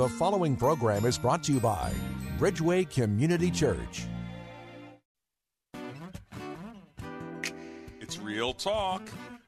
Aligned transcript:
The 0.00 0.08
following 0.08 0.56
program 0.56 1.04
is 1.04 1.18
brought 1.18 1.42
to 1.42 1.52
you 1.52 1.60
by 1.60 1.92
Bridgeway 2.38 2.88
Community 2.88 3.50
Church. 3.50 4.06
It's 8.00 8.18
Real 8.18 8.54
Talk 8.54 9.02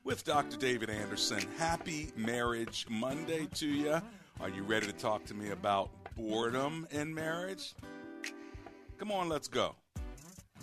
with 0.04 0.24
Dr. 0.24 0.58
David 0.58 0.90
Anderson. 0.90 1.40
Happy 1.56 2.12
Marriage 2.18 2.84
Monday 2.90 3.48
to 3.54 3.66
you. 3.66 3.98
Are 4.42 4.50
you 4.50 4.62
ready 4.62 4.84
to 4.84 4.92
talk 4.92 5.24
to 5.24 5.34
me 5.34 5.52
about 5.52 5.88
boredom 6.18 6.86
in 6.90 7.14
marriage? 7.14 7.72
Come 8.98 9.10
on, 9.10 9.30
let's 9.30 9.48
go. 9.48 9.74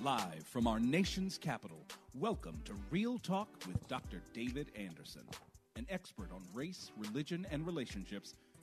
Live 0.03 0.44
from 0.45 0.67
our 0.67 0.80
nation's 0.80 1.39
capital, 1.39 1.83
welcome 2.13 2.61
to 2.66 2.75
Real 2.91 3.17
Talk 3.17 3.49
with 3.66 3.88
Dr. 3.88 4.21
David 4.33 4.67
Anderson. 4.75 5.23
An 5.77 5.88
expert 5.89 6.31
on 6.31 6.44
race, 6.53 6.91
religion, 6.95 7.47
and 7.49 7.66
relationships, 7.66 8.35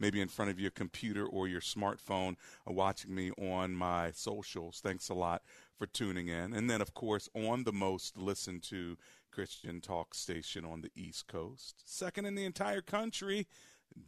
maybe 0.00 0.20
in 0.20 0.28
front 0.28 0.50
of 0.50 0.58
your 0.58 0.70
computer 0.70 1.24
or 1.24 1.46
your 1.46 1.60
smartphone, 1.60 2.36
uh, 2.68 2.72
watching 2.72 3.14
me 3.14 3.30
on 3.32 3.74
my 3.74 4.10
socials. 4.10 4.80
Thanks 4.82 5.08
a 5.08 5.14
lot 5.14 5.42
for 5.76 5.86
tuning 5.86 6.28
in. 6.28 6.52
And 6.52 6.68
then, 6.68 6.80
of 6.80 6.94
course, 6.94 7.28
on 7.34 7.64
the 7.64 7.72
most 7.72 8.16
listened 8.16 8.62
to 8.64 8.96
Christian 9.30 9.80
talk 9.80 10.14
station 10.14 10.64
on 10.64 10.80
the 10.80 10.90
East 10.96 11.28
Coast, 11.28 11.82
second 11.84 12.26
in 12.26 12.34
the 12.34 12.44
entire 12.44 12.80
country, 12.80 13.46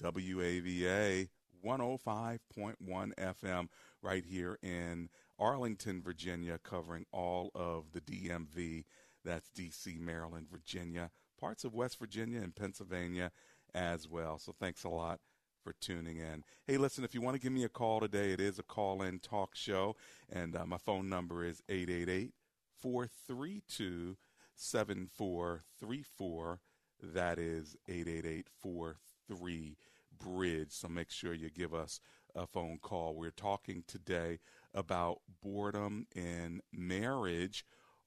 WAVA 0.03 1.29
105.1 1.65 3.15
FM, 3.15 3.69
right 4.03 4.25
here 4.25 4.59
in 4.63 5.09
Arlington, 5.39 6.03
Virginia, 6.03 6.59
covering 6.59 7.07
all 7.13 7.51
of 7.55 7.93
the 7.93 8.01
DMV. 8.01 8.85
That's 9.25 9.51
DC, 9.51 10.01
Maryland, 10.01 10.49
Virginia, 10.51 11.11
parts 11.39 11.63
of 11.65 11.75
West 11.75 11.99
Virginia 12.01 12.41
and 12.41 12.55
Pennsylvania 12.55 13.31
as 13.75 14.09
well. 14.09 14.39
So 14.39 14.55
thanks 14.59 14.83
a 14.83 14.89
lot 14.89 15.21
for 15.63 15.73
tuning 15.75 16.19
in. 16.19 16.43
Hey, 16.67 16.77
listen, 16.77 17.05
if 17.05 17.15
you 17.15 17.21
want 17.21 17.37
to 17.37 17.41
give 17.41 17.53
me 17.53 17.63
a 17.65 17.69
call 17.69 18.01
today, 18.01 18.33
it 18.33 18.41
is 18.41 18.59
a 18.59 18.65
call 18.65 19.03
in 19.03 19.21
talk 19.21 19.55
show, 19.55 19.95
and 20.31 20.57
uh, 20.57 20.67
my 20.67 20.79
phone 20.79 21.09
number 21.09 21.45
is 21.45 21.63
888 21.69 22.33
432 22.81 24.17
7434. 24.55 26.61
That 27.03 27.39
is 27.39 27.77
888 27.89 28.49
43 28.61 29.77
Bridge. 30.19 30.73
So 30.73 30.89
make 30.89 31.11
sure 31.11 31.35
you 31.35 31.51
give 31.51 31.75
us 31.75 32.01
a 32.35 32.47
phone 32.47 32.79
call. 32.81 33.15
We're 33.15 33.31
talking 33.31 33.85
today 33.87 34.39
about 34.75 35.21
boredom 35.43 36.07
in 36.15 36.61
marriage. 36.73 37.65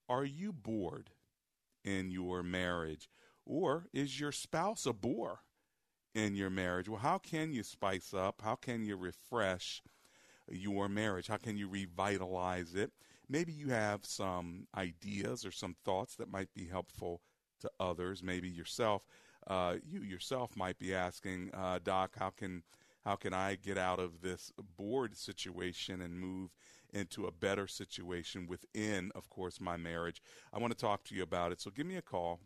Are 0.08 0.26
you 0.26 0.54
bored 0.54 1.12
in 1.84 2.12
your 2.12 2.44
marriage? 2.44 3.10
Or 3.46 3.88
is 3.94 4.20
your 4.20 4.32
spouse 4.32 4.86
a 4.86 4.94
bore 4.94 5.42
in 6.16 6.34
your 6.34 6.50
marriage? 6.50 6.90
Well, 6.90 7.00
how 7.00 7.20
can 7.20 7.53
you 7.53 7.62
spice 7.62 8.14
up? 8.14 8.42
How 8.44 8.56
can 8.56 8.84
you 8.84 8.96
refresh 8.96 9.84
your 10.50 10.88
marriage? 10.88 11.28
How 11.28 11.38
can 11.38 11.58
you 11.58 11.68
revitalize 11.68 12.74
it? 12.74 12.92
Maybe 13.30 13.52
you 13.52 13.70
have 13.70 14.06
some 14.06 14.68
ideas 14.76 15.46
or 15.46 15.52
some 15.52 15.76
thoughts 15.84 16.16
that 16.16 16.31
might 16.31 16.53
be 16.53 16.68
helpful 16.68 17.22
to 17.62 17.72
others. 17.80 18.24
Maybe 18.24 18.50
yourself, 18.50 19.06
uh, 19.48 19.76
you 19.84 20.02
yourself 20.02 20.56
might 20.56 20.80
be 20.80 20.94
asking, 20.94 21.52
uh, 21.53 21.80
Doc, 21.84 22.16
how 22.18 22.30
can 22.30 22.64
how 23.03 23.16
can 23.16 23.36
I 23.36 23.53
get 23.53 23.78
out 23.78 24.00
of 24.00 24.22
this 24.22 24.52
bored 24.78 25.16
situation 25.16 26.02
and 26.02 26.20
move 26.20 26.50
into 26.92 27.28
a 27.28 27.32
better 27.32 27.68
situation 27.68 28.47
within, 28.47 29.12
of 29.14 29.30
course, 29.30 29.62
my 29.62 29.78
marriage? 29.78 30.24
I 30.52 30.58
want 30.58 30.76
to 30.76 30.80
talk 30.80 31.03
to 31.06 31.16
you 31.16 31.22
about 31.22 31.52
it. 31.52 31.62
So 31.62 31.70
give 31.70 31.86
me 31.86 31.97
a 31.97 32.02
call, 32.02 32.40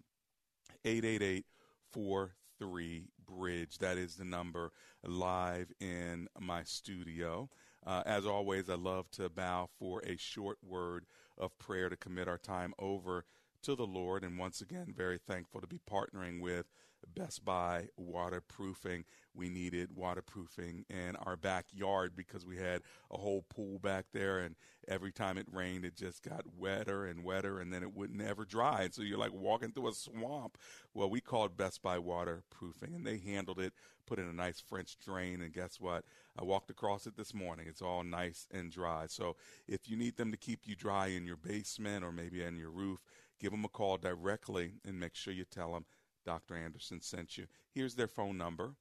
888 0.84 1.46
43 1.92 3.06
Bridge. 3.30 3.78
That 3.78 3.98
is 3.98 4.16
the 4.16 4.26
number 4.26 4.72
live 5.04 5.72
in 5.80 6.28
my 6.40 6.64
studio. 6.64 7.50
Uh, 7.86 8.04
as 8.06 8.26
always, 8.26 8.70
I 8.70 8.76
love 8.76 9.10
to 9.12 9.30
bow 9.30 9.70
for 9.80 10.02
a 10.02 10.18
short 10.18 10.58
word 10.62 11.06
of 11.38 11.58
prayer 11.60 11.90
to 11.90 11.96
commit 11.96 12.28
our 12.28 12.38
time 12.38 12.74
over 12.80 13.26
to 13.64 13.76
the 13.76 13.88
Lord. 13.88 14.24
And 14.24 14.38
once 14.38 14.62
again, 14.62 14.94
very 14.96 15.18
thankful 15.18 15.62
to 15.62 15.68
be 15.68 15.80
partnering 15.90 16.42
with 16.42 16.66
Best 17.08 17.44
Buy 17.46 17.88
Waterproofing. 17.98 19.06
We 19.34 19.50
needed 19.50 19.96
waterproofing 19.96 20.86
in 20.90 21.16
our 21.18 21.36
backyard 21.36 22.16
because 22.16 22.46
we 22.46 22.58
had 22.58 22.82
a 23.12 23.18
whole 23.18 23.46
pool 23.50 23.80
back 23.80 24.06
there, 24.14 24.40
and 24.40 24.56
every 24.88 25.12
time 25.12 25.38
it 25.38 25.48
rained, 25.52 25.86
it 25.86 25.96
just 25.96 26.24
got 26.24 26.44
wetter 26.58 27.06
and 27.06 27.24
wetter, 27.24 27.60
and 27.60 27.72
then 27.72 27.84
it 27.84 27.96
would 27.96 28.14
never 28.14 28.46
dry. 28.46 28.84
And 28.84 28.94
so 28.94 29.02
you're 29.02 29.18
like 29.18 29.34
walking 29.34 29.72
through 29.72 29.90
a 29.90 29.94
swamp. 29.94 30.58
Well, 30.94 31.10
we 31.10 31.22
called 31.22 31.58
Best 31.58 31.82
Buy 31.82 32.00
Waterproofing, 32.00 32.94
and 32.94 33.06
they 33.06 33.18
handled 33.18 33.60
it, 33.60 33.74
put 34.06 34.20
in 34.20 34.28
a 34.28 34.34
nice 34.34 34.60
French 34.60 34.98
drain, 35.00 35.42
and 35.42 35.54
guess 35.54 35.80
what? 35.80 36.06
I 36.38 36.44
walked 36.44 36.70
across 36.70 37.06
it 37.06 37.16
this 37.16 37.34
morning. 37.34 37.68
It's 37.68 37.82
all 37.82 38.04
nice 38.04 38.48
and 38.52 38.72
dry. 38.72 39.06
So 39.08 39.36
if 39.68 39.90
you 39.90 39.96
need 39.96 40.18
them 40.18 40.32
to 40.32 40.38
keep 40.38 40.62
you 40.66 40.76
dry 40.76 41.08
in 41.08 41.26
your 41.26 41.38
basement 41.38 42.04
or 42.04 42.12
maybe 42.12 42.46
on 42.46 42.58
your 42.58 42.72
roof, 42.72 43.04
give 43.40 43.52
them 43.52 43.66
a 43.66 43.70
call 43.70 43.98
directly 43.98 44.74
and 44.86 45.00
make 45.00 45.16
sure 45.16 45.34
you 45.34 45.46
tell 45.46 45.74
them 45.74 45.86
Dr. 46.30 46.56
Anderson 46.56 47.02
sent 47.02 47.38
you. 47.40 47.48
Here's 47.74 47.96
their 47.96 48.08
phone 48.08 48.38
number 48.38 48.76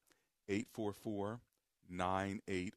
844 0.51 1.41
980 1.89 2.75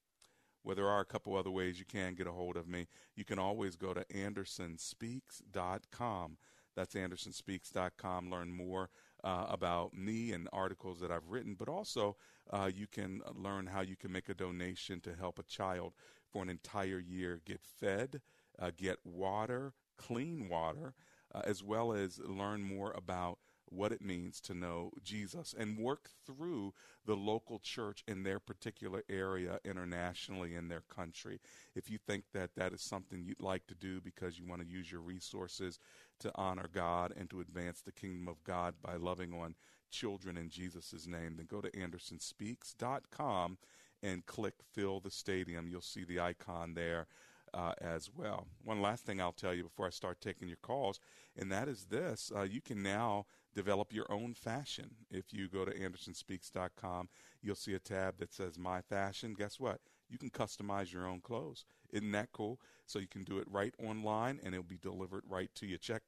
Well, 0.63 0.77
there 0.77 0.89
are 0.89 1.01
a 1.01 1.05
couple 1.05 1.37
other 1.37 1.51
ways 1.51 1.79
you 1.79 1.85
can 1.85 2.15
get 2.15 2.27
a 2.27 2.33
hold 2.33 2.57
of 2.57 2.67
me. 2.67 2.87
You 3.15 3.25
can 3.25 3.39
always 3.39 3.77
go 3.77 3.93
to 3.93 4.05
andersonspeaks.com. 4.07 6.39
That's 6.75 6.95
andersonspeaks.com. 6.95 8.31
Learn 8.31 8.53
more 8.53 8.91
uh, 9.23 9.47
about 9.49 9.95
me 9.95 10.33
and 10.33 10.49
articles 10.53 11.01
that 11.01 11.11
I've 11.11 11.29
written, 11.29 11.55
but 11.55 11.69
also 11.69 12.17
uh, 12.51 12.71
you 12.75 12.87
can 12.87 13.21
learn 13.35 13.67
how 13.67 13.83
you 13.83 13.97
can 13.97 14.11
make 14.11 14.29
a 14.29 14.35
donation 14.35 15.01
to 15.03 15.15
help 15.15 15.39
a 15.39 15.45
child 15.45 15.93
for 16.31 16.43
an 16.43 16.51
entire 16.51 16.99
year 16.99 17.41
get 17.45 17.61
fed, 17.63 18.21
uh, 18.59 18.71
get 18.77 18.99
water, 19.05 19.75
clean 19.97 20.49
water, 20.49 20.95
uh, 21.35 21.43
as 21.45 21.63
well 21.63 21.93
as 21.93 22.19
learn 22.19 22.63
more 22.63 22.93
about 22.93 23.39
what 23.75 23.93
it 23.93 24.03
means 24.03 24.41
to 24.43 24.55
know 24.55 24.93
Jesus 25.03 25.55
and 25.59 25.79
work 25.79 26.11
through 26.27 26.75
the 27.07 27.17
local 27.17 27.59
church 27.59 28.05
in 28.09 28.23
their 28.23 28.39
particular 28.41 29.03
area 29.09 29.59
internationally 29.65 30.55
in 30.55 30.69
their 30.69 30.83
country. 30.83 31.41
If 31.75 31.91
you 31.91 31.99
think 31.99 32.25
that 32.33 32.55
that 32.57 32.73
is 32.73 32.83
something 32.83 33.25
you'd 33.25 33.41
like 33.43 33.67
to 33.69 33.75
do 33.75 34.01
because 34.01 34.39
you 34.39 34.47
want 34.47 34.63
to 34.63 34.69
use 34.69 34.91
your 34.93 35.01
resources 35.03 35.79
to 36.21 36.33
honor 36.37 36.69
God 36.73 37.13
and 37.17 37.29
to 37.31 37.41
advance 37.41 37.81
the 37.83 37.93
kingdom 37.93 38.29
of 38.29 38.43
God 38.45 38.75
by 38.83 38.97
loving 38.97 39.33
on 39.35 39.55
children 39.91 40.37
in 40.37 40.49
Jesus' 40.51 41.07
name, 41.07 41.37
then 41.37 41.47
go 41.47 41.61
to 41.61 41.71
andersonspeaks.com 41.71 43.59
and 44.03 44.27
click 44.27 44.55
Fill 44.73 45.01
the 45.01 45.11
Stadium. 45.11 45.69
You'll 45.69 45.81
see 45.81 46.05
the 46.05 46.21
icon 46.21 46.75
there. 46.75 47.07
uh, 47.55 47.73
as 47.81 48.11
well. 48.15 48.47
One 48.65 48.83
last 48.83 49.07
thing 49.07 49.21
I'll 49.21 49.33
tell 49.33 49.55
you 49.55 49.63
before 49.63 49.87
I 49.87 49.91
start 49.91 50.21
taking 50.21 50.49
your 50.49 50.59
calls, 50.59 50.99
and 51.37 51.51
that 51.53 51.69
is 51.69 51.85
this: 51.87 52.33
uh, 52.35 52.43
you 52.43 52.61
can 52.61 52.83
now 52.83 53.27
develop 53.55 53.93
your 53.93 54.11
own 54.11 54.35
fashion. 54.35 54.91
If 55.11 55.33
you 55.33 55.49
go 55.49 55.65
to 55.65 55.73
AndersonSpeaks.com, 55.73 57.09
you'll 57.43 57.55
see 57.55 57.75
a 57.75 57.79
tab 57.79 58.19
that 58.19 58.35
says 58.35 58.59
My 58.59 58.81
Fashion. 58.81 59.35
Guess 59.35 59.61
what? 59.61 59.81
You 60.09 60.19
can 60.19 60.31
customize 60.31 60.93
your 60.93 61.07
own 61.07 61.21
clothes. 61.21 61.65
Isn't 61.91 62.13
that 62.13 62.33
cool? 62.33 62.61
So 62.87 62.99
you 62.99 63.07
can 63.07 63.25
do 63.25 63.39
it 63.39 63.47
right 63.51 63.75
online, 63.83 64.41
and 64.45 64.55
it'll 64.55 64.65
be 64.65 64.79
delivered 64.79 65.25
right 65.29 65.51
to 65.57 65.67
you. 65.67 65.79
Check 65.79 66.03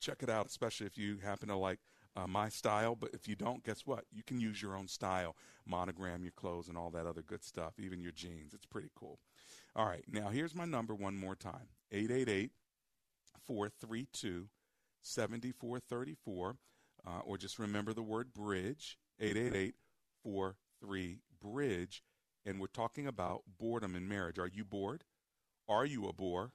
check 0.00 0.22
it 0.22 0.30
out, 0.30 0.46
especially 0.46 0.86
if 0.86 0.98
you 0.98 1.18
happen 1.22 1.48
to 1.48 1.56
like 1.56 1.78
uh, 2.16 2.26
my 2.26 2.48
style. 2.48 2.96
But 2.96 3.10
if 3.12 3.28
you 3.28 3.36
don't, 3.36 3.62
guess 3.64 3.86
what? 3.86 4.04
You 4.12 4.22
can 4.22 4.40
use 4.40 4.60
your 4.60 4.76
own 4.76 4.88
style, 4.88 5.36
monogram 5.66 6.22
your 6.22 6.32
clothes, 6.32 6.68
and 6.68 6.76
all 6.76 6.90
that 6.90 7.06
other 7.06 7.22
good 7.22 7.44
stuff, 7.44 7.74
even 7.78 8.00
your 8.00 8.12
jeans. 8.12 8.54
It's 8.54 8.66
pretty 8.66 8.90
cool. 8.96 9.18
All 9.76 9.86
right, 9.86 10.04
now 10.10 10.28
here's 10.28 10.54
my 10.54 10.64
number 10.64 10.94
one 10.94 11.16
more 11.16 11.34
time 11.34 11.68
888 11.90 12.50
432 13.46 14.48
7434. 15.02 16.56
Uh, 17.04 17.18
or 17.24 17.36
just 17.36 17.58
remember 17.58 17.92
the 17.92 18.02
word 18.02 18.32
bridge 18.32 18.96
888 19.18 19.74
43 20.22 21.18
bridge. 21.40 22.02
And 22.44 22.60
we're 22.60 22.66
talking 22.66 23.06
about 23.06 23.42
boredom 23.58 23.94
in 23.94 24.08
marriage. 24.08 24.38
Are 24.38 24.50
you 24.52 24.64
bored? 24.64 25.04
Are 25.68 25.86
you 25.86 26.06
a 26.06 26.12
bore? 26.12 26.52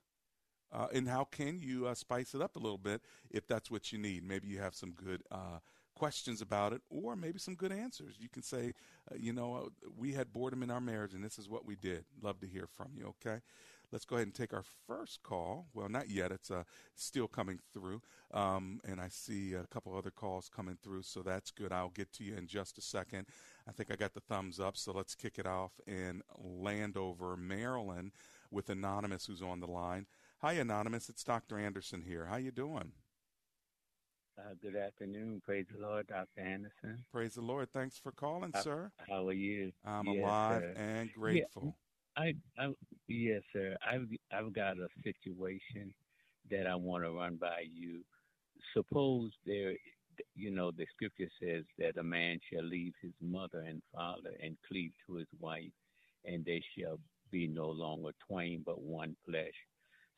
Uh, 0.72 0.88
and 0.94 1.08
how 1.08 1.24
can 1.24 1.60
you 1.60 1.88
uh, 1.88 1.94
spice 1.94 2.34
it 2.34 2.42
up 2.42 2.56
a 2.56 2.60
little 2.60 2.78
bit 2.78 3.02
if 3.30 3.48
that's 3.48 3.72
what 3.72 3.92
you 3.92 3.98
need? 3.98 4.24
Maybe 4.24 4.48
you 4.48 4.60
have 4.60 4.76
some 4.76 4.92
good 4.92 5.24
uh, 5.32 5.60
questions 5.96 6.42
about 6.42 6.74
it, 6.74 6.82
or 6.90 7.16
maybe 7.16 7.40
some 7.40 7.56
good 7.56 7.72
answers. 7.72 8.16
You 8.20 8.30
can 8.30 8.44
say, 8.44 8.74
uh, 9.12 9.16
you 9.18 9.32
know, 9.34 9.56
uh, 9.56 9.90
we 9.98 10.14
had 10.14 10.34
boredom 10.34 10.64
in 10.64 10.70
our 10.70 10.82
marriage, 10.82 11.14
and 11.14 11.24
this 11.24 11.40
is 11.40 11.48
what 11.48 11.66
we 11.66 11.76
did. 11.76 12.04
Love 12.22 12.40
to 12.42 12.48
hear 12.48 12.68
from 12.68 12.90
you. 12.96 13.14
Okay, 13.26 13.40
let's 13.92 14.06
go 14.06 14.16
ahead 14.16 14.28
and 14.28 14.36
take 14.36 14.54
our 14.54 14.63
first 14.88 15.24
call. 15.24 15.68
Well, 15.74 15.89
not 15.89 16.10
yet; 16.10 16.31
it's 16.31 16.51
uh, 16.51 16.63
still 16.95 17.28
coming 17.28 17.60
through, 17.74 18.01
um, 18.34 18.80
and 18.88 19.00
I 19.00 19.10
see 19.10 19.54
a 19.54 19.66
couple 19.68 19.95
other 19.95 20.12
calls 20.12 20.50
coming 20.50 20.78
through, 20.84 21.04
so 21.04 21.22
that's 21.22 21.51
good. 21.51 21.72
I'll 21.72 21.89
get 21.89 22.12
to 22.13 22.24
you 22.24 22.36
in 22.36 22.48
just 22.48 22.78
a 22.78 22.81
second. 22.81 23.28
I 23.68 23.72
think 23.72 23.92
I 23.92 23.95
got 23.95 24.13
the 24.13 24.22
thumbs 24.22 24.60
up, 24.60 24.78
so 24.78 24.92
let's 24.92 25.16
kick 25.16 25.38
it 25.38 25.48
off 25.48 25.74
in 25.86 26.22
Landover, 26.38 27.38
Maryland, 27.38 28.12
with 28.51 28.69
Anonymous, 28.69 29.25
who's 29.25 29.42
on 29.42 29.60
the 29.60 29.68
line. 29.68 30.06
Hi, 30.39 30.54
Anonymous. 30.54 31.10
It's 31.10 31.24
Dr. 31.24 31.57
Anderson 31.57 32.04
here. 32.04 32.25
How 32.25 32.38
you 32.38 32.51
doing? 32.51 32.92
Uh, 34.38 34.54
good 34.62 34.75
afternoon. 34.75 35.42
Praise 35.44 35.66
the 35.75 35.81
Lord, 35.81 36.06
Dr. 36.07 36.42
Anderson. 36.42 37.04
Praise 37.12 37.34
the 37.34 37.42
Lord. 37.42 37.72
Thanks 37.74 37.98
for 37.98 38.12
calling, 38.12 38.51
how, 38.54 38.62
sir. 38.62 38.92
How 39.10 39.28
are 39.28 39.34
you? 39.34 39.72
I'm 39.84 40.06
yes, 40.06 40.24
alive 40.24 40.62
sir. 40.62 40.74
and 40.78 41.10
grateful. 41.13 41.75
I, 42.18 42.34
I, 42.60 42.74
yes, 43.08 43.44
sir. 43.54 43.78
I've, 43.88 44.08
I've 44.34 44.54
got 44.54 44.78
a 44.80 44.88
situation 45.04 45.94
that 46.52 46.68
I 46.68 46.75
want 46.75 47.06
to 47.06 47.12
run 47.12 47.38
by 47.38 47.64
you. 47.74 48.02
Suppose 48.75 49.31
there, 49.46 49.74
you 50.36 50.52
know, 50.52 50.72
the 50.72 50.88
scripture 50.96 51.30
says 51.42 51.66
that 51.80 51.98
a 52.00 52.04
man 52.04 52.40
shall 52.52 52.64
leave 52.66 52.94
his 53.02 53.14
mother 53.22 53.62
and 53.68 53.84
father 53.96 54.31
and 54.44 54.58
cleave 54.68 54.94
to 55.08 55.16
his 55.16 55.28
wife, 55.40 55.72
and 56.25 56.46
they 56.46 56.64
shall 56.78 57.00
be 57.31 57.48
no 57.48 57.69
longer 57.69 58.12
twain 58.28 58.63
but 58.66 58.81
one 58.81 59.16
flesh 59.25 59.54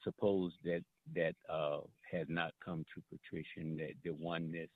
suppose 0.03 0.53
that 0.63 0.83
that 1.15 1.35
uh, 1.49 1.79
has 2.11 2.27
not 2.29 2.53
come 2.63 2.85
to 2.95 3.01
fruition, 3.29 3.77
that 3.77 3.93
the 4.03 4.11
oneness, 4.13 4.69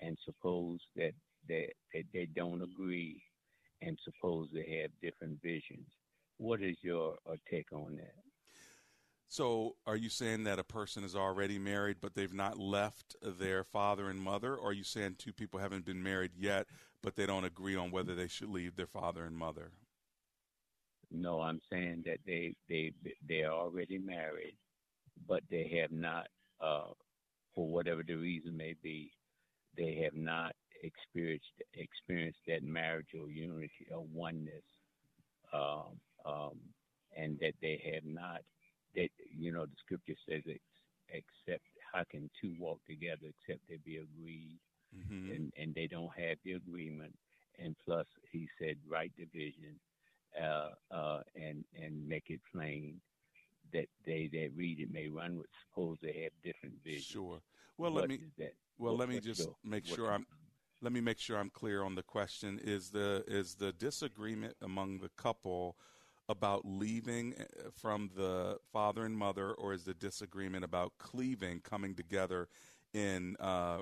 and 0.00 0.18
suppose 0.24 0.80
that 0.96 1.12
they, 1.48 1.72
that 1.94 2.04
they 2.12 2.26
don't 2.26 2.62
agree, 2.62 3.22
and 3.80 3.98
suppose 4.04 4.48
they 4.52 4.80
have 4.82 4.90
different 5.02 5.40
visions. 5.42 5.88
What 6.38 6.62
is 6.62 6.76
your 6.82 7.16
uh, 7.30 7.36
take 7.50 7.72
on 7.72 7.96
that? 7.96 8.14
So, 9.32 9.76
are 9.86 9.96
you 9.96 10.10
saying 10.10 10.44
that 10.44 10.58
a 10.58 10.62
person 10.62 11.04
is 11.04 11.16
already 11.16 11.58
married, 11.58 12.02
but 12.02 12.14
they've 12.14 12.34
not 12.34 12.58
left 12.58 13.16
their 13.22 13.64
father 13.64 14.10
and 14.10 14.20
mother? 14.20 14.56
Or 14.56 14.68
are 14.68 14.72
you 14.74 14.84
saying 14.84 15.14
two 15.16 15.32
people 15.32 15.58
haven't 15.58 15.86
been 15.86 16.02
married 16.02 16.32
yet, 16.36 16.66
but 17.02 17.16
they 17.16 17.24
don't 17.24 17.46
agree 17.46 17.74
on 17.74 17.90
whether 17.90 18.14
they 18.14 18.28
should 18.28 18.50
leave 18.50 18.76
their 18.76 18.86
father 18.86 19.24
and 19.24 19.34
mother? 19.34 19.70
No, 21.10 21.40
I'm 21.40 21.62
saying 21.70 22.02
that 22.04 22.18
they 22.26 22.54
they 22.68 22.92
they 23.26 23.42
are 23.42 23.54
already 23.54 23.96
married, 23.96 24.54
but 25.26 25.42
they 25.50 25.80
have 25.80 25.92
not, 25.92 26.26
uh, 26.60 26.92
for 27.54 27.66
whatever 27.66 28.02
the 28.06 28.16
reason 28.16 28.54
may 28.54 28.74
be, 28.82 29.12
they 29.78 29.94
have 30.04 30.14
not 30.14 30.54
experienced 30.82 31.46
experienced 31.72 32.40
that 32.48 32.64
marital 32.64 33.30
unity 33.30 33.86
or 33.90 34.04
oneness, 34.12 34.66
um, 35.54 35.98
um, 36.26 36.58
and 37.16 37.38
that 37.40 37.54
they 37.62 37.80
have 37.94 38.04
not. 38.04 38.42
That 38.94 39.08
you 39.36 39.52
know, 39.52 39.66
the 39.66 39.76
scripture 39.84 40.18
says, 40.28 40.42
"Except 41.08 41.64
how 41.92 42.04
can 42.10 42.30
two 42.40 42.54
walk 42.58 42.80
together 42.86 43.28
except 43.28 43.60
they 43.68 43.78
be 43.84 43.98
agreed?" 43.98 44.58
Mm-hmm. 44.96 45.32
And 45.32 45.52
and 45.56 45.74
they 45.74 45.86
don't 45.86 46.12
have 46.16 46.38
the 46.44 46.52
agreement. 46.52 47.14
And 47.58 47.76
plus, 47.84 48.06
he 48.30 48.48
said, 48.58 48.76
"Right 48.88 49.12
division." 49.16 49.78
uh, 50.40 50.68
uh, 50.90 51.20
and 51.34 51.64
and 51.80 52.06
make 52.08 52.24
it 52.28 52.40
plain 52.52 53.00
that 53.72 53.86
they 54.06 54.28
that 54.32 54.50
read 54.56 54.80
it 54.80 54.92
may 54.92 55.08
run 55.08 55.36
with. 55.36 55.46
Suppose 55.68 55.98
they 56.02 56.22
have 56.22 56.32
different 56.42 56.74
visions. 56.84 57.04
Sure. 57.04 57.40
Well, 57.78 57.92
what 57.92 58.02
let 58.02 58.08
me. 58.10 58.20
Well, 58.78 58.92
what, 58.92 59.00
let 59.00 59.08
me 59.08 59.20
just 59.20 59.48
make 59.64 59.86
sure 59.86 60.12
I'm. 60.12 60.26
Let 60.80 60.92
me 60.92 61.00
make 61.00 61.20
sure 61.20 61.38
I'm 61.38 61.50
clear 61.50 61.84
on 61.84 61.94
the 61.94 62.02
question. 62.02 62.60
Is 62.62 62.90
the 62.90 63.24
is 63.26 63.54
the 63.54 63.72
disagreement 63.72 64.56
among 64.62 64.98
the 64.98 65.10
couple 65.16 65.76
about 66.32 66.62
leaving 66.64 67.34
eh, 67.38 67.44
from 67.72 68.10
the 68.16 68.58
father 68.72 69.04
and 69.04 69.16
mother, 69.16 69.52
or 69.52 69.72
is 69.72 69.84
the 69.84 69.94
disagreement 69.94 70.64
about 70.64 70.92
cleaving, 70.98 71.60
coming 71.60 71.94
together 71.94 72.48
in 72.92 73.36
uh, 73.38 73.78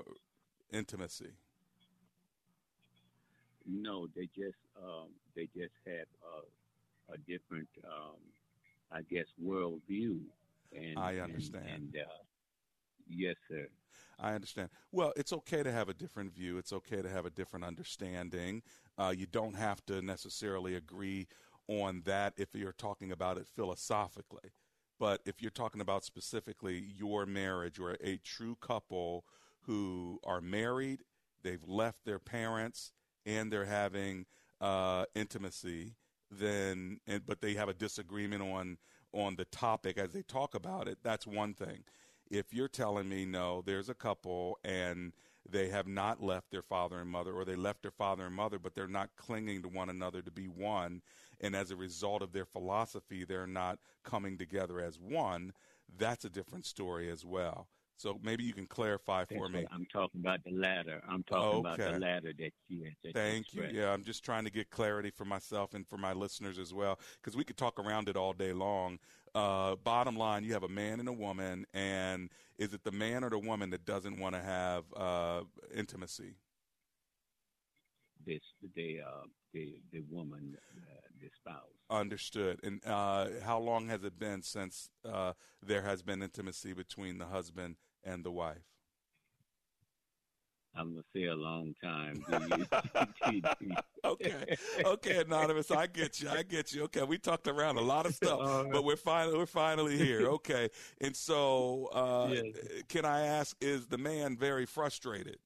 intimacy? 0.71 1.31
No, 3.67 4.09
they 4.15 4.29
just 4.37 4.59
um, 4.77 5.09
they 5.35 5.49
just 5.57 5.75
have 5.87 6.07
a, 7.09 7.15
a 7.15 7.19
different, 7.19 7.69
um, 7.85 8.19
I 8.93 9.03
guess, 9.03 9.27
worldview. 9.43 10.21
And 10.75 10.99
I 10.99 11.19
understand. 11.19 11.65
And, 11.67 11.95
and 11.95 11.97
uh, 11.97 12.23
yes, 13.09 13.37
sir. 13.49 13.69
I 14.19 14.35
understand. 14.35 14.69
Well, 14.93 15.13
it's 15.17 15.33
okay 15.33 15.63
to 15.63 15.73
have 15.73 15.89
a 15.89 15.95
different 15.95 16.35
view. 16.35 16.59
It's 16.59 16.73
okay 16.73 17.01
to 17.01 17.09
have 17.09 17.25
a 17.25 17.31
different 17.31 17.65
understanding. 17.65 18.63
Uh, 18.99 19.15
you 19.17 19.27
don't 19.27 19.57
have 19.57 19.85
to 19.87 20.03
necessarily 20.03 20.75
agree 20.75 21.27
on 21.71 22.03
that 22.05 22.35
if 22.37 22.49
you're 22.53 22.73
talking 22.73 23.13
about 23.13 23.39
it 23.39 23.47
philosophically. 23.55 24.51
But 24.99 25.23
if 25.25 25.41
you're 25.41 25.51
talking 25.51 25.81
about 25.81 26.05
specifically 26.05 26.85
your 26.95 27.25
marriage 27.25 27.79
or 27.79 27.97
a 28.03 28.19
true 28.19 28.57
couple 28.61 29.25
who 29.63 30.19
are 30.25 30.41
married, 30.41 31.01
they've 31.43 31.67
left 31.67 32.05
their 32.05 32.19
parents, 32.19 32.93
and 33.25 33.53
they're 33.53 33.65
having 33.65 34.27
uh, 34.61 35.05
intimacy, 35.15 35.95
then 36.31 36.99
and, 37.07 37.25
but 37.27 37.41
they 37.41 37.55
have 37.55 37.69
a 37.69 37.75
disagreement 37.75 38.43
on 38.43 38.79
on 39.13 39.37
the 39.37 39.45
topic 39.47 39.97
as 39.97 40.13
they 40.13 40.23
talk 40.23 40.55
about 40.55 40.89
it. 40.89 40.99
That's 41.03 41.27
one 41.27 41.55
thing. 41.55 41.85
If 42.31 42.53
you're 42.53 42.69
telling 42.69 43.09
me 43.09 43.25
no, 43.25 43.63
there's 43.65 43.89
a 43.89 43.95
couple 43.95 44.59
and 44.65 45.13
they 45.49 45.69
have 45.69 45.87
not 45.87 46.23
left 46.23 46.51
their 46.51 46.63
father 46.63 46.99
and 46.99 47.11
mother, 47.11 47.33
or 47.33 47.45
they 47.45 47.57
left 47.57 47.83
their 47.83 47.91
father 47.91 48.27
and 48.27 48.35
mother, 48.35 48.59
but 48.59 48.75
they're 48.75 48.87
not 48.87 49.11
clinging 49.17 49.63
to 49.63 49.69
one 49.69 49.89
another 49.89 50.23
to 50.23 50.31
be 50.31 50.47
one, 50.47 51.03
and 51.41 51.57
as 51.57 51.71
a 51.71 51.77
result 51.77 52.23
of 52.23 52.33
their 52.33 52.45
philosophy, 52.45 53.25
they're 53.25 53.47
not 53.47 53.79
coming 54.05 54.39
together 54.39 54.81
as 54.81 54.99
one. 54.99 55.53
That's 55.99 56.25
a 56.25 56.31
different 56.31 56.67
story 56.67 57.11
as 57.11 57.25
well. 57.25 57.69
So 57.97 58.19
maybe 58.23 58.45
you 58.45 58.55
can 58.55 58.65
clarify 58.67 59.27
for 59.27 59.47
That's 59.47 59.53
me. 59.53 59.67
I'm 59.71 59.87
talking 59.93 60.23
about 60.23 60.43
the 60.43 60.53
latter. 60.53 61.03
I'm 61.07 61.23
talking 61.25 61.67
okay. 61.67 61.83
about 61.83 61.93
the 61.93 61.99
latter 61.99 62.33
that 62.39 62.53
you. 62.69 62.91
That 63.05 63.13
Thank 63.13 63.53
you, 63.53 63.65
you. 63.65 63.81
Yeah, 63.81 63.93
I'm 63.93 64.05
just 64.05 64.25
trying 64.25 64.45
to 64.45 64.51
get 64.51 64.71
clarity 64.71 65.11
for 65.11 65.27
myself 65.27 65.75
and 65.75 65.87
for 65.87 65.99
my 65.99 66.15
listeners 66.15 66.59
as 66.59 66.73
well, 66.73 66.99
because 67.21 67.37
we 67.37 67.45
could 67.45 67.59
talk 67.59 67.79
around 67.79 68.09
it 68.09 68.17
all 68.17 68.33
day 68.33 68.55
long. 68.55 68.99
Uh, 69.35 69.77
bottom 69.77 70.17
line, 70.17 70.45
you 70.45 70.55
have 70.55 70.63
a 70.63 70.69
man 70.69 70.99
and 70.99 71.11
a 71.11 71.13
woman, 71.13 71.67
and 71.75 72.31
is 72.57 72.73
it 72.73 72.85
the 72.85 72.91
man 72.91 73.23
or 73.23 73.29
the 73.29 73.39
woman 73.39 73.69
that 73.69 73.85
doesn't 73.85 74.19
want 74.19 74.35
to 74.35 74.41
have 74.41 74.85
uh, 74.97 75.43
intimacy? 75.75 76.37
This 78.27 78.41
the 78.75 79.01
uh, 79.07 79.27
the 79.53 79.75
the 79.93 80.01
woman, 80.11 80.57
uh, 80.75 81.00
the 81.21 81.29
spouse. 81.35 81.63
Understood. 81.91 82.61
And 82.63 82.85
uh, 82.87 83.27
how 83.45 83.59
long 83.59 83.89
has 83.89 84.05
it 84.05 84.19
been 84.19 84.43
since 84.43 84.91
uh, 85.05 85.33
there 85.63 85.83
has 85.83 86.03
been 86.03 86.23
intimacy 86.23 86.73
between 86.73 87.19
the 87.19 87.27
husband 87.27 87.77
and 88.05 88.25
the 88.25 88.31
wife? 88.31 88.71
I'm 90.75 90.91
gonna 90.91 91.03
say 91.15 91.25
a 91.25 91.35
long 91.35 91.75
time. 91.83 92.25
okay, 94.05 94.57
okay, 94.85 95.17
anonymous. 95.19 95.71
I 95.71 95.87
get 95.89 96.21
you. 96.21 96.29
I 96.29 96.43
get 96.45 96.73
you. 96.73 96.85
Okay, 96.85 97.03
we 97.03 97.19
talked 97.19 97.49
around 97.49 97.77
a 97.77 97.83
lot 97.83 98.07
of 98.07 98.15
stuff, 98.15 98.39
but 98.73 98.85
we're 98.85 98.97
finally 98.97 99.37
we're 99.37 99.47
finally 99.47 99.97
here. 99.97 100.21
Okay, 100.31 100.69
and 101.01 101.17
so 101.17 101.89
uh, 101.93 102.29
yes. 102.33 102.45
can 102.89 103.05
I 103.05 103.27
ask? 103.27 103.57
Is 103.61 103.89
the 103.89 103.99
man 103.99 104.37
very 104.37 104.65
frustrated? 104.65 105.39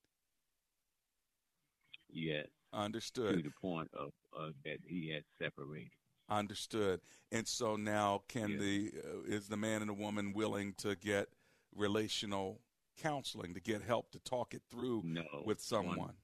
Yes. 2.11 2.47
Understood. 2.75 3.37
To 3.37 3.43
the 3.43 3.55
point 3.61 3.89
of 3.95 4.11
uh, 4.39 4.51
that 4.65 4.79
he 4.87 5.09
had 5.11 5.23
separated. 5.41 5.91
Understood. 6.29 7.01
And 7.31 7.47
so 7.47 7.77
now, 7.77 8.23
can 8.29 8.51
Yes. 8.51 8.61
the 8.61 8.93
uh, 9.05 9.23
is 9.27 9.49
the 9.49 9.57
man 9.57 9.81
and 9.83 9.89
the 9.89 9.95
woman 9.95 10.33
willing 10.33 10.75
to 10.79 10.97
get 10.97 11.29
relational 11.75 12.61
counseling 12.97 13.55
to 13.55 13.61
get 13.61 13.83
help 13.83 14.11
to 14.13 14.19
talk 14.21 14.55
it 14.55 14.63
through 14.71 15.03
No, 15.05 15.25
with 15.45 15.61
someone? 15.61 15.99
one- 15.99 16.15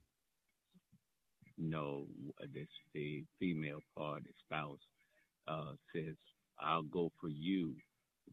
no, 1.58 2.06
this 2.54 2.68
the 2.94 3.24
female 3.38 3.80
part, 3.96 4.24
the 4.24 4.32
spouse, 4.44 4.80
uh, 5.46 5.72
says, 5.94 6.16
"I'll 6.58 6.82
go 6.82 7.12
for 7.20 7.28
you," 7.28 7.76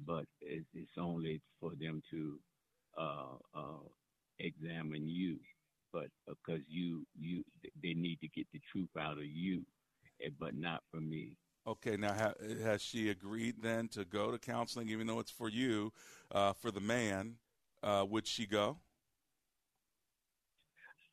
but 0.06 0.26
it's, 0.40 0.66
it's 0.74 0.98
only 0.98 1.42
for 1.60 1.76
them 1.76 2.02
to 2.12 2.40
uh, 2.98 3.36
uh, 3.54 3.84
examine 4.40 5.08
you, 5.08 5.40
but 5.98 6.36
because 6.46 6.62
you 6.68 7.06
you 7.20 7.44
they 7.82 7.94
need 7.94 8.20
to 8.22 8.28
get 8.28 8.48
the 8.54 8.62
truth 8.72 8.90
out 9.00 9.18
of 9.18 9.26
you, 9.26 9.64
but 10.40 10.56
not 10.56 10.82
from 10.92 11.10
me. 11.10 11.32
Okay, 11.66 11.98
now 11.98 12.14
ha- 12.14 12.34
has 12.64 12.82
she 12.82 13.10
agreed 13.10 13.56
then 13.62 13.90
to 13.90 14.06
go 14.06 14.32
to 14.32 14.38
counseling, 14.38 14.90
even 14.90 15.08
though 15.08 15.20
it's 15.20 15.32
for 15.32 15.50
you, 15.50 15.92
uh, 16.32 16.54
for 16.54 16.72
the 16.72 16.80
man? 16.80 17.36
Uh, 17.84 18.06
would 18.10 18.26
she 18.28 18.46
go? 18.46 18.78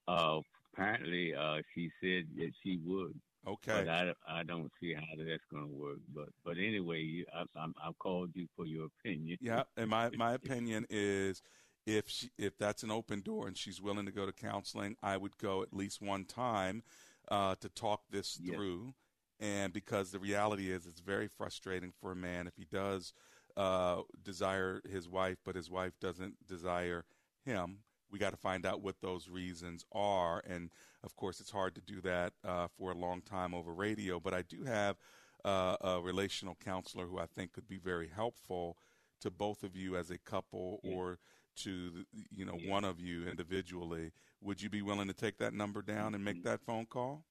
Uh, 0.06 0.40
apparently, 0.72 1.34
uh, 1.34 1.58
she 1.74 1.90
said 2.00 2.24
that 2.36 2.52
she 2.62 2.78
would. 2.84 3.18
Okay. 3.46 3.84
But 3.84 3.88
I, 3.88 4.12
I 4.28 4.42
don't 4.42 4.70
see 4.80 4.94
how 4.94 5.02
that's 5.16 5.42
going 5.50 5.68
to 5.68 5.74
work. 5.74 5.98
But 6.14 6.28
but 6.44 6.56
anyway, 6.58 7.00
you, 7.02 7.24
I, 7.34 7.44
I'm, 7.58 7.74
I've 7.84 7.98
called 7.98 8.30
you 8.34 8.46
for 8.56 8.66
your 8.66 8.86
opinion. 8.86 9.38
Yeah, 9.40 9.64
and 9.76 9.90
my 9.90 10.10
my 10.16 10.32
opinion 10.34 10.86
is 10.90 11.42
if 11.86 12.08
she, 12.08 12.30
if 12.38 12.56
that's 12.58 12.82
an 12.82 12.90
open 12.90 13.20
door 13.20 13.46
and 13.46 13.56
she's 13.56 13.80
willing 13.80 14.06
to 14.06 14.12
go 14.12 14.26
to 14.26 14.32
counseling, 14.32 14.96
I 15.02 15.16
would 15.16 15.36
go 15.38 15.62
at 15.62 15.74
least 15.74 16.00
one 16.02 16.24
time 16.24 16.82
uh, 17.30 17.56
to 17.60 17.68
talk 17.68 18.02
this 18.10 18.40
Yes. 18.42 18.56
through. 18.56 18.94
And 19.40 19.72
because 19.72 20.10
the 20.10 20.18
reality 20.18 20.70
is, 20.70 20.86
it's 20.86 21.00
very 21.00 21.28
frustrating 21.28 21.92
for 22.00 22.12
a 22.12 22.16
man 22.16 22.46
if 22.46 22.56
he 22.56 22.64
does 22.64 23.12
uh, 23.56 24.02
desire 24.22 24.80
his 24.90 25.08
wife, 25.08 25.38
but 25.44 25.56
his 25.56 25.70
wife 25.70 25.92
doesn't 26.00 26.46
desire 26.46 27.04
him. 27.44 27.78
We 28.10 28.18
got 28.18 28.30
to 28.30 28.36
find 28.36 28.64
out 28.64 28.80
what 28.80 29.00
those 29.00 29.28
reasons 29.28 29.84
are, 29.92 30.42
and 30.48 30.70
of 31.02 31.16
course, 31.16 31.40
it's 31.40 31.50
hard 31.50 31.74
to 31.74 31.80
do 31.80 32.00
that 32.02 32.32
uh, 32.44 32.68
for 32.78 32.92
a 32.92 32.96
long 32.96 33.22
time 33.22 33.54
over 33.54 33.72
radio. 33.72 34.20
But 34.20 34.34
I 34.34 34.42
do 34.42 34.64
have 34.64 34.96
uh, 35.44 35.76
a 35.80 36.00
relational 36.00 36.56
counselor 36.64 37.06
who 37.06 37.18
I 37.18 37.26
think 37.26 37.52
could 37.52 37.66
be 37.68 37.78
very 37.78 38.08
helpful 38.08 38.76
to 39.20 39.30
both 39.30 39.64
of 39.64 39.74
you 39.76 39.96
as 39.96 40.10
a 40.10 40.18
couple 40.18 40.78
or 40.84 41.18
to 41.56 41.90
the- 41.90 42.06
you 42.30 42.44
know 42.44 42.58
one 42.66 42.84
of 42.84 43.00
you 43.00 43.26
individually 43.28 44.12
would 44.40 44.60
you 44.60 44.68
be 44.68 44.82
willing 44.82 45.08
to 45.08 45.14
take 45.14 45.38
that 45.38 45.54
number 45.54 45.82
down 45.82 46.14
and 46.14 46.24
make 46.24 46.36
Mm-hmm. 46.36 46.48
that 46.48 46.60
phone 46.66 46.86
call 46.86 47.24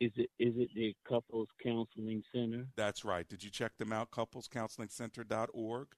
Is 0.00 0.12
it 0.16 0.30
is 0.38 0.54
it 0.56 0.70
the 0.74 0.94
couples 1.08 1.48
counseling 1.62 2.22
center? 2.32 2.66
that's 2.76 3.04
right 3.04 3.28
did 3.28 3.42
you 3.42 3.50
check 3.50 3.76
them 3.78 3.92
out 3.92 4.10
couplescounselingcenter.org 4.10 5.88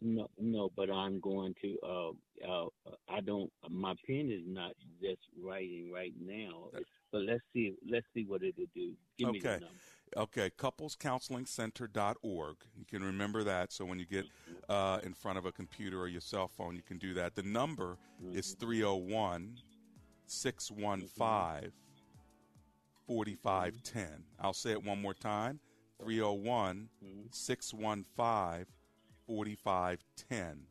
No, 0.00 0.26
no, 0.38 0.70
but 0.76 0.90
I'm 0.90 1.20
going 1.20 1.54
to. 1.62 1.78
Uh, 1.86 2.10
uh, 2.50 2.68
I 3.08 3.20
don't. 3.20 3.52
My 3.70 3.94
pen 4.04 4.30
is 4.32 4.42
not 4.44 4.72
just 5.00 5.20
writing 5.40 5.92
right 5.94 6.12
now. 6.20 6.70
But 7.12 7.22
let's 7.22 7.44
see. 7.52 7.74
Let's 7.88 8.06
see 8.12 8.24
what 8.26 8.42
it'll 8.42 8.66
do. 8.74 8.94
Give 9.16 9.30
me 9.30 9.38
the 9.38 9.48
okay 9.50 9.60
number. 9.60 9.78
Okay 10.16 10.50
couplescounselingcenter.org 10.50 12.56
you 12.76 12.84
can 12.84 13.02
remember 13.02 13.44
that. 13.44 13.72
So 13.72 13.84
when 13.84 13.98
you 13.98 14.06
get 14.06 14.26
uh, 14.68 15.00
in 15.02 15.14
front 15.14 15.38
of 15.38 15.46
a 15.46 15.52
computer 15.52 16.00
or 16.00 16.08
your 16.08 16.20
cell 16.20 16.48
phone 16.48 16.76
you 16.76 16.82
can 16.82 16.98
do 16.98 17.14
that. 17.14 17.34
The 17.34 17.42
number 17.42 17.96
is 18.32 18.54
301 18.58 19.58
615 20.26 21.72
4510 23.06 24.24
i'll 24.40 24.52
say 24.52 24.72
it 24.72 24.82
one 24.82 25.00
more 25.00 25.14
time. 25.14 25.60
301 26.02 26.88
615 27.30 28.66
4510 29.26 30.66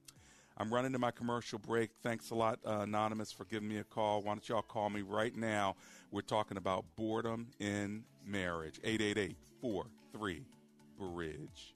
I'm 0.62 0.72
running 0.72 0.94
to 0.94 1.00
my 1.00 1.10
commercial 1.10 1.58
break. 1.58 1.89
Thanks 2.03 2.30
a 2.30 2.36
lot, 2.36 2.60
uh, 2.63 2.82
Anonymous, 2.82 3.32
for 3.32 3.46
giving 3.46 3.68
me 3.68 3.80
a 3.80 3.84
call. 3.84 4.22
Why 4.22 4.34
don't 4.34 4.48
y'all 4.48 4.62
call 4.62 4.91
me 4.91 5.01
right 5.01 5.36
now? 5.36 5.75
We're 6.12 6.22
talking 6.22 6.56
about 6.56 6.86
boredom 6.96 7.48
in 7.60 8.03
marriage. 8.24 8.80
888 8.84 9.36
43 9.60 10.46
Bridge. 11.00 11.74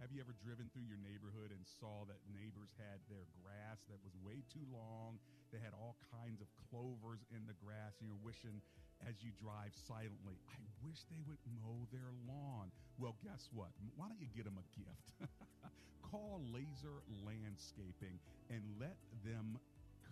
Have 0.00 0.08
you 0.10 0.24
ever 0.24 0.32
driven 0.42 0.70
through 0.72 0.88
your 0.88 0.96
neighborhood 1.04 1.52
and 1.52 1.60
saw 1.68 2.08
that 2.08 2.16
neighbors 2.32 2.72
had 2.80 3.04
their 3.10 3.28
grass 3.44 3.84
that 3.92 4.00
was 4.00 4.16
way 4.24 4.40
too 4.48 4.64
long? 4.72 5.18
They 5.52 5.58
had 5.60 5.76
all 5.76 5.96
kinds 6.16 6.40
of 6.40 6.48
clovers 6.70 7.20
in 7.28 7.44
the 7.44 7.52
grass, 7.60 8.00
and 8.00 8.08
you're 8.08 8.24
wishing 8.24 8.64
as 9.08 9.20
you 9.20 9.30
drive 9.36 9.72
silently, 9.86 10.40
I 10.48 10.60
wish 10.84 11.04
they 11.12 11.20
would 11.28 11.40
mow 11.60 11.84
their 11.92 12.12
lawn. 12.28 12.72
Well, 12.98 13.16
guess 13.24 13.48
what? 13.52 13.70
Why 13.96 14.08
don't 14.08 14.20
you 14.20 14.28
get 14.32 14.44
them 14.44 14.56
a 14.56 14.66
gift? 14.72 15.08
Call 16.10 16.40
Lazer 16.52 17.04
Landscaping 17.24 18.20
and 18.48 18.62
let 18.80 18.96
them 19.24 19.58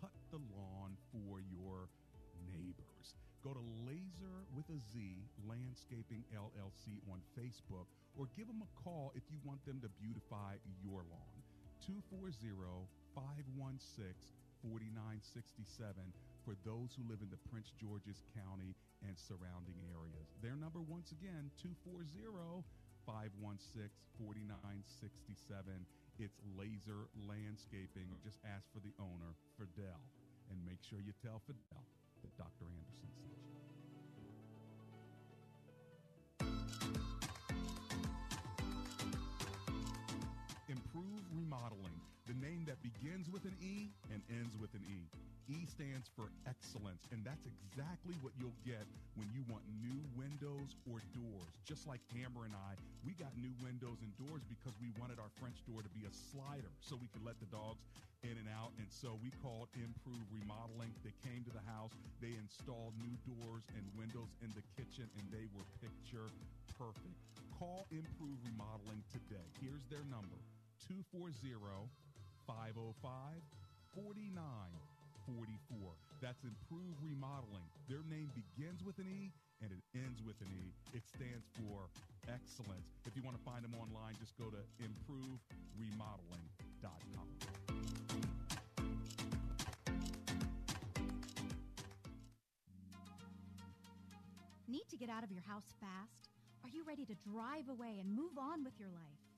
cut 0.01 0.13
the 0.31 0.41
lawn 0.57 0.97
for 1.13 1.41
your 1.41 1.89
neighbors. 2.49 3.17
Go 3.45 3.55
to 3.55 3.65
Lazer 3.87 4.47
with 4.55 4.69
a 4.71 4.79
Z 4.93 5.27
Landscaping 5.49 6.25
LLC 6.31 7.03
on 7.11 7.19
Facebook 7.35 7.91
or 8.19 8.29
give 8.37 8.47
them 8.47 8.63
a 8.63 8.71
call 8.83 9.13
if 9.15 9.23
you 9.31 9.39
want 9.45 9.65
them 9.67 9.81
to 9.83 9.89
beautify 9.99 10.59
your 10.83 11.03
lawn. 11.11 11.39
240 11.87 12.87
516 13.15 14.15
4967 14.63 16.32
for 16.45 16.59
those 16.67 16.95
who 16.99 17.07
live 17.07 17.23
in 17.23 17.31
the 17.31 17.39
Prince 17.51 17.71
George's 17.79 18.23
County 18.35 18.75
and 19.07 19.15
surrounding 19.15 19.79
areas. 19.95 20.35
Their 20.43 20.59
number, 20.59 20.83
once 20.83 21.15
again, 21.15 21.51
240 21.63 22.67
516 23.07 23.91
4967. 24.19 25.87
It's 26.19 26.39
Lazer 26.55 27.09
Landscaping, 27.27 28.11
just 28.23 28.39
ask 28.45 28.67
for 28.71 28.79
the 28.83 28.95
owner, 29.01 29.35
Fidel. 29.59 30.03
And 30.51 30.59
make 30.67 30.83
sure 30.83 31.01
you 31.01 31.15
tell 31.23 31.41
Fidel 31.47 31.83
that 32.23 32.35
Dr. 32.37 32.69
Anderson 32.69 33.11
sent 33.17 33.33
you. 33.33 33.43
Improve 40.69 41.25
Remodeling, 41.33 42.01
the 42.27 42.39
name 42.39 42.63
that 42.71 42.79
begins 42.87 43.27
with 43.27 43.43
an 43.45 43.57
E 43.59 43.91
and 44.15 44.23
ends 44.31 44.55
with 44.63 44.71
an 44.79 44.85
E. 44.87 45.11
E 45.51 45.67
stands 45.67 46.07
for 46.15 46.31
excellence, 46.47 47.03
and 47.11 47.19
that's 47.27 47.43
exactly 47.51 48.15
what 48.23 48.31
you'll 48.39 48.55
get 48.63 48.87
when 49.19 49.27
you 49.35 49.43
want 49.51 49.67
new 49.83 49.99
windows 50.15 50.79
or 50.87 51.03
doors. 51.11 51.51
Just 51.67 51.91
like 51.91 51.99
Amber 52.15 52.47
and 52.47 52.55
I, 52.55 52.79
we 53.03 53.19
got 53.19 53.35
new 53.35 53.51
windows 53.59 53.99
and 54.07 54.15
doors 54.23 54.47
because 54.47 54.71
we 54.79 54.95
wanted 55.03 55.19
our 55.19 55.35
French 55.43 55.59
door 55.67 55.83
to 55.83 55.91
be 55.91 56.07
a 56.07 56.15
slider 56.15 56.71
so 56.79 56.95
we 56.95 57.11
could 57.11 57.27
let 57.27 57.43
the 57.43 57.51
dogs 57.51 57.83
in 58.23 58.39
and 58.39 58.47
out. 58.55 58.71
And 58.79 58.87
so 58.87 59.19
we 59.19 59.35
called 59.43 59.67
Emprove 59.75 60.23
Remodeling. 60.31 60.95
They 61.03 61.15
came 61.27 61.43
to 61.43 61.53
the 61.53 61.67
house, 61.67 61.91
they 62.23 62.39
installed 62.39 62.95
new 63.03 63.19
doors 63.27 63.67
and 63.75 63.83
windows 63.99 64.31
in 64.47 64.55
the 64.55 64.63
kitchen, 64.79 65.11
and 65.19 65.27
they 65.35 65.51
were 65.59 65.67
picture 65.83 66.31
perfect. 66.79 67.19
Call 67.59 67.91
Emprove 67.91 68.39
Remodeling 68.47 69.03
today. 69.11 69.43
Here's 69.59 69.83
their 69.91 70.07
number 70.07 70.39
240 70.87 71.35
505 72.47 73.43
4944. 73.95 75.93
That's 76.21 76.45
Emprove 76.45 76.97
Remodeling. 77.03 77.65
Their 77.89 78.03
name 78.09 78.31
begins 78.33 78.83
with 78.85 78.99
an 78.99 79.07
E 79.07 79.33
and 79.63 79.71
it 79.71 79.79
ends 79.95 80.21
with 80.27 80.41
an 80.41 80.49
E. 80.51 80.73
It 80.97 81.07
stands 81.07 81.47
for 81.61 81.87
excellence. 82.27 82.89
If 83.07 83.15
you 83.15 83.23
want 83.23 83.37
to 83.37 83.43
find 83.45 83.63
them 83.63 83.75
online, 83.79 84.17
just 84.19 84.37
go 84.39 84.51
to 84.51 84.59
emproveremodeling.com. 84.83 87.29
Need 94.69 94.89
to 94.91 94.97
get 94.97 95.11
out 95.11 95.23
of 95.23 95.31
your 95.31 95.43
house 95.43 95.75
fast? 95.81 96.31
Are 96.65 96.71
you 96.71 96.83
ready 96.87 97.05
to 97.05 97.15
drive 97.29 97.69
away 97.69 97.99
and 98.01 98.11
move 98.15 98.39
on 98.39 98.65
with 98.65 98.79
your 98.79 98.89
life? 98.89 99.32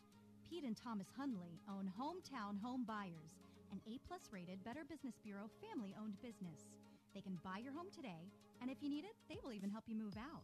Pete 0.48 0.64
and 0.64 0.76
Thomas 0.76 1.08
Hundley 1.16 1.60
own 1.68 1.90
Hometown 1.98 2.60
Home 2.62 2.84
Buyers, 2.84 3.32
an 3.72 3.80
A 3.88 3.98
plus 4.06 4.28
rated 4.30 4.62
Better 4.64 4.84
Business 4.84 5.16
Bureau 5.24 5.48
family 5.60 5.94
owned 5.98 6.20
business. 6.20 6.68
They 7.14 7.20
can 7.20 7.38
buy 7.42 7.58
your 7.64 7.72
home 7.72 7.88
today, 7.94 8.30
and 8.60 8.70
if 8.70 8.82
you 8.82 8.90
need 8.90 9.04
it, 9.04 9.14
they 9.28 9.38
will 9.42 9.52
even 9.52 9.70
help 9.70 9.84
you 9.86 9.96
move 9.96 10.16
out. 10.16 10.42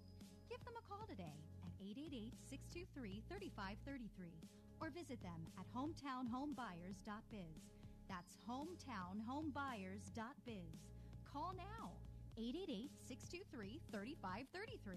Give 0.49 0.65
them 0.65 0.75
a 0.79 0.83
call 0.89 1.07
today 1.07 1.45
at 1.63 1.73
888 1.79 2.33
623 2.49 3.23
3533 3.29 4.33
or 4.81 4.91
visit 4.91 5.23
them 5.23 5.47
at 5.61 5.67
hometownhomebuyers.biz. 5.77 7.61
That's 8.09 8.37
hometownhomebuyers.biz. 8.49 10.81
Call 11.29 11.53
now 11.55 11.93
888 12.39 12.91
623 13.07 13.81
3533. 13.93 14.97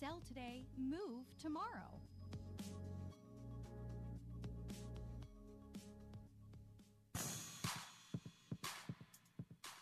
Sell 0.00 0.22
today, 0.26 0.64
move 0.78 1.26
tomorrow. 1.38 2.00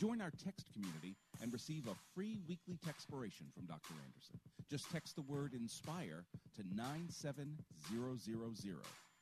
Join 0.00 0.20
our 0.20 0.32
text 0.42 0.72
community 0.72 1.16
and 1.42 1.52
receive 1.52 1.86
a 1.86 1.94
free 2.14 2.38
weekly 2.48 2.78
textpiration 2.86 3.52
from 3.54 3.66
Dr. 3.66 3.94
Anderson. 4.06 4.40
Just 4.70 4.90
text 4.90 5.16
the 5.16 5.22
word 5.22 5.52
INSPIRE 5.52 6.24
to 6.56 6.62
97000. 6.74 7.56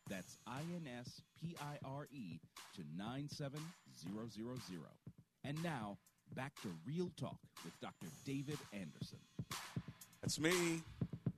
That's 0.09 0.39
I 0.47 0.61
N 0.61 0.89
S 1.01 1.21
P 1.41 1.57
I 1.61 1.79
R 1.85 2.07
E 2.13 2.41
to 2.77 2.83
97000. 2.97 3.61
And 5.45 5.63
now, 5.63 5.99
back 6.35 6.55
to 6.63 6.69
Real 6.87 7.11
Talk 7.17 7.39
with 7.65 7.79
Dr. 7.81 8.07
David 8.25 8.59
Anderson. 8.73 9.19
That's 10.23 10.39
me, 10.41 10.83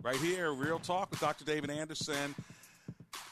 right 0.02 0.16
here, 0.16 0.52
Real 0.52 0.78
Talk 0.78 1.10
with 1.10 1.20
Dr. 1.20 1.44
David 1.44 1.70
Anderson. 1.70 2.34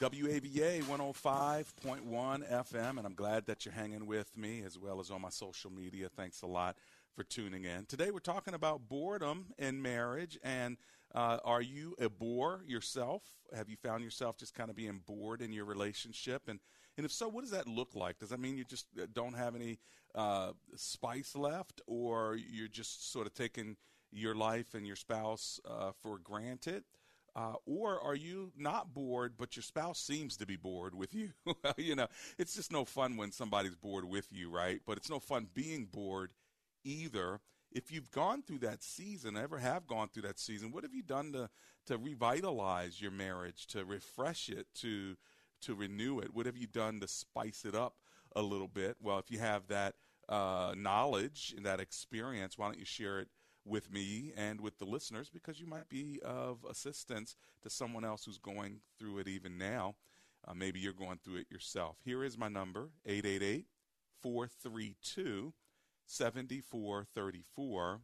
WAVA 0.00 0.82
105.1 0.82 2.52
FM, 2.52 2.98
and 2.98 3.00
I'm 3.00 3.14
glad 3.14 3.46
that 3.46 3.64
you're 3.64 3.74
hanging 3.74 4.06
with 4.06 4.36
me 4.36 4.62
as 4.64 4.78
well 4.78 5.00
as 5.00 5.10
on 5.10 5.20
my 5.20 5.28
social 5.28 5.72
media. 5.72 6.08
Thanks 6.08 6.42
a 6.42 6.46
lot 6.46 6.76
for 7.16 7.24
tuning 7.24 7.64
in. 7.64 7.84
Today 7.86 8.12
we're 8.12 8.20
talking 8.20 8.54
about 8.54 8.88
boredom 8.88 9.46
in 9.58 9.82
marriage, 9.82 10.38
and 10.44 10.76
uh, 11.16 11.38
are 11.44 11.60
you 11.60 11.96
a 12.00 12.08
bore 12.08 12.62
yourself? 12.64 13.24
Have 13.52 13.68
you 13.68 13.74
found 13.76 14.04
yourself 14.04 14.36
just 14.36 14.54
kind 14.54 14.70
of 14.70 14.76
being 14.76 15.02
bored 15.04 15.42
in 15.42 15.52
your 15.52 15.64
relationship? 15.64 16.42
And 16.46 16.60
and 16.96 17.04
if 17.04 17.10
so, 17.10 17.26
what 17.26 17.40
does 17.40 17.50
that 17.50 17.66
look 17.66 17.96
like? 17.96 18.18
Does 18.18 18.28
that 18.28 18.38
mean 18.38 18.56
you 18.56 18.64
just 18.64 18.86
uh, 19.02 19.06
don't 19.12 19.34
have 19.34 19.56
any 19.56 19.80
uh, 20.14 20.52
spice 20.76 21.34
left, 21.34 21.80
or 21.88 22.36
you're 22.36 22.68
just 22.68 23.10
sort 23.10 23.26
of 23.26 23.34
taking 23.34 23.76
your 24.12 24.36
life 24.36 24.74
and 24.74 24.86
your 24.86 24.96
spouse 24.96 25.58
uh, 25.68 25.90
for 26.00 26.18
granted? 26.18 26.84
Uh, 27.38 27.54
or 27.66 28.02
are 28.02 28.16
you 28.16 28.50
not 28.56 28.92
bored, 28.92 29.34
but 29.38 29.54
your 29.54 29.62
spouse 29.62 30.00
seems 30.00 30.36
to 30.36 30.44
be 30.44 30.56
bored 30.56 30.92
with 30.92 31.14
you? 31.14 31.30
you 31.76 31.94
know, 31.94 32.08
it's 32.36 32.56
just 32.56 32.72
no 32.72 32.84
fun 32.84 33.16
when 33.16 33.30
somebody's 33.30 33.76
bored 33.76 34.04
with 34.04 34.26
you, 34.32 34.50
right? 34.50 34.80
But 34.84 34.96
it's 34.96 35.08
no 35.08 35.20
fun 35.20 35.46
being 35.54 35.84
bored 35.84 36.32
either. 36.82 37.38
If 37.70 37.92
you've 37.92 38.10
gone 38.10 38.42
through 38.42 38.58
that 38.60 38.82
season, 38.82 39.36
ever 39.36 39.58
have 39.58 39.86
gone 39.86 40.08
through 40.08 40.22
that 40.22 40.40
season, 40.40 40.72
what 40.72 40.82
have 40.82 40.94
you 40.94 41.04
done 41.04 41.32
to 41.32 41.48
to 41.86 41.96
revitalize 41.96 43.00
your 43.00 43.12
marriage, 43.12 43.68
to 43.68 43.84
refresh 43.84 44.48
it, 44.48 44.66
to 44.80 45.16
to 45.62 45.76
renew 45.76 46.18
it? 46.18 46.34
What 46.34 46.46
have 46.46 46.56
you 46.56 46.66
done 46.66 46.98
to 46.98 47.06
spice 47.06 47.64
it 47.64 47.76
up 47.76 47.94
a 48.34 48.42
little 48.42 48.66
bit? 48.66 48.96
Well, 49.00 49.20
if 49.20 49.30
you 49.30 49.38
have 49.38 49.68
that 49.68 49.94
uh, 50.28 50.74
knowledge 50.76 51.54
and 51.56 51.64
that 51.66 51.78
experience, 51.78 52.58
why 52.58 52.66
don't 52.66 52.80
you 52.80 52.84
share 52.84 53.20
it 53.20 53.28
with 53.68 53.92
me 53.92 54.32
and 54.36 54.60
with 54.60 54.78
the 54.78 54.84
listeners 54.84 55.30
because 55.30 55.60
you 55.60 55.66
might 55.66 55.88
be 55.88 56.20
of 56.24 56.64
assistance 56.68 57.36
to 57.62 57.70
someone 57.70 58.04
else 58.04 58.24
who's 58.24 58.38
going 58.38 58.80
through 58.98 59.18
it 59.18 59.28
even 59.28 59.58
now. 59.58 59.94
Uh, 60.46 60.54
maybe 60.54 60.78
you're 60.80 60.92
going 60.92 61.18
through 61.22 61.36
it 61.36 61.50
yourself. 61.50 61.96
Here 62.04 62.22
is 62.24 62.38
my 62.38 62.48
number 62.48 62.90
888 63.06 63.66
432 64.22 65.52
7434. 66.06 68.00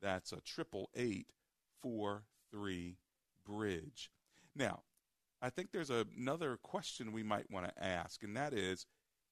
That's 0.00 0.32
a 0.32 0.40
triple 0.40 0.90
eight 0.94 1.32
four 1.80 2.24
three 2.50 2.96
bridge. 3.44 4.10
Now, 4.54 4.82
I 5.40 5.50
think 5.50 5.70
there's 5.70 5.90
another 5.90 6.56
question 6.56 7.12
we 7.12 7.22
might 7.22 7.50
want 7.50 7.66
to 7.66 7.84
ask, 7.84 8.22
and 8.22 8.36
that 8.36 8.52
is 8.52 8.86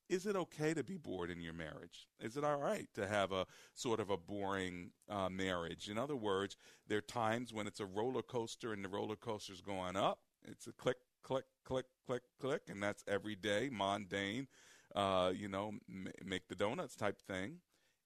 is 0.08 0.26
it 0.26 0.36
okay 0.36 0.74
to 0.74 0.84
be 0.84 0.96
bored 0.96 1.30
in 1.30 1.40
your 1.40 1.52
marriage? 1.52 2.06
Is 2.20 2.36
it 2.36 2.44
all 2.44 2.58
right 2.58 2.88
to 2.94 3.06
have 3.06 3.32
a 3.32 3.46
sort 3.74 4.00
of 4.00 4.10
a 4.10 4.16
boring 4.16 4.90
uh, 5.08 5.28
marriage? 5.28 5.88
In 5.88 5.98
other 5.98 6.16
words, 6.16 6.56
there 6.86 6.98
are 6.98 7.02
times 7.02 7.52
when 7.52 7.66
it's 7.66 7.80
a 7.80 7.86
roller 7.86 8.22
coaster 8.22 8.72
and 8.72 8.84
the 8.84 8.88
roller 8.88 9.16
coaster's 9.16 9.60
going 9.60 9.96
up. 9.96 10.20
It's 10.44 10.66
a 10.66 10.72
click, 10.72 10.98
click, 11.22 11.44
click, 11.64 11.86
click, 12.06 12.22
click, 12.40 12.62
and 12.68 12.82
that's 12.82 13.02
every 13.08 13.34
day, 13.34 13.68
mundane, 13.72 14.46
uh, 14.94 15.32
you 15.34 15.48
know, 15.48 15.72
m- 15.88 16.12
make 16.24 16.48
the 16.48 16.54
donuts 16.54 16.94
type 16.94 17.20
thing. 17.20 17.58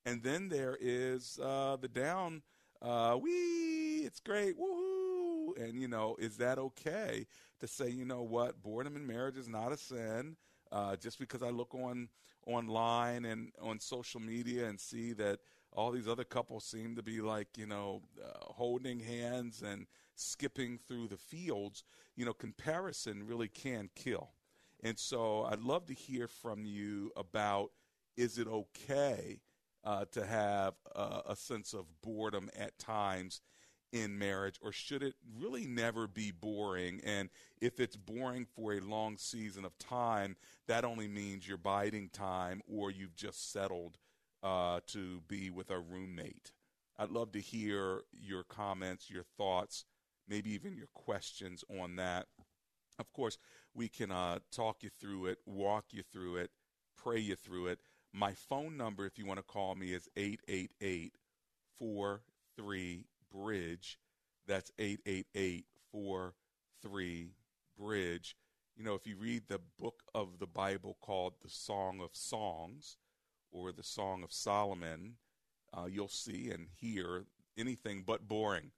And 0.07 0.23
then 0.23 0.49
there 0.49 0.79
is 0.81 1.39
uh, 1.43 1.77
the 1.81 1.89
down, 1.89 2.43
uh, 2.81 3.19
wee, 3.21 4.03
it's 4.05 4.21
great, 4.21 4.59
woohoo. 4.59 5.57
And, 5.59 5.81
you 5.81 5.89
know, 5.89 6.17
is 6.19 6.39
that 6.39 6.59
okay 6.59 7.27
to 7.61 7.67
say, 7.67 7.91
you 7.91 8.07
know 8.07 8.23
what, 8.23 8.63
boredom 8.63 8.97
in 8.97 9.07
marriage 9.07 9.37
is 9.37 9.49
not 9.49 9.73
a 9.73 9.77
sin? 9.77 10.37
Uh, 10.73 10.97
just 10.97 11.19
because 11.19 11.43
I 11.43 11.51
look 11.51 11.75
on 11.75 12.09
online 12.47 13.25
and 13.25 13.53
on 13.61 13.81
social 13.81 14.21
media 14.21 14.67
and 14.67 14.81
see 14.81 15.13
that 15.15 15.41
all 15.73 15.91
these 15.91 16.09
other 16.09 16.25
couples 16.25 16.65
seem 16.65 16.97
to 16.97 17.03
be 17.03 17.21
like 17.21 17.49
you 17.57 17.67
know 17.67 18.03
uh, 18.23 18.53
holding 18.53 19.01
hands 19.01 19.63
and 19.63 19.87
skipping 20.17 20.79
through 20.87 21.09
the 21.09 21.17
fields, 21.17 21.83
you 22.15 22.25
know, 22.25 22.33
comparison 22.33 23.27
really 23.27 23.49
can 23.49 23.89
kill. 23.95 24.31
And 24.83 24.99
so 24.99 25.45
I'd 25.45 25.61
love 25.61 25.87
to 25.87 25.95
hear 25.95 26.29
from 26.29 26.65
you 26.65 27.11
about 27.17 27.71
is 28.17 28.39
it 28.39 28.47
okay 28.47 29.41
uh, 29.85 30.05
to 30.13 30.27
have 30.27 30.75
a 30.95 31.35
sense 31.35 31.73
of 31.73 31.87
boredom 32.03 32.51
at 32.59 32.79
times 32.79 33.41
in 33.93 34.19
marriage, 34.19 34.59
or 34.63 34.73
should 34.73 35.03
it 35.03 35.15
really 35.39 35.67
never 35.67 36.07
be 36.07 36.31
boring? 36.31 37.01
And 37.05 37.29
if 37.61 37.81
it's 37.81 37.97
boring 37.97 38.47
for 38.55 38.75
a 38.75 38.81
long 38.81 39.17
season 39.19 39.65
of 39.65 39.79
time, 39.79 40.37
that 40.69 40.85
only 40.85 41.09
means 41.09 41.47
you're 41.47 41.57
biding 41.57 42.11
time 42.11 42.63
or 42.69 42.91
you've 42.91 43.17
just 43.17 43.53
settled 43.53 43.99
uh, 44.43 44.81
to 44.89 45.21
be 45.29 45.51
with 45.51 45.71
a 45.71 45.79
roommate. 45.79 46.53
I'd 46.99 47.11
love 47.11 47.33
to 47.33 47.41
hear 47.41 48.03
your 48.13 48.45
comments, 48.45 49.11
your 49.11 49.25
thoughts, 49.37 49.85
maybe 50.29 50.53
even 50.53 50.77
your 50.77 50.89
questions 50.95 51.65
on 51.81 51.97
that. 51.97 52.27
Of 52.99 53.13
course, 53.13 53.39
we 53.75 53.89
can 53.89 54.11
uh, 54.11 54.41
talk 54.53 54.83
you 54.83 54.91
through 55.01 55.27
it, 55.27 55.39
walk 55.47 55.87
you 55.93 56.03
through 56.13 56.37
it, 56.37 56.51
pray 56.97 57.19
you 57.19 57.37
through 57.37 57.69
it. 57.69 57.79
My 58.13 58.35
phone 58.35 58.77
number, 58.77 59.07
if 59.07 59.19
you 59.19 59.25
want 59.25 59.39
to 59.39 59.45
call 59.45 59.75
me, 59.75 59.95
is 59.95 60.09
888 60.17 61.15
43 61.79 63.05
Bridge. 63.33 63.99
That's 64.47 64.71
888 64.79 65.67
Bridge. 67.79 68.37
You 68.77 68.85
know, 68.85 68.95
if 68.95 69.07
you 69.07 69.17
read 69.17 69.43
the 69.49 69.61
book 69.79 70.03
of 70.15 70.39
the 70.39 70.47
Bible 70.47 70.97
called 71.01 71.35
the 71.43 71.51
Song 71.51 72.01
of 72.01 72.11
Songs 72.13 72.97
or 73.51 73.73
the 73.73 73.83
Song 73.83 74.23
of 74.23 74.33
Solomon, 74.33 75.17
uh, 75.73 75.87
you'll 75.87 76.09
see 76.09 76.51
and 76.51 76.67
hear 76.81 77.25
anything 77.59 78.03
but 78.07 78.27
boring. 78.27 78.71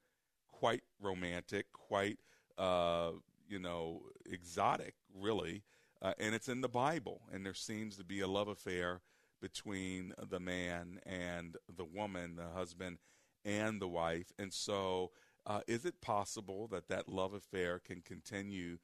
Quite 0.49 0.83
romantic, 1.01 1.73
quite, 1.73 2.19
uh, 2.59 3.13
you 3.49 3.59
know, 3.59 4.03
exotic, 4.27 4.95
really. 5.15 5.63
Uh, 6.01 6.15
and 6.19 6.35
it's 6.35 6.49
in 6.49 6.61
the 6.61 6.69
Bible. 6.69 7.23
And 7.33 7.47
there 7.47 7.55
seems 7.55 7.97
to 7.97 8.05
be 8.05 8.21
a 8.21 8.29
love 8.29 8.49
affair 8.49 9.01
between 9.41 10.15
the 10.31 10.41
man 10.41 11.01
and 11.05 11.57
the 11.77 11.85
woman, 11.85 12.37
the 12.37 12.49
husband 12.55 12.99
and 13.45 13.81
the 13.81 13.89
wife. 13.89 14.33
And 14.39 14.53
so, 14.53 15.11
uh, 15.47 15.61
is 15.67 15.85
it 15.85 16.01
possible 16.01 16.69
that 16.69 16.89
that 16.89 17.09
love 17.09 17.35
affair 17.35 17.79
can 17.79 18.01
continue 18.01 18.79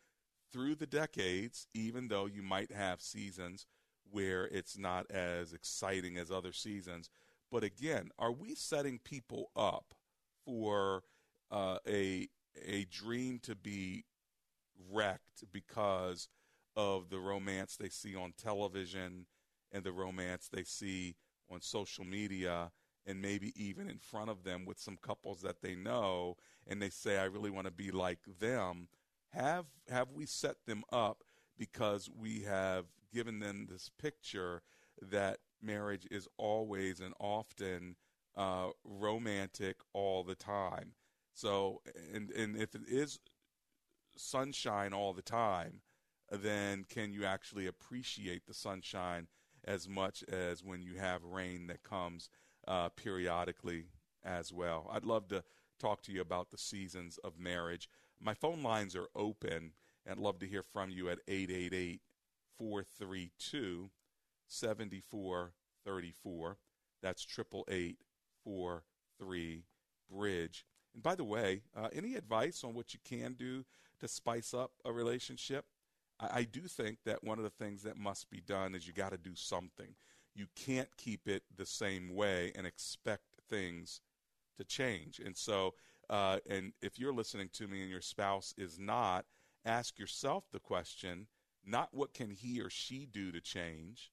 through 0.53 0.75
the 0.75 0.87
decades, 0.87 1.67
even 1.75 2.09
though 2.09 2.27
you 2.27 2.43
might 2.43 2.73
have 2.73 3.01
seasons 3.01 3.67
where 4.11 4.47
it's 4.47 4.77
not 4.79 5.11
as 5.11 5.53
exciting 5.53 6.17
as 6.19 6.31
other 6.31 6.53
seasons? 6.53 7.11
But 7.51 7.65
again, 7.65 8.11
are 8.19 8.33
we 8.33 8.55
setting 8.55 8.99
people 8.99 9.51
up 9.57 9.95
for 10.45 11.03
uh, 11.51 11.79
a 11.87 12.29
a 12.67 12.85
dream 12.87 13.39
to 13.45 13.55
be 13.55 14.05
wrecked 14.91 15.45
because 15.53 16.29
of 16.77 17.11
the 17.11 17.19
romance 17.19 17.77
they 17.77 17.89
see 17.89 18.15
on 18.15 18.33
television 18.37 19.27
and 19.73 19.85
the 19.85 19.93
romance 19.93 20.49
they 20.49 20.65
see 20.65 21.17
on 21.51 21.61
social 21.61 22.05
media 22.05 22.71
and 23.09 23.23
maybe 23.23 23.53
even 23.57 23.89
in 23.89 23.99
front 23.99 24.31
of 24.31 24.45
them 24.45 24.65
with 24.67 24.79
some 24.79 24.99
couples 25.01 25.41
that 25.41 25.63
they 25.63 25.75
know 25.75 26.37
and 26.67 26.81
they 26.81 26.91
say 26.91 27.19
I 27.19 27.25
really 27.25 27.51
want 27.51 27.67
to 27.67 27.73
be 27.73 27.91
like 27.91 28.21
them 28.39 28.89
have 29.31 29.67
have 29.89 30.13
we 30.13 30.27
set 30.27 30.67
them 30.67 30.85
up 30.93 31.25
because 31.59 32.09
we 32.15 32.43
have 32.43 32.85
given 33.13 33.41
them 33.41 33.67
this 33.69 33.91
picture 33.99 34.63
that 35.01 35.39
marriage 35.61 36.07
is 36.11 36.29
always 36.37 37.01
and 37.01 37.15
often 37.19 37.97
uh, 38.37 38.69
romantic 38.85 39.77
all 39.93 40.23
the 40.23 40.35
time? 40.35 40.93
So 41.35 41.81
and 42.15 42.31
and 42.31 42.57
if 42.57 42.75
it 42.75 42.83
is 42.87 43.19
sunshine 44.17 44.93
all 44.93 45.13
the 45.13 45.23
time 45.23 45.81
then 46.31 46.85
can 46.89 47.13
you 47.13 47.25
actually 47.25 47.67
appreciate 47.67 48.47
the 48.47 48.53
sunshine 48.53 49.29
as 49.65 49.89
much 49.89 50.23
as 50.25 50.63
when 50.63 50.83
you 50.83 50.95
have 50.95 51.23
rain 51.25 51.67
that 51.69 51.83
comes 51.83 52.29
uh, 52.69 52.91
periodically 52.91 53.87
as 54.23 54.53
well. 54.53 54.89
I'd 54.93 55.05
love 55.05 55.27
to 55.29 55.43
talk 55.81 56.03
to 56.03 56.13
you 56.13 56.21
about 56.21 56.51
the 56.51 56.59
seasons 56.59 57.19
of 57.25 57.39
marriage. 57.39 57.89
My 58.21 58.35
phone 58.35 58.63
lines 58.63 58.95
are 58.95 59.09
open, 59.17 59.73
and 60.05 60.13
I'd 60.13 60.19
love 60.19 60.39
to 60.41 60.47
hear 60.47 60.63
from 60.63 60.91
you 60.91 61.09
at 61.09 61.21
888 61.27 62.03
432 62.59 63.91
7434. 64.47 66.59
That's 67.03 67.23
888 67.23 67.97
43 68.45 69.65
Bridge. 70.11 70.65
And 70.95 71.03
by 71.03 71.15
the 71.15 71.25
way, 71.25 71.63
uh, 71.77 71.89
any 71.93 72.15
advice 72.15 72.65
on 72.65 72.75
what 72.75 72.93
you 72.93 73.01
can 73.05 73.35
do 73.35 73.65
to 74.01 74.09
spice 74.09 74.55
up 74.55 74.73
a 74.85 74.93
relationship? 74.93 75.65
I, 76.19 76.41
I 76.41 76.43
do 76.45 76.63
think 76.63 76.99
that 77.05 77.25
one 77.25 77.39
of 77.39 77.45
the 77.45 77.51
things 77.51 77.83
that 77.85 77.97
must 77.97 78.31
be 78.31 78.41
done 78.41 78.75
is 78.75 78.87
you 78.87 78.93
got 78.93 79.13
to 79.13 79.19
do 79.19 79.35
something. 79.35 79.95
You 80.39 80.47
can't 80.55 80.97
keep 80.97 81.27
it 81.27 81.43
the 81.57 81.67
same 81.67 82.15
way 82.15 82.53
and 82.55 82.65
expect 82.65 83.25
things 83.51 84.01
to 84.57 84.65
change. 84.65 85.19
And 85.19 85.37
so, 85.37 85.75
uh, 86.09 86.39
and 86.49 86.73
if 86.81 86.97
you're 86.97 87.13
listening 87.13 87.51
to 87.55 87.67
me 87.67 87.83
and 87.83 87.91
your 87.91 88.01
spouse 88.01 88.55
is 88.57 88.79
not, 88.79 89.25
ask 89.65 89.99
yourself 89.99 90.45
the 90.53 90.61
question 90.61 91.27
not 91.67 91.89
what 91.93 92.15
can 92.15 92.31
he 92.31 92.61
or 92.61 92.71
she 92.71 93.05
do 93.05 93.33
to 93.33 93.41
change. 93.41 94.13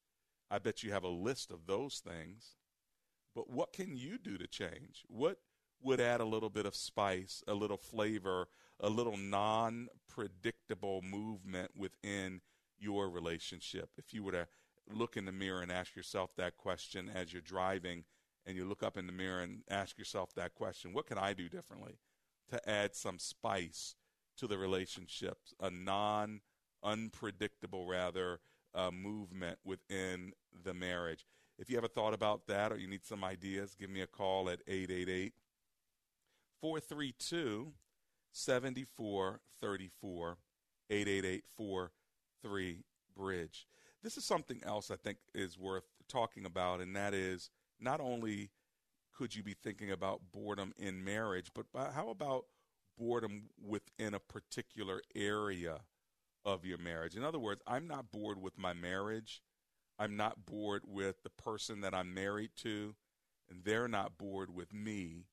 I 0.50 0.58
bet 0.58 0.82
you 0.82 0.92
have 0.92 1.04
a 1.04 1.10
list 1.10 1.52
of 1.52 1.68
those 1.68 2.00
things. 2.00 2.56
But 3.36 3.50
what 3.50 3.72
can 3.72 3.96
you 3.96 4.18
do 4.18 4.38
to 4.40 4.48
change? 4.48 5.04
What 5.08 5.38
would 5.82 6.02
add 6.02 6.22
a 6.22 6.26
little 6.26 6.50
bit 6.50 6.66
of 6.66 6.76
spice, 6.76 7.44
a 7.48 7.54
little 7.54 7.78
flavor, 7.78 8.48
a 8.80 8.90
little 8.90 9.16
non 9.16 9.90
predictable 10.10 11.04
movement 11.04 11.72
within 11.78 12.42
your 12.80 13.10
relationship? 13.10 13.90
If 13.96 14.14
you 14.14 14.24
were 14.24 14.32
to 14.32 14.48
look 14.94 15.18
in 15.18 15.26
the 15.26 15.32
mirror 15.32 15.62
and 15.62 15.72
ask 15.72 15.96
yourself 15.96 16.36
that 16.38 16.58
question 16.58 17.10
as 17.14 17.34
you're 17.34 17.42
driving, 17.42 18.04
and 18.46 18.56
you 18.56 18.66
look 18.66 18.84
up 18.84 18.98
in 18.98 19.08
the 19.08 19.14
mirror 19.14 19.42
and 19.42 19.62
ask 19.70 19.98
yourself 19.98 20.34
that 20.36 20.54
question 20.54 20.94
what 20.94 21.08
can 21.08 21.18
I 21.18 21.34
do 21.34 21.50
differently 21.50 21.98
to 22.52 22.70
add 22.70 22.96
some 22.96 23.18
spice 23.18 23.96
to 24.38 24.48
the 24.48 24.58
relationship, 24.58 25.38
a 25.60 25.70
non 25.70 26.42
unpredictable, 26.84 27.88
rather, 27.88 28.40
uh, 28.74 28.92
movement 28.92 29.58
within 29.64 30.34
the 30.64 30.74
marriage? 30.74 31.26
If 31.58 31.70
you 31.70 31.80
a 31.80 31.88
thought 31.88 32.14
about 32.14 32.48
that 32.48 32.72
or 32.72 32.78
you 32.78 32.88
need 32.88 33.06
some 33.06 33.24
ideas, 33.24 33.76
give 33.80 33.90
me 33.90 34.02
a 34.02 34.08
call 34.08 34.50
at 34.50 34.60
888 34.68 35.34
432 36.62 37.74
7434 38.32 40.38
888 40.90 41.44
Bridge. 43.16 43.68
This 44.06 44.18
is 44.18 44.24
something 44.24 44.62
else 44.64 44.92
I 44.92 44.98
think 44.98 45.18
is 45.34 45.58
worth 45.58 45.86
talking 46.08 46.46
about, 46.46 46.80
and 46.80 46.96
that 46.96 47.16
is 47.16 47.50
not 47.80 48.00
only 48.00 48.52
could 49.18 49.34
you 49.34 49.42
be 49.42 49.56
thinking 49.56 49.90
about 49.90 50.22
boredom 50.32 50.74
in 50.78 51.04
marriage, 51.04 51.50
but 51.56 51.66
how 51.92 52.10
about 52.10 52.46
boredom 53.00 53.50
within 53.60 54.14
a 54.14 54.20
particular 54.20 55.02
area 55.16 55.80
of 56.46 56.66
your 56.66 56.78
marriage? 56.78 57.16
In 57.16 57.24
other 57.24 57.40
words, 57.40 57.64
I'm 57.66 57.88
not 57.88 58.12
bored 58.12 58.40
with 58.40 58.60
my 58.60 58.74
marriage. 58.74 59.42
I'm 59.98 60.16
not 60.16 60.46
bored 60.46 60.84
with 60.86 61.24
the 61.24 61.32
person 61.32 61.82
that 61.82 61.96
I'm 61.96 62.14
married 62.14 62.52
to, 62.58 62.94
and 63.50 63.64
they're 63.64 63.88
not 63.88 64.20
bored 64.20 64.54
with 64.54 64.72
me. 64.72 65.26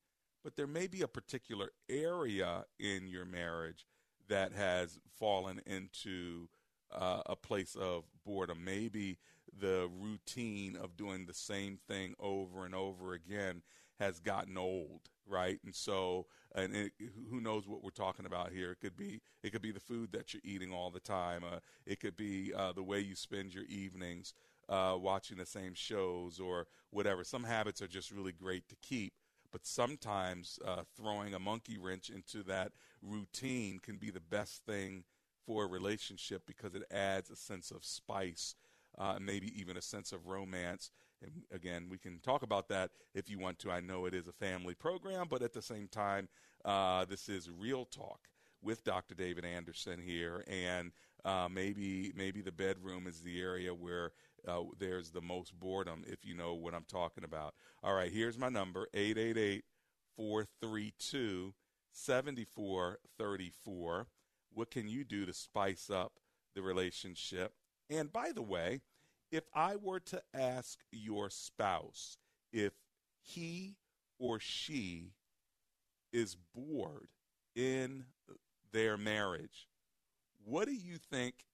But 0.43 0.57
there 0.57 0.67
may 0.67 0.87
be 0.87 1.03
a 1.03 1.09
particular 1.09 1.73
area 1.91 2.65
in 2.79 3.07
your 3.07 3.27
marriage 3.27 3.85
that 4.29 4.55
has 4.55 4.99
fallen 5.19 5.61
into 5.67 6.49
uh, 6.95 7.23
a 7.27 7.37
place 7.37 7.75
of 7.75 8.05
boredom. 8.25 8.65
Maybe 8.65 9.19
the 9.59 9.89
routine 10.01 10.77
of 10.77 10.97
doing 10.97 11.27
the 11.27 11.35
same 11.35 11.79
thing 11.89 12.15
over 12.19 12.65
and 12.65 12.75
over 12.75 13.13
again 13.13 13.63
has 14.01 14.21
gotten 14.21 14.59
old, 14.59 15.11
right? 15.27 15.59
And 15.65 15.75
so, 15.75 16.27
and 16.55 16.75
it, 16.75 16.93
who 17.31 17.41
knows 17.41 17.69
what 17.69 17.85
we're 17.85 17.91
talking 17.91 18.27
about 18.27 18.53
here? 18.53 18.73
It 18.73 18.81
could 18.81 18.97
be 18.97 19.21
it 19.43 19.53
could 19.53 19.63
be 19.63 19.73
the 19.73 19.81
food 19.81 20.13
that 20.13 20.33
you're 20.33 20.43
eating 20.45 20.73
all 20.73 20.91
the 20.91 21.01
time. 21.01 21.45
Uh, 21.45 21.59
it 21.87 22.01
could 22.01 22.17
be 22.17 22.53
uh, 22.55 22.73
the 22.73 22.83
way 22.83 23.01
you 23.01 23.15
spend 23.15 23.55
your 23.55 23.65
evenings 23.65 24.35
uh, 24.69 24.97
watching 24.99 25.39
the 25.39 25.47
same 25.47 25.75
shows 25.75 26.41
or 26.41 26.67
whatever. 26.91 27.25
Some 27.25 27.45
habits 27.45 27.83
are 27.83 27.89
just 27.89 28.11
really 28.11 28.33
great 28.33 28.69
to 28.69 28.77
keep, 28.83 29.13
but 29.53 29.67
sometimes 29.67 30.59
uh, 30.67 30.83
throwing 30.97 31.35
a 31.35 31.39
monkey 31.39 31.79
wrench 31.79 32.11
into 32.11 32.43
that 32.45 32.73
routine 33.03 33.79
can 33.79 33.97
be 33.97 34.11
the 34.11 34.21
best 34.21 34.65
thing 34.67 35.05
for 35.47 35.65
a 35.65 35.69
relationship 35.69 36.43
because 36.47 36.75
it 36.75 36.83
adds 36.91 37.31
a 37.31 37.37
sense 37.37 37.71
of 37.71 37.85
spice, 37.85 38.55
uh, 38.99 39.19
maybe 39.21 39.53
even 39.59 39.77
a 39.77 39.83
sense 39.83 40.13
of 40.13 40.27
romance. 40.27 40.91
And 41.23 41.31
again, 41.53 41.87
we 41.89 41.99
can 41.99 42.19
talk 42.21 42.43
about 42.43 42.69
that 42.69 42.91
if 43.15 43.31
you 43.31 43.39
want 43.39 43.59
to. 43.61 43.71
I 43.71 43.81
know 43.81 44.07
it 44.07 44.15
is 44.15 44.29
a 44.29 44.33
family 44.33 44.75
program, 44.75 45.27
but 45.29 45.43
at 45.43 45.53
the 45.53 45.63
same 45.63 45.89
time, 45.89 46.29
uh, 46.65 47.05
this 47.05 47.29
is 47.29 47.51
real 47.51 47.85
talk 47.85 48.29
with 48.63 48.85
Dr. 48.85 49.15
David 49.15 49.45
Anderson 49.45 50.01
here, 50.01 50.45
and 50.47 50.93
uh, 51.25 51.49
maybe 51.51 52.13
maybe 52.17 52.41
the 52.41 52.53
bedroom 52.53 53.07
is 53.07 53.21
the 53.21 53.41
area 53.41 53.75
where 53.75 54.13
uh, 54.47 54.63
there's 54.79 55.11
the 55.11 55.21
most 55.21 55.59
boredom, 55.59 56.05
if 56.07 56.25
you 56.25 56.35
know 56.35 56.55
what 56.55 56.75
I'm 56.75 56.87
talking 56.89 57.25
about. 57.25 57.55
All 57.83 57.95
right, 57.95 58.13
here's 58.13 58.39
my 58.39 58.49
number 58.49 58.87
888 58.95 59.65
432 60.17 61.55
7434. 61.93 64.07
What 64.55 64.71
can 64.71 64.89
you 64.89 65.05
do 65.05 65.27
to 65.27 65.33
spice 65.33 65.91
up 65.91 66.13
the 66.55 66.63
relationship? 66.63 67.53
And 67.89 68.13
by 68.13 68.33
the 68.33 68.43
way, 68.43 68.81
if 69.31 69.45
I 69.55 69.77
were 69.77 70.01
to 70.01 70.23
ask 70.35 70.79
your 70.91 71.31
spouse 71.31 72.19
if 72.53 72.73
he 73.23 73.77
or 74.19 74.39
she 74.39 75.13
is 76.13 76.37
bored 76.55 77.09
in 77.55 78.05
their 78.73 78.97
marriage, 78.97 79.69
what 80.45 80.67
do 80.67 80.75
you 80.75 80.97
think 80.99 81.47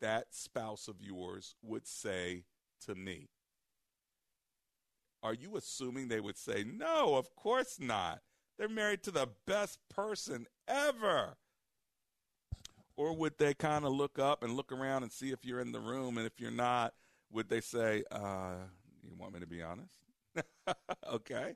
that 0.00 0.34
spouse 0.34 0.88
of 0.88 1.00
yours 1.00 1.56
would 1.62 1.86
say 1.86 2.44
to 2.86 2.94
me? 2.94 3.28
Are 5.22 5.34
you 5.34 5.56
assuming 5.56 6.08
they 6.08 6.20
would 6.20 6.38
say, 6.38 6.64
no, 6.64 7.16
of 7.16 7.34
course 7.34 7.78
not? 7.80 8.20
They're 8.56 8.68
married 8.68 9.02
to 9.04 9.10
the 9.10 9.28
best 9.46 9.78
person 9.88 10.46
ever. 10.66 11.36
Or 12.98 13.16
would 13.16 13.38
they 13.38 13.54
kind 13.54 13.86
of 13.86 13.92
look 13.92 14.18
up 14.18 14.42
and 14.42 14.54
look 14.54 14.72
around 14.72 15.04
and 15.04 15.12
see 15.12 15.30
if 15.32 15.44
you're 15.44 15.60
in 15.60 15.72
the 15.72 15.80
room? 15.80 16.18
And 16.18 16.26
if 16.26 16.38
you're 16.38 16.50
not, 16.50 16.92
would 17.32 17.48
they 17.48 17.62
say, 17.62 18.04
uh, 18.12 18.56
you 19.02 19.16
want 19.18 19.32
me 19.32 19.40
to 19.40 19.46
be 19.46 19.62
honest? 19.62 19.94
okay. 21.10 21.54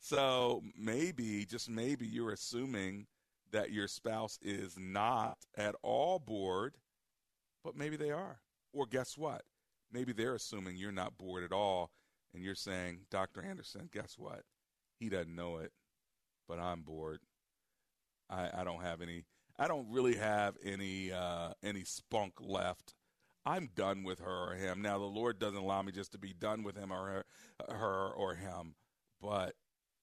So 0.00 0.62
maybe, 0.78 1.46
just 1.46 1.68
maybe, 1.68 2.06
you're 2.06 2.32
assuming 2.32 3.08
that 3.52 3.72
your 3.72 3.88
spouse 3.88 4.38
is 4.42 4.76
not 4.78 5.38
at 5.56 5.74
all 5.82 6.20
bored 6.20 6.76
but 7.64 7.76
maybe 7.76 7.96
they 7.96 8.10
are. 8.10 8.40
Or 8.72 8.86
guess 8.86 9.16
what? 9.16 9.42
Maybe 9.92 10.12
they're 10.12 10.34
assuming 10.34 10.76
you're 10.76 10.92
not 10.92 11.18
bored 11.18 11.44
at 11.44 11.52
all, 11.52 11.90
and 12.34 12.42
you're 12.42 12.54
saying, 12.54 13.00
Dr. 13.10 13.42
Anderson, 13.44 13.88
guess 13.92 14.16
what? 14.18 14.42
He 14.98 15.08
doesn't 15.08 15.34
know 15.34 15.58
it, 15.58 15.72
but 16.48 16.58
I'm 16.58 16.82
bored. 16.82 17.20
I, 18.30 18.50
I 18.54 18.64
don't 18.64 18.82
have 18.82 19.02
any. 19.02 19.24
I 19.58 19.68
don't 19.68 19.90
really 19.90 20.16
have 20.16 20.56
any 20.64 21.12
uh, 21.12 21.52
any 21.62 21.84
spunk 21.84 22.34
left. 22.40 22.94
I'm 23.44 23.70
done 23.74 24.04
with 24.04 24.20
her 24.20 24.52
or 24.52 24.54
him. 24.54 24.82
Now 24.82 24.98
the 24.98 25.04
Lord 25.04 25.38
doesn't 25.38 25.58
allow 25.58 25.82
me 25.82 25.92
just 25.92 26.12
to 26.12 26.18
be 26.18 26.32
done 26.32 26.62
with 26.62 26.76
him 26.76 26.92
or 26.92 27.06
her, 27.06 27.24
her 27.74 28.08
or 28.10 28.34
him, 28.34 28.74
but 29.20 29.54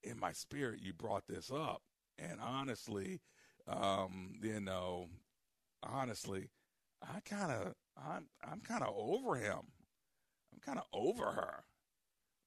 in 0.02 0.18
my 0.18 0.32
spirit, 0.32 0.80
you 0.82 0.92
brought 0.92 1.26
this 1.26 1.50
up, 1.50 1.82
and 2.18 2.38
honestly, 2.40 3.20
um, 3.66 4.34
you 4.42 4.60
know, 4.60 5.08
honestly, 5.82 6.48
I 7.02 7.20
kind 7.20 7.52
of 7.52 7.74
I'm 7.96 8.26
I'm 8.42 8.60
kind 8.60 8.82
of 8.82 8.94
over 8.96 9.36
him. 9.36 9.60
I'm 10.52 10.60
kind 10.60 10.78
of 10.78 10.84
over 10.92 11.32
her. 11.32 11.64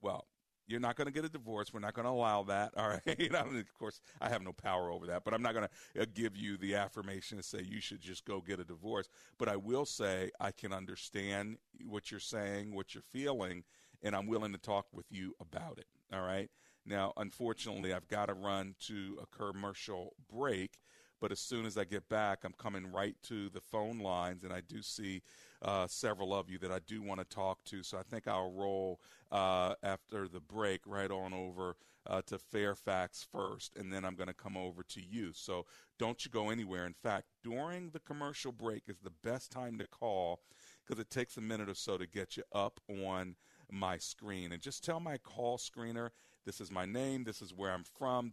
Well, 0.00 0.26
you're 0.66 0.80
not 0.80 0.96
going 0.96 1.06
to 1.06 1.12
get 1.12 1.24
a 1.24 1.28
divorce. 1.28 1.72
We're 1.72 1.80
not 1.80 1.94
going 1.94 2.06
to 2.06 2.10
allow 2.10 2.42
that. 2.44 2.72
All 2.76 2.88
right. 2.88 3.30
of 3.34 3.74
course, 3.78 4.00
I 4.20 4.28
have 4.28 4.42
no 4.42 4.52
power 4.52 4.90
over 4.90 5.06
that, 5.06 5.24
but 5.24 5.34
I'm 5.34 5.42
not 5.42 5.54
going 5.54 5.66
to 5.94 6.02
uh, 6.02 6.06
give 6.14 6.36
you 6.36 6.56
the 6.56 6.74
affirmation 6.74 7.38
to 7.38 7.42
say 7.44 7.62
you 7.62 7.80
should 7.80 8.00
just 8.00 8.24
go 8.24 8.40
get 8.40 8.60
a 8.60 8.64
divorce. 8.64 9.08
But 9.38 9.48
I 9.48 9.56
will 9.56 9.84
say 9.84 10.30
I 10.40 10.50
can 10.52 10.72
understand 10.72 11.58
what 11.86 12.10
you're 12.10 12.20
saying, 12.20 12.74
what 12.74 12.94
you're 12.94 13.02
feeling, 13.02 13.64
and 14.02 14.14
I'm 14.14 14.26
willing 14.26 14.52
to 14.52 14.58
talk 14.58 14.86
with 14.92 15.06
you 15.10 15.34
about 15.40 15.78
it. 15.78 15.86
All 16.12 16.22
right. 16.22 16.50
Now, 16.86 17.12
unfortunately, 17.16 17.94
I've 17.94 18.08
got 18.08 18.26
to 18.26 18.34
run 18.34 18.74
to 18.86 19.18
a 19.22 19.36
commercial 19.36 20.14
break. 20.30 20.78
But 21.24 21.32
as 21.32 21.40
soon 21.40 21.64
as 21.64 21.78
I 21.78 21.84
get 21.84 22.06
back, 22.10 22.40
I'm 22.44 22.52
coming 22.58 22.92
right 22.92 23.16
to 23.22 23.48
the 23.48 23.62
phone 23.62 23.98
lines, 23.98 24.44
and 24.44 24.52
I 24.52 24.60
do 24.60 24.82
see 24.82 25.22
uh, 25.62 25.86
several 25.86 26.34
of 26.34 26.50
you 26.50 26.58
that 26.58 26.70
I 26.70 26.80
do 26.86 27.00
want 27.00 27.18
to 27.18 27.24
talk 27.24 27.64
to. 27.64 27.82
So 27.82 27.96
I 27.96 28.02
think 28.02 28.28
I'll 28.28 28.52
roll 28.52 29.00
uh, 29.32 29.72
after 29.82 30.28
the 30.28 30.40
break 30.40 30.82
right 30.84 31.10
on 31.10 31.32
over 31.32 31.76
uh, 32.06 32.20
to 32.26 32.38
Fairfax 32.38 33.26
first, 33.32 33.74
and 33.74 33.90
then 33.90 34.04
I'm 34.04 34.16
going 34.16 34.28
to 34.28 34.34
come 34.34 34.58
over 34.58 34.82
to 34.82 35.00
you. 35.00 35.30
So 35.32 35.64
don't 35.98 36.22
you 36.26 36.30
go 36.30 36.50
anywhere. 36.50 36.84
In 36.84 36.92
fact, 36.92 37.28
during 37.42 37.88
the 37.88 38.00
commercial 38.00 38.52
break 38.52 38.82
is 38.86 38.98
the 38.98 39.12
best 39.22 39.50
time 39.50 39.78
to 39.78 39.86
call 39.86 40.40
because 40.86 41.00
it 41.00 41.08
takes 41.08 41.38
a 41.38 41.40
minute 41.40 41.70
or 41.70 41.74
so 41.74 41.96
to 41.96 42.06
get 42.06 42.36
you 42.36 42.42
up 42.52 42.80
on 42.86 43.36
my 43.72 43.96
screen. 43.96 44.52
And 44.52 44.60
just 44.60 44.84
tell 44.84 45.00
my 45.00 45.16
call 45.16 45.56
screener 45.56 46.10
This 46.44 46.60
is 46.60 46.70
my 46.70 46.84
name. 46.84 47.24
This 47.24 47.40
is 47.40 47.54
where 47.54 47.72
I'm 47.72 47.84
from. 47.98 48.32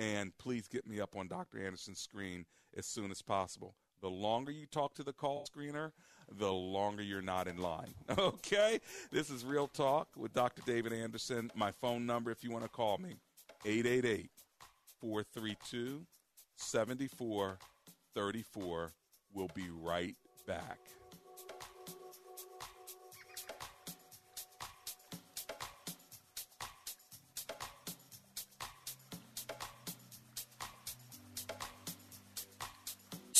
And 0.00 0.36
please 0.38 0.66
get 0.66 0.86
me 0.86 0.98
up 0.98 1.14
on 1.14 1.28
Dr. 1.28 1.62
Anderson's 1.62 2.00
screen 2.00 2.46
as 2.74 2.86
soon 2.86 3.10
as 3.10 3.20
possible. 3.20 3.74
The 4.00 4.08
longer 4.08 4.50
you 4.50 4.64
talk 4.64 4.94
to 4.94 5.02
the 5.02 5.12
call 5.12 5.46
screener, 5.46 5.92
the 6.38 6.50
longer 6.50 7.02
you're 7.02 7.20
not 7.20 7.46
in 7.46 7.58
line. 7.58 7.92
Okay? 8.18 8.80
This 9.12 9.28
is 9.28 9.44
Real 9.44 9.68
Talk 9.68 10.08
with 10.16 10.32
Dr. 10.32 10.62
David 10.64 10.94
Anderson. 10.94 11.50
My 11.54 11.70
phone 11.70 12.06
number, 12.06 12.30
if 12.30 12.42
you 12.42 12.50
want 12.50 12.64
to 12.64 12.70
call 12.70 12.96
me, 12.96 13.16
888 13.66 14.30
432 15.02 16.06
7434. 16.56 18.92
We'll 19.34 19.50
be 19.54 19.68
right 19.70 20.16
back. 20.46 20.78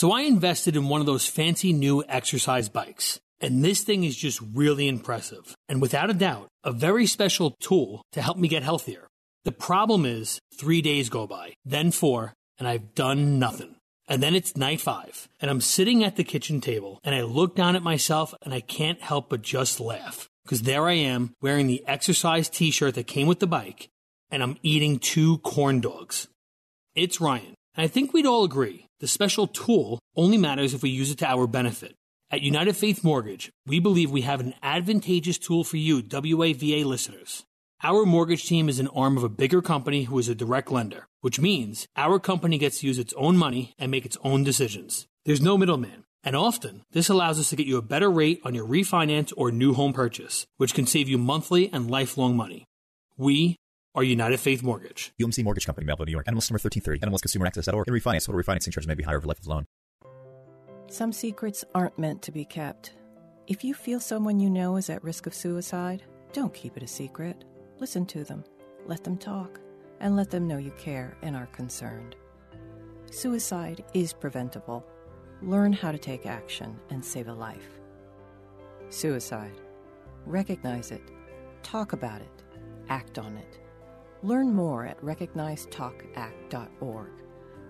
So 0.01 0.13
I 0.13 0.23
invested 0.23 0.77
in 0.77 0.89
one 0.89 1.01
of 1.01 1.07
those 1.07 1.27
fancy 1.27 1.75
new 1.75 2.03
exercise 2.09 2.71
bikes. 2.71 3.21
And 3.39 3.63
this 3.63 3.83
thing 3.83 4.03
is 4.03 4.17
just 4.17 4.41
really 4.55 4.89
impressive. 4.89 5.55
And 5.69 5.83
without 5.83 6.09
a 6.09 6.15
doubt, 6.15 6.49
a 6.65 6.73
very 6.73 7.05
special 7.05 7.55
tool 7.61 8.01
to 8.13 8.23
help 8.23 8.39
me 8.39 8.49
get 8.49 8.63
healthier. 8.63 9.09
The 9.45 9.53
problem 9.53 10.07
is 10.07 10.41
three 10.59 10.81
days 10.81 11.11
go 11.11 11.27
by, 11.27 11.53
then 11.67 11.91
four, 11.91 12.33
and 12.59 12.67
I've 12.67 12.95
done 12.95 13.39
nothing. 13.39 13.77
And 14.09 14.23
then 14.23 14.35
it's 14.35 14.57
night 14.57 14.81
five, 14.81 15.29
and 15.39 15.51
I'm 15.51 15.61
sitting 15.61 16.03
at 16.03 16.17
the 16.17 16.25
kitchen 16.25 16.63
table, 16.63 16.99
and 17.05 17.15
I 17.15 17.21
look 17.21 17.55
down 17.55 17.77
at 17.77 17.83
myself, 17.83 18.33
and 18.41 18.55
I 18.55 18.61
can't 18.61 19.03
help 19.03 19.29
but 19.29 19.43
just 19.43 19.81
laugh. 19.81 20.31
Because 20.45 20.63
there 20.63 20.89
I 20.89 20.95
am, 20.95 21.35
wearing 21.43 21.67
the 21.67 21.85
exercise 21.87 22.49
t 22.49 22.71
shirt 22.71 22.95
that 22.95 23.07
came 23.07 23.27
with 23.27 23.41
the 23.41 23.47
bike, 23.47 23.91
and 24.31 24.43
I'm 24.43 24.57
eating 24.63 24.99
two 24.99 25.37
corn 25.41 25.83
dogs. 25.83 26.27
It's 26.95 27.21
Ryan. 27.21 27.53
And 27.75 27.85
I 27.85 27.87
think 27.87 28.15
we'd 28.15 28.25
all 28.25 28.45
agree 28.45 28.87
the 29.01 29.09
special 29.09 29.47
tool 29.47 29.99
only 30.15 30.37
matters 30.37 30.75
if 30.75 30.83
we 30.83 30.91
use 30.91 31.11
it 31.11 31.19
to 31.19 31.27
our 31.27 31.47
benefit. 31.47 31.97
At 32.31 32.43
United 32.43 32.77
Faith 32.77 33.03
Mortgage, 33.03 33.51
we 33.67 33.81
believe 33.81 34.11
we 34.11 34.21
have 34.21 34.41
an 34.41 34.55
advantageous 34.63 35.39
tool 35.39 35.65
for 35.65 35.79
you, 35.79 36.03
WAVA 36.03 36.85
listeners. 36.85 37.45
Our 37.83 38.05
mortgage 38.05 38.45
team 38.45 38.69
is 38.69 38.79
an 38.79 38.89
arm 38.89 39.17
of 39.17 39.25
a 39.25 39.31
bigger 39.31 39.63
company 39.63 40.05
who 40.05 40.19
is 40.19 40.29
a 40.29 40.35
direct 40.35 40.71
lender, 40.71 41.07
which 41.23 41.41
means 41.41 41.89
our 41.97 42.21
company 42.21 42.59
gets 42.59 42.81
to 42.81 42.87
use 42.87 42.99
its 42.99 43.15
own 43.15 43.39
money 43.39 43.75
and 43.79 43.91
make 43.91 44.05
its 44.05 44.19
own 44.23 44.45
decisions. 44.45 45.07
There's 45.25 45.41
no 45.41 45.57
middleman. 45.57 46.05
And 46.23 46.37
often, 46.37 46.83
this 46.91 47.09
allows 47.09 47.41
us 47.41 47.49
to 47.49 47.57
get 47.57 47.67
you 47.67 47.79
a 47.79 47.83
better 47.83 48.11
rate 48.11 48.43
on 48.45 48.55
your 48.55 48.67
refinance 48.67 49.33
or 49.35 49.51
new 49.51 49.73
home 49.73 49.95
purchase, 49.95 50.47
which 50.59 50.75
can 50.75 50.87
save 50.87 51.09
you 51.09 51.17
monthly 51.17 51.73
and 51.73 51.91
lifelong 51.91 52.37
money. 52.37 52.67
We 53.17 53.57
are 53.95 54.03
United 54.03 54.39
Faith 54.39 54.63
Mortgage. 54.63 55.13
UMC 55.21 55.43
Mortgage 55.45 55.67
Company, 55.67 55.87
Melville, 55.87 56.07
New 56.07 56.13
York. 56.13 56.27
NMLS 56.27 56.51
number 56.51 56.61
1330. 56.63 57.01
NMLSConsumerAccess.org. 57.01 57.89
In 57.89 57.95
refinance, 57.95 58.27
total 58.27 58.41
refinancing 58.41 58.73
charges 58.73 58.87
may 58.87 58.95
be 58.95 59.03
higher 59.03 59.17
over 59.17 59.27
life 59.27 59.41
of 59.41 59.47
loan. 59.47 59.67
Some 60.89 61.13
secrets 61.13 61.65
aren't 61.75 61.99
meant 61.99 62.23
to 62.23 62.33
be 62.33 62.45
kept. 62.45 62.95
If 63.47 63.65
you 63.65 63.75
feel 63.75 64.01
someone 64.01 64.41
you 64.41 64.51
know 64.51 64.77
is 64.77 64.91
at 64.91 65.03
risk 65.05 65.27
of 65.27 65.35
suicide, 65.35 66.03
don't 66.33 66.55
keep 66.55 66.77
it 66.77 66.83
a 66.83 66.87
secret. 66.87 67.45
Listen 67.79 68.07
to 68.07 68.25
them, 68.25 68.45
let 68.87 69.05
them 69.05 69.17
talk, 69.17 69.61
and 70.01 70.17
let 70.17 70.31
them 70.31 70.47
know 70.47 70.59
you 70.59 70.73
care 70.73 71.17
and 71.23 71.37
are 71.37 71.47
concerned. 71.47 72.17
Suicide 73.11 73.85
is 73.95 74.13
preventable. 74.13 74.85
Learn 75.43 75.73
how 75.73 75.91
to 75.91 75.99
take 75.99 76.27
action 76.27 76.79
and 76.91 77.05
save 77.05 77.29
a 77.29 77.33
life. 77.33 77.81
Suicide. 78.89 79.61
Recognize 80.27 80.91
it. 80.91 81.03
Talk 81.63 81.93
about 81.93 82.21
it. 82.21 82.43
Act 82.89 83.19
on 83.19 83.37
it. 83.37 83.60
Learn 84.23 84.55
more 84.55 84.87
at 84.87 85.03
recognizetalkact.org. 85.03 87.09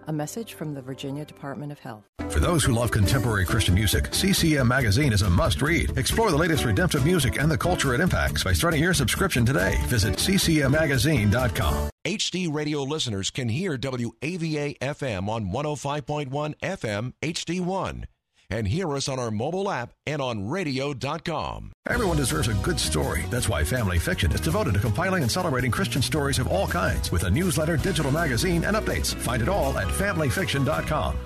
A 0.06 0.12
message 0.12 0.54
from 0.54 0.74
the 0.74 0.82
Virginia 0.82 1.24
Department 1.24 1.70
of 1.70 1.78
Health. 1.78 2.04
For 2.30 2.40
those 2.40 2.64
who 2.64 2.72
love 2.72 2.90
contemporary 2.90 3.44
Christian 3.44 3.74
music, 3.74 4.14
CCM 4.14 4.66
Magazine 4.66 5.12
is 5.12 5.22
a 5.22 5.30
must 5.30 5.62
read. 5.62 5.96
Explore 5.96 6.30
the 6.30 6.36
latest 6.36 6.64
redemptive 6.64 7.04
music 7.04 7.38
and 7.38 7.50
the 7.50 7.58
culture 7.58 7.94
it 7.94 8.00
impacts 8.00 8.44
by 8.44 8.52
starting 8.52 8.82
your 8.82 8.94
subscription 8.94 9.44
today. 9.44 9.76
Visit 9.82 10.14
ccmmagazine.com. 10.14 11.90
HD 12.06 12.52
radio 12.52 12.82
listeners 12.82 13.30
can 13.30 13.48
hear 13.48 13.76
WAVA 13.76 14.78
FM 14.78 15.28
on 15.28 15.52
105.1 15.52 16.54
FM 16.62 17.12
HD1 17.22 18.04
and 18.50 18.66
hear 18.66 18.94
us 18.94 19.08
on 19.08 19.18
our 19.18 19.30
mobile 19.30 19.70
app 19.70 19.92
and 20.06 20.20
on 20.20 20.48
radio.com. 20.48 21.72
Everyone 21.88 22.16
deserves 22.16 22.48
a 22.48 22.54
good 22.54 22.78
story. 22.78 23.24
That's 23.30 23.48
why 23.48 23.64
Family 23.64 23.98
Fiction 23.98 24.32
is 24.32 24.40
devoted 24.40 24.74
to 24.74 24.80
compiling 24.80 25.22
and 25.22 25.30
celebrating 25.30 25.70
Christian 25.70 26.02
stories 26.02 26.38
of 26.38 26.46
all 26.48 26.66
kinds 26.66 27.10
with 27.10 27.24
a 27.24 27.30
newsletter, 27.30 27.76
digital 27.76 28.12
magazine, 28.12 28.64
and 28.64 28.76
updates. 28.76 29.14
Find 29.14 29.42
it 29.42 29.48
all 29.48 29.76
at 29.78 29.88
familyfiction.com. 29.88 31.16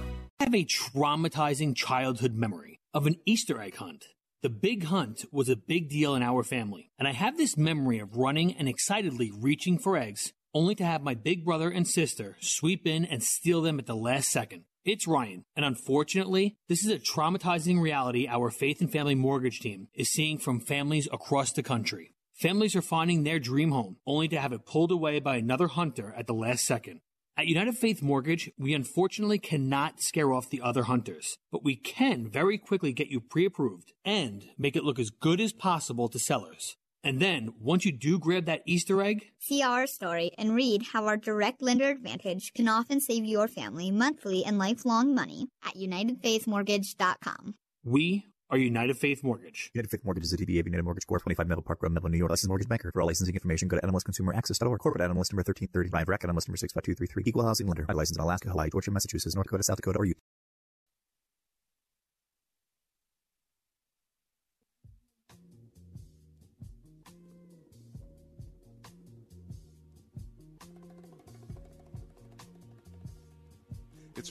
I 0.41 0.45
have 0.45 0.55
a 0.55 0.65
traumatizing 0.65 1.77
childhood 1.77 2.35
memory 2.35 2.81
of 2.93 3.07
an 3.07 3.17
Easter 3.25 3.61
egg 3.61 3.77
hunt. 3.77 4.07
The 4.43 4.51
big 4.51 4.85
hunt 4.85 5.25
was 5.33 5.49
a 5.49 5.57
big 5.57 5.89
deal 5.89 6.15
in 6.15 6.23
our 6.23 6.43
family, 6.43 6.91
and 6.99 7.09
I 7.09 7.13
have 7.13 7.39
this 7.39 7.57
memory 7.57 7.99
of 7.99 8.17
running 8.17 8.53
and 8.53 8.69
excitedly 8.69 9.33
reaching 9.35 9.79
for 9.79 9.97
eggs, 9.97 10.33
only 10.53 10.75
to 10.75 10.85
have 10.85 11.03
my 11.03 11.15
big 11.15 11.45
brother 11.45 11.71
and 11.71 11.89
sister 11.89 12.37
sweep 12.41 12.87
in 12.87 13.05
and 13.05 13.23
steal 13.23 13.63
them 13.63 13.79
at 13.79 13.87
the 13.87 13.97
last 13.97 14.29
second. 14.29 14.65
It's 14.85 15.09
Ryan, 15.09 15.47
and 15.57 15.65
unfortunately, 15.65 16.59
this 16.69 16.85
is 16.85 16.91
a 16.91 16.99
traumatizing 16.99 17.81
reality 17.81 18.29
our 18.29 18.51
faith 18.51 18.83
and 18.83 18.93
family 18.93 19.15
mortgage 19.15 19.61
team 19.61 19.89
is 19.95 20.11
seeing 20.11 20.37
from 20.37 20.61
families 20.61 21.09
across 21.11 21.53
the 21.53 21.63
country. 21.63 22.13
Families 22.35 22.77
are 22.77 22.83
finding 22.83 23.23
their 23.23 23.39
dream 23.39 23.71
home 23.71 23.97
only 24.07 24.29
to 24.29 24.39
have 24.39 24.53
it 24.53 24.67
pulled 24.67 24.93
away 24.93 25.21
by 25.21 25.37
another 25.37 25.69
hunter 25.69 26.13
at 26.19 26.27
the 26.27 26.35
last 26.35 26.67
second. 26.67 27.01
At 27.35 27.47
United 27.47 27.79
Faith 27.79 28.03
Mortgage, 28.03 28.51
we 28.59 28.75
unfortunately 28.75 29.39
cannot 29.39 30.03
scare 30.03 30.35
off 30.35 30.51
the 30.51 30.61
other 30.61 30.83
hunters, 30.83 31.39
but 31.51 31.65
we 31.65 31.77
can 31.77 32.29
very 32.29 32.59
quickly 32.59 32.93
get 32.93 33.09
you 33.09 33.21
pre 33.21 33.47
approved 33.47 33.95
and 34.05 34.45
make 34.59 34.77
it 34.77 34.85
look 34.85 34.99
as 34.99 35.09
good 35.09 35.41
as 35.41 35.55
possible 35.55 36.11
to 36.11 36.19
sellers. 36.19 36.77
And 37.05 37.21
then, 37.21 37.53
once 37.61 37.85
you 37.85 37.93
do 37.93 38.19
grab 38.19 38.47
that 38.47 38.63
Easter 38.65 39.03
egg, 39.03 39.27
see 39.39 39.63
our 39.63 39.87
story 39.87 40.31
and 40.39 40.55
read 40.55 40.83
how 40.95 41.05
our 41.05 41.19
direct 41.19 41.61
lender 41.61 41.91
advantage 41.91 42.55
can 42.55 42.67
often 42.67 42.99
save 42.99 43.27
your 43.27 43.47
family 43.47 43.91
monthly 43.91 44.43
and 44.43 44.59
lifelong 44.59 45.15
money 45.15 45.49
at 45.63 45.75
UnitedFaithMortgage.com. 45.75 47.57
We 47.85 48.25
are 48.49 48.57
United 48.57 48.97
Faith 48.97 49.23
Mortgage. 49.23 49.71
United 49.75 49.91
Faith 49.91 50.01
Mortgage 50.03 50.25
is 50.25 50.33
a 50.33 50.39
DBA 50.39 50.61
of 50.61 50.67
United 50.67 50.85
Mortgage 50.85 51.07
Corp. 51.07 51.21
25 51.21 51.47
Melville 51.47 51.63
Park 51.63 51.83
Road, 51.83 51.93
Melville, 51.93 52.11
New 52.11 52.17
York. 52.17 52.31
Licensed 52.31 52.49
mortgage 52.49 52.69
banker. 52.69 52.91
For 52.95 53.03
all 53.03 53.07
licensing 53.09 53.35
information, 53.35 53.69
go 53.69 53.79
to 53.79 53.87
NMLSConsumerAccess.org. 53.87 54.81
Corporate 54.81 55.03
NMLS 55.03 55.31
number 55.31 55.45
1335. 55.45 56.09
REC 56.09 56.21
NMLS 56.21 56.49
number 56.49 56.57
65233. 56.57 57.25
Equal 57.27 57.45
housing 57.45 57.67
lender. 57.67 57.85
I 57.87 57.93
license 57.93 58.17
in 58.17 58.23
Alaska, 58.25 58.49
Hawaii, 58.49 58.71
Georgia, 58.71 58.91
Massachusetts, 58.91 59.35
North 59.35 59.49
Dakota, 59.49 59.63
South 59.63 59.77
Dakota, 59.77 59.99
or 59.99 60.07
Utah. 60.07 60.21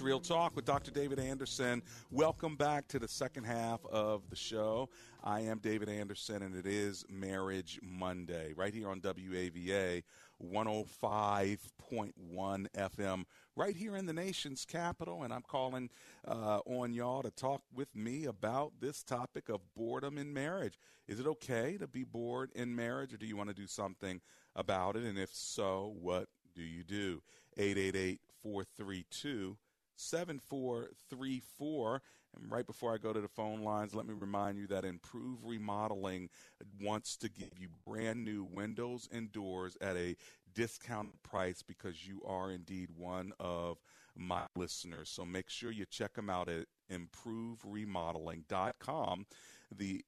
Real 0.03 0.19
Talk 0.19 0.53
with 0.53 0.65
Dr. 0.65 0.91
David 0.91 1.17
Anderson. 1.17 1.81
Welcome 2.11 2.57
back 2.57 2.89
to 2.89 2.99
the 2.99 3.07
second 3.07 3.45
half 3.45 3.79
of 3.85 4.29
the 4.29 4.35
show. 4.35 4.89
I 5.23 5.39
am 5.39 5.59
David 5.59 5.87
Anderson, 5.87 6.41
and 6.41 6.53
it 6.53 6.65
is 6.65 7.05
Marriage 7.09 7.79
Monday 7.81 8.51
right 8.53 8.73
here 8.73 8.89
on 8.89 8.99
WAVA 8.99 10.03
105.1 10.43 12.67
FM, 12.75 13.23
right 13.55 13.75
here 13.77 13.95
in 13.95 14.05
the 14.05 14.11
nation's 14.11 14.65
capital. 14.65 15.23
And 15.23 15.33
I'm 15.33 15.41
calling 15.41 15.89
uh, 16.27 16.59
on 16.65 16.91
y'all 16.91 17.23
to 17.23 17.31
talk 17.31 17.61
with 17.73 17.95
me 17.95 18.25
about 18.25 18.73
this 18.81 19.03
topic 19.03 19.47
of 19.47 19.61
boredom 19.73 20.17
in 20.17 20.33
marriage. 20.33 20.77
Is 21.07 21.21
it 21.21 21.27
okay 21.27 21.77
to 21.77 21.87
be 21.87 22.03
bored 22.03 22.51
in 22.55 22.75
marriage, 22.75 23.13
or 23.13 23.17
do 23.17 23.25
you 23.25 23.37
want 23.37 23.51
to 23.51 23.55
do 23.55 23.67
something 23.67 24.19
about 24.53 24.97
it? 24.97 25.05
And 25.05 25.17
if 25.17 25.33
so, 25.33 25.95
what 25.97 26.27
do 26.53 26.61
you 26.61 26.83
do? 26.83 27.21
888 27.57 28.19
432 28.41 29.55
7434. 30.09 32.01
And 32.35 32.51
right 32.51 32.65
before 32.65 32.91
I 32.93 32.97
go 32.97 33.13
to 33.13 33.21
the 33.21 33.27
phone 33.27 33.63
lines, 33.63 33.93
let 33.93 34.07
me 34.07 34.15
remind 34.17 34.57
you 34.57 34.65
that 34.67 34.85
Emprove 34.85 35.45
Remodeling 35.45 36.29
wants 36.81 37.15
to 37.17 37.29
give 37.29 37.59
you 37.59 37.67
brand 37.85 38.25
new 38.25 38.43
windows 38.43 39.07
and 39.11 39.31
doors 39.31 39.77
at 39.81 39.95
a 39.95 40.15
discounted 40.53 41.21
price 41.23 41.61
because 41.61 42.07
you 42.07 42.21
are 42.25 42.51
indeed 42.51 42.89
one 42.95 43.33
of 43.39 43.77
my 44.15 44.43
listeners. 44.55 45.09
So 45.09 45.25
make 45.25 45.49
sure 45.49 45.71
you 45.71 45.85
check 45.85 46.13
them 46.13 46.29
out 46.29 46.47
at 46.49 46.67
emproveremodeling.com. 46.91 49.25
The 49.75 50.05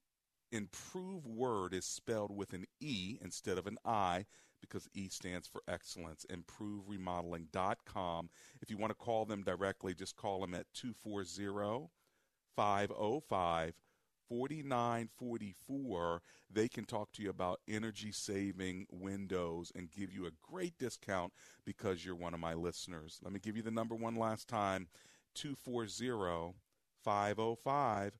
improve 0.51 1.25
word 1.27 1.73
is 1.73 1.85
spelled 1.85 2.35
with 2.35 2.53
an 2.53 2.65
E 2.79 3.17
instead 3.21 3.57
of 3.57 3.65
an 3.67 3.77
I 3.83 4.25
because 4.69 4.87
E 4.93 5.09
stands 5.09 5.47
for 5.47 5.61
excellence. 5.67 6.25
EmproveRemodeling.com. 6.31 8.29
If 8.61 8.69
you 8.69 8.77
want 8.77 8.91
to 8.91 8.95
call 8.95 9.25
them 9.25 9.43
directly, 9.43 9.93
just 9.93 10.15
call 10.15 10.41
them 10.41 10.53
at 10.53 10.67
240 10.73 11.89
505 12.55 13.73
4944. 14.27 16.21
They 16.51 16.67
can 16.67 16.85
talk 16.85 17.11
to 17.13 17.21
you 17.21 17.29
about 17.29 17.59
energy 17.67 18.11
saving 18.11 18.87
windows 18.91 19.71
and 19.75 19.91
give 19.91 20.11
you 20.11 20.25
a 20.25 20.31
great 20.41 20.79
discount 20.79 21.31
because 21.65 22.03
you're 22.03 22.15
one 22.15 22.33
of 22.33 22.39
my 22.39 22.55
listeners. 22.55 23.19
Let 23.23 23.33
me 23.33 23.39
give 23.39 23.55
you 23.55 23.61
the 23.61 23.69
number 23.71 23.93
one 23.95 24.15
last 24.15 24.47
time 24.47 24.87
240 25.35 26.55
505 27.03 28.13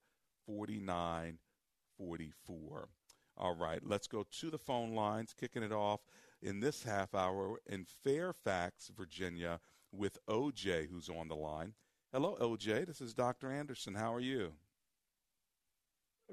4944. 0.46 2.90
All 3.38 3.56
right, 3.56 3.82
let's 3.84 4.08
go 4.08 4.26
to 4.40 4.50
the 4.50 4.58
phone 4.58 4.96
lines, 4.96 5.34
kicking 5.34 5.64
it 5.64 5.74
off 5.74 6.00
in 6.42 6.60
this 6.60 6.84
half 6.84 7.14
hour 7.14 7.60
in 7.66 7.86
Fairfax, 8.04 8.92
Virginia, 8.96 9.60
with 9.92 10.18
OJ, 10.28 10.90
who's 10.90 11.10
on 11.10 11.28
the 11.28 11.36
line. 11.36 11.74
Hello, 12.12 12.38
OJ. 12.40 12.86
This 12.86 13.02
is 13.02 13.14
Dr. 13.14 13.52
Anderson. 13.52 13.96
How 13.96 14.14
are 14.14 14.20
you? 14.20 14.54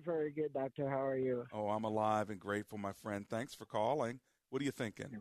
Very 0.04 0.30
good, 0.30 0.52
Doctor. 0.54 0.88
How 0.88 1.04
are 1.04 1.16
you? 1.16 1.44
Oh, 1.52 1.68
I'm 1.68 1.84
alive 1.84 2.30
and 2.30 2.40
grateful, 2.40 2.78
my 2.78 2.92
friend. 2.92 3.26
Thanks 3.28 3.54
for 3.54 3.66
calling. 3.66 4.20
What 4.50 4.62
are 4.62 4.64
you 4.64 4.70
thinking? 4.70 5.18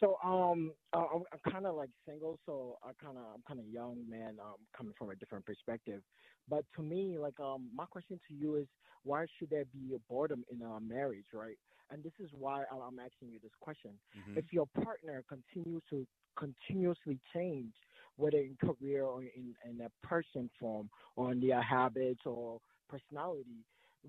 So, 0.00 0.16
um, 0.24 0.72
uh, 0.92 1.04
I'm, 1.14 1.22
I'm 1.32 1.52
kind 1.52 1.66
of 1.66 1.76
like 1.76 1.90
single, 2.06 2.38
so 2.44 2.76
I 2.82 2.90
kind 3.04 3.16
of 3.16 3.24
I'm 3.34 3.42
kind 3.46 3.60
of 3.60 3.66
young 3.66 3.98
man, 4.08 4.36
um, 4.40 4.56
coming 4.76 4.94
from 4.98 5.10
a 5.10 5.14
different 5.14 5.46
perspective. 5.46 6.02
But 6.48 6.64
to 6.76 6.82
me, 6.82 7.18
like, 7.20 7.38
um, 7.38 7.68
my 7.74 7.84
question 7.86 8.18
to 8.28 8.34
you 8.34 8.56
is, 8.56 8.66
why 9.04 9.26
should 9.38 9.50
there 9.50 9.64
be 9.72 9.94
a 9.94 9.98
boredom 10.08 10.44
in 10.50 10.62
a 10.62 10.80
marriage, 10.80 11.26
right? 11.32 11.56
And 11.92 12.02
this 12.02 12.12
is 12.18 12.30
why 12.32 12.64
I'm 12.72 12.98
asking 12.98 13.32
you 13.32 13.38
this 13.42 13.52
question. 13.60 13.92
Mm-hmm. 14.18 14.38
If 14.38 14.46
your 14.50 14.66
partner 14.82 15.22
continues 15.28 15.82
to 15.90 16.06
continuously 16.38 17.18
change, 17.34 17.74
whether 18.16 18.38
in 18.38 18.56
career 18.60 19.04
or 19.04 19.22
in, 19.22 19.54
in 19.68 19.80
a 19.82 20.06
person 20.06 20.48
form 20.58 20.88
or 21.16 21.32
in 21.32 21.40
their 21.46 21.62
habits 21.62 22.22
or 22.24 22.60
personality, 22.88 23.64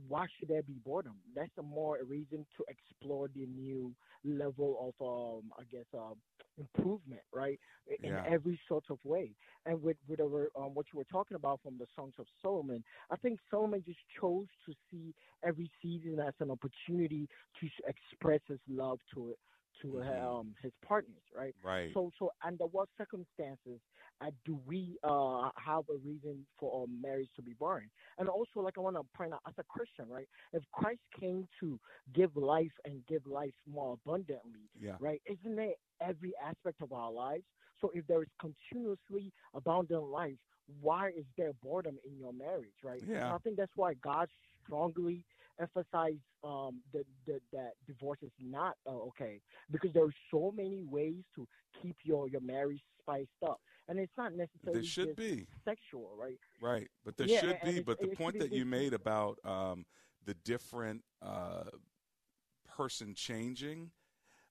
why 0.08 0.26
should 0.40 0.50
there 0.50 0.64
be 0.64 0.76
boredom? 0.86 1.16
That's 1.36 1.52
a 1.60 1.62
more 1.62 1.98
reason 2.08 2.46
to 2.58 2.66
explore 2.68 3.28
the 3.36 3.46
new 3.46 3.94
level 4.24 4.94
of, 5.00 5.06
um, 5.06 5.52
I 5.60 5.64
guess, 5.72 5.86
uh, 5.94 6.14
improvement, 6.58 7.22
right? 7.34 7.60
In 8.04 8.18
Yeah. 8.18 8.26
every 8.26 8.60
sort 8.68 8.86
of 8.90 8.98
way. 9.04 9.32
And 9.66 9.82
with 9.82 9.98
with 10.08 10.20
our, 10.20 10.50
um, 10.56 10.74
what 10.74 10.86
you 10.94 10.98
were 11.00 11.06
talking 11.06 11.36
about 11.36 11.62
from 11.62 11.78
the 11.78 11.88
Songs 11.96 12.14
of 12.20 12.26
Solomon, 12.42 12.84
I 13.10 13.16
think 13.18 13.40
Solomon 13.50 13.84
just 13.86 14.00
chose 14.20 14.48
to 14.66 14.74
see 14.92 15.14
every 15.44 15.70
season 15.82 16.20
as 16.20 16.34
an 16.40 16.52
opportunity 16.52 17.28
to 17.60 17.68
express 17.88 18.42
his 18.48 18.60
love 18.68 19.00
to 19.14 19.30
it 19.30 19.40
to 19.82 20.02
Mhm. 20.02 20.04
um, 20.04 20.54
his 20.62 20.72
partners, 20.86 21.24
right? 21.36 21.56
Right. 21.64 21.94
So, 21.94 22.12
so 22.18 22.32
under 22.44 22.66
what 22.66 22.90
circumstances 22.98 23.80
uh, 24.22 24.32
do 24.46 24.60
we 24.66 24.98
uh, 25.04 25.50
have 25.58 25.84
a 25.90 25.98
reason 26.06 26.46
for 26.60 26.82
our 26.82 26.88
marriage 26.88 27.30
to 27.36 27.42
be 27.42 27.54
boring? 27.54 27.90
And 28.18 28.28
also, 28.30 28.60
like 28.62 28.78
I 28.78 28.82
want 28.82 28.96
to 28.96 29.04
point 29.16 29.34
out, 29.34 29.42
as 29.48 29.54
a 29.58 29.64
Christian, 29.64 30.08
right? 30.10 30.28
If 30.54 30.64
Christ 30.74 31.02
came 31.20 31.48
to 31.60 31.80
give 32.14 32.36
life 32.36 32.72
and 32.86 33.06
give 33.08 33.26
life 33.26 33.54
more 33.68 33.94
abundantly, 34.04 34.70
Yeah. 34.80 34.98
right? 35.00 35.22
Isn't 35.26 35.60
it 35.60 35.78
every 36.04 36.34
aspect 36.44 36.82
of 36.82 36.92
our 36.94 37.12
lives? 37.12 37.44
So, 37.82 37.92
if 37.94 38.06
there 38.08 38.22
is 38.24 38.30
continuously 38.40 39.32
abundant 39.54 40.04
life, 40.04 40.36
why 40.82 41.10
is 41.10 41.26
there 41.38 41.52
boredom 41.62 41.98
in 42.06 42.18
your 42.18 42.34
marriage, 42.34 42.80
right? 42.84 43.04
Yeah. 43.08 43.26
And 43.26 43.34
I 43.34 43.38
think 43.40 43.58
that's 43.58 43.72
why 43.76 43.94
God 43.96 44.30
strongly 44.66 45.24
emphasized 45.60 46.20
um, 46.44 46.82
that, 46.94 47.06
that 47.28 47.42
that 47.52 47.72
divorce 47.88 48.20
is 48.24 48.32
not 48.40 48.76
uh, 48.88 48.92
okay 48.92 49.40
because 49.72 49.92
there 49.94 50.04
are 50.06 50.14
so 50.32 50.52
many 50.56 50.84
ways 50.90 51.24
to 51.36 51.48
keep 51.82 51.96
your 52.04 52.28
your 52.30 52.42
marriage 52.42 52.82
spiced 53.02 53.30
up, 53.46 53.60
and 53.88 54.00
it's 54.00 54.12
not 54.18 54.34
necessarily 54.34 54.82
There 54.82 54.84
should 54.84 55.16
be. 55.16 55.48
sexual, 55.66 56.12
right? 56.18 56.38
Right, 56.62 56.88
but 57.04 57.18
there 57.18 57.28
Yeah, 57.28 57.40
should 57.40 57.62
and 57.62 57.76
be. 57.76 57.80
But 57.82 58.00
the 58.00 58.08
point 58.08 58.40
that 58.40 58.52
you 58.52 58.66
made 58.66 58.94
about 58.94 59.40
um, 59.44 59.86
the 60.26 60.34
different 60.34 61.04
uh, 61.22 61.64
person 62.68 63.14
changing, 63.16 63.92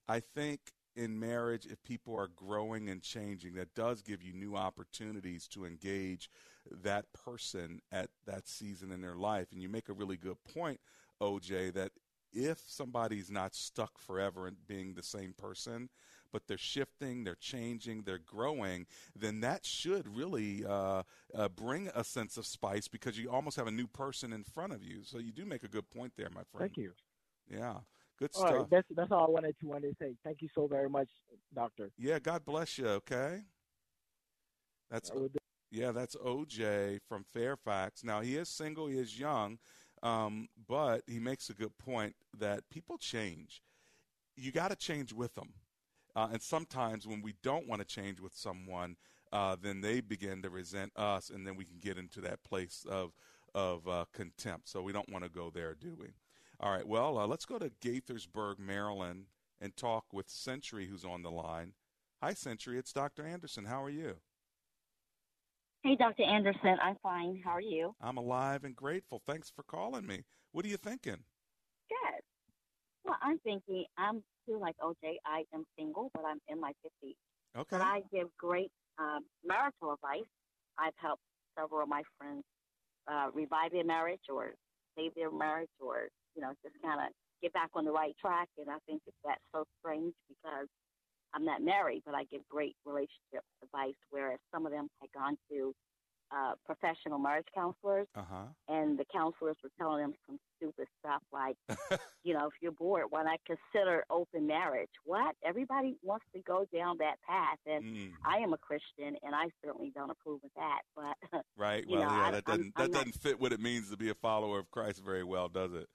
I 0.07 0.19
think 0.19 0.59
in 0.95 1.19
marriage, 1.19 1.65
if 1.65 1.81
people 1.83 2.15
are 2.15 2.27
growing 2.27 2.89
and 2.89 3.01
changing, 3.01 3.55
that 3.55 3.73
does 3.73 4.01
give 4.01 4.21
you 4.21 4.33
new 4.33 4.55
opportunities 4.55 5.47
to 5.49 5.65
engage 5.65 6.29
that 6.71 7.05
person 7.13 7.81
at 7.91 8.09
that 8.25 8.47
season 8.47 8.91
in 8.91 9.01
their 9.01 9.15
life. 9.15 9.47
And 9.51 9.61
you 9.61 9.69
make 9.69 9.89
a 9.89 9.93
really 9.93 10.17
good 10.17 10.37
point, 10.53 10.79
OJ, 11.21 11.73
that 11.73 11.91
if 12.31 12.63
somebody's 12.67 13.29
not 13.29 13.55
stuck 13.55 13.97
forever 13.97 14.47
in 14.47 14.55
being 14.67 14.93
the 14.93 15.03
same 15.03 15.33
person, 15.33 15.89
but 16.31 16.47
they're 16.47 16.57
shifting, 16.57 17.23
they're 17.23 17.35
changing, 17.35 18.01
they're 18.03 18.17
growing, 18.17 18.87
then 19.15 19.39
that 19.41 19.65
should 19.65 20.07
really 20.17 20.65
uh, 20.65 21.03
uh, 21.35 21.47
bring 21.49 21.89
a 21.95 22.03
sense 22.03 22.37
of 22.37 22.45
spice 22.45 22.87
because 22.87 23.19
you 23.19 23.29
almost 23.29 23.55
have 23.55 23.67
a 23.67 23.71
new 23.71 23.87
person 23.87 24.33
in 24.33 24.43
front 24.43 24.73
of 24.73 24.83
you. 24.83 25.03
So 25.03 25.19
you 25.19 25.31
do 25.31 25.45
make 25.45 25.63
a 25.63 25.67
good 25.67 25.89
point 25.91 26.13
there, 26.17 26.29
my 26.31 26.41
friend. 26.51 26.71
Thank 26.71 26.77
you. 26.77 26.93
Yeah, 27.47 27.77
good 28.23 28.35
All 28.35 28.47
stuff. 28.47 28.57
right, 28.59 28.69
that's 28.69 28.87
that's 28.95 29.11
all 29.11 29.25
I 29.27 29.29
wanted 29.29 29.55
to 29.59 29.67
wanted 29.67 29.89
to 29.89 29.95
say. 29.99 30.15
Thank 30.23 30.41
you 30.41 30.47
so 30.55 30.67
very 30.67 30.89
much, 30.89 31.09
Doctor. 31.53 31.89
Yeah, 31.97 32.19
God 32.19 32.45
bless 32.45 32.77
you. 32.77 32.87
Okay, 32.87 33.41
that's 34.89 35.11
yeah, 35.71 35.91
that's 35.91 36.15
OJ 36.15 36.99
from 37.07 37.25
Fairfax. 37.25 38.03
Now 38.03 38.21
he 38.21 38.37
is 38.37 38.47
single, 38.47 38.87
he 38.87 38.97
is 38.97 39.19
young, 39.19 39.59
um, 40.01 40.47
but 40.67 41.01
he 41.07 41.19
makes 41.19 41.49
a 41.49 41.53
good 41.53 41.77
point 41.77 42.15
that 42.37 42.69
people 42.69 42.97
change. 42.97 43.61
You 44.37 44.51
got 44.51 44.69
to 44.69 44.75
change 44.75 45.11
with 45.11 45.35
them, 45.35 45.49
uh, 46.15 46.29
and 46.31 46.41
sometimes 46.41 47.05
when 47.05 47.21
we 47.21 47.33
don't 47.43 47.67
want 47.67 47.81
to 47.81 47.87
change 47.87 48.21
with 48.21 48.33
someone, 48.33 48.95
uh, 49.33 49.57
then 49.61 49.81
they 49.81 49.99
begin 49.99 50.41
to 50.43 50.49
resent 50.49 50.93
us, 50.95 51.29
and 51.29 51.45
then 51.45 51.57
we 51.57 51.65
can 51.65 51.79
get 51.79 51.97
into 51.97 52.21
that 52.21 52.41
place 52.43 52.85
of 52.89 53.11
of 53.53 53.85
uh, 53.87 54.05
contempt. 54.13 54.69
So 54.69 54.81
we 54.81 54.93
don't 54.93 55.11
want 55.11 55.25
to 55.25 55.29
go 55.29 55.51
there, 55.53 55.75
do 55.75 55.93
we? 55.99 56.07
All 56.59 56.71
right. 56.71 56.87
Well, 56.87 57.17
uh, 57.17 57.27
let's 57.27 57.45
go 57.45 57.57
to 57.57 57.71
Gaithersburg, 57.81 58.59
Maryland, 58.59 59.25
and 59.59 59.75
talk 59.75 60.05
with 60.13 60.29
Century, 60.29 60.87
who's 60.87 61.03
on 61.05 61.23
the 61.23 61.31
line. 61.31 61.73
Hi, 62.21 62.33
Century. 62.33 62.77
It's 62.77 62.93
Dr. 62.93 63.25
Anderson. 63.25 63.65
How 63.65 63.83
are 63.83 63.89
you? 63.89 64.15
Hey, 65.83 65.97
Dr. 65.97 66.23
Anderson. 66.23 66.77
I'm 66.81 66.95
fine. 67.03 67.41
How 67.43 67.51
are 67.51 67.61
you? 67.61 67.93
I'm 67.99 68.17
alive 68.17 68.63
and 68.63 68.75
grateful. 68.75 69.21
Thanks 69.25 69.49
for 69.49 69.63
calling 69.63 70.05
me. 70.07 70.23
What 70.53 70.63
are 70.65 70.69
you 70.69 70.77
thinking? 70.77 71.17
Good. 71.89 72.21
Well, 73.03 73.17
I'm 73.21 73.39
thinking, 73.39 73.83
I'm 73.97 74.23
too 74.47 74.57
like 74.59 74.75
OJ. 74.81 75.15
I 75.25 75.43
am 75.53 75.65
single, 75.77 76.09
but 76.13 76.23
I'm 76.25 76.39
in 76.47 76.61
my 76.61 76.71
50s. 76.85 77.15
Okay. 77.57 77.67
But 77.71 77.81
I 77.81 78.01
give 78.13 78.27
great 78.39 78.71
um, 78.97 79.25
marital 79.45 79.93
advice. 79.93 80.29
I've 80.77 80.93
helped 80.95 81.21
several 81.59 81.81
of 81.83 81.89
my 81.89 82.03
friends 82.17 82.43
uh, 83.11 83.27
revive 83.33 83.71
their 83.73 83.83
marriage 83.83 84.21
or 84.33 84.53
save 84.97 85.13
their 85.15 85.31
marriage 85.31 85.69
or, 85.79 86.07
you 86.35 86.41
know, 86.41 86.51
just 86.63 86.75
kind 86.83 86.99
of 86.99 87.07
get 87.41 87.53
back 87.53 87.69
on 87.73 87.85
the 87.85 87.91
right 87.91 88.15
track. 88.19 88.49
And 88.57 88.69
I 88.69 88.77
think 88.87 89.01
that 89.05 89.13
that's 89.25 89.41
so 89.53 89.65
strange 89.79 90.13
because 90.29 90.67
I'm 91.33 91.45
not 91.45 91.61
married, 91.61 92.03
but 92.05 92.15
I 92.15 92.23
give 92.25 92.41
great 92.49 92.75
relationship 92.85 93.43
advice, 93.63 93.95
whereas 94.11 94.39
some 94.53 94.65
of 94.65 94.71
them 94.71 94.87
had 95.01 95.11
gone 95.13 95.37
to 95.51 95.73
uh, 96.31 96.53
professional 96.65 97.19
marriage 97.19 97.45
counselors, 97.53 98.07
Uh 98.15 98.21
huh. 98.27 98.45
and 98.67 98.97
the 98.97 99.05
counselors 99.13 99.55
were 99.63 99.69
telling 99.77 100.01
them 100.01 100.13
some 100.25 100.39
stupid 100.57 100.87
stuff 100.99 101.21
like, 101.31 101.55
you 102.23 102.33
know, 102.33 102.47
if 102.47 102.53
you're 102.59 102.71
bored, 102.71 103.05
why 103.11 103.21
not 103.23 103.39
consider 103.45 104.03
open 104.09 104.47
marriage? 104.47 104.89
What? 105.05 105.35
Everybody 105.45 105.95
wants 106.01 106.25
to 106.33 106.41
go 106.41 106.65
down 106.73 106.97
that 106.99 107.17
path, 107.27 107.59
and 107.67 107.83
Mm. 107.83 108.11
I 108.25 108.37
am 108.37 108.53
a 108.53 108.57
Christian, 108.57 109.15
and 109.21 109.35
I 109.35 109.49
certainly 109.63 109.91
don't 109.93 110.09
approve 110.09 110.39
of 110.43 110.49
that. 110.55 110.79
But 110.95 111.41
Right. 111.57 111.85
Well, 111.87 112.01
know, 112.01 112.07
yeah, 112.07 112.27
I- 112.27 112.31
that 112.31 112.45
doesn't 112.45 112.73
I'm 112.77 112.83
that 112.83 112.91
not- 112.91 113.05
doesn't 113.05 113.21
fit 113.21 113.39
what 113.39 113.53
it 113.53 113.59
means 113.59 113.91
to 113.91 113.97
be 113.97 114.09
a 114.09 114.15
follower 114.15 114.57
of 114.57 114.71
Christ 114.71 115.03
very 115.05 115.23
well, 115.23 115.49
does 115.49 115.73
it? 115.73 115.87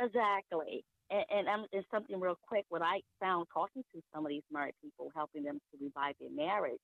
Exactly. 0.00 0.84
And, 1.10 1.24
and 1.30 1.48
I'm, 1.48 1.66
it's 1.72 1.86
something 1.90 2.18
real 2.18 2.38
quick. 2.46 2.64
What 2.68 2.82
I 2.82 3.00
found 3.20 3.46
talking 3.52 3.82
to 3.94 4.02
some 4.14 4.26
of 4.26 4.30
these 4.30 4.42
married 4.50 4.74
people, 4.82 5.10
helping 5.14 5.44
them 5.44 5.58
to 5.70 5.84
revive 5.84 6.14
their 6.20 6.30
marriage, 6.30 6.80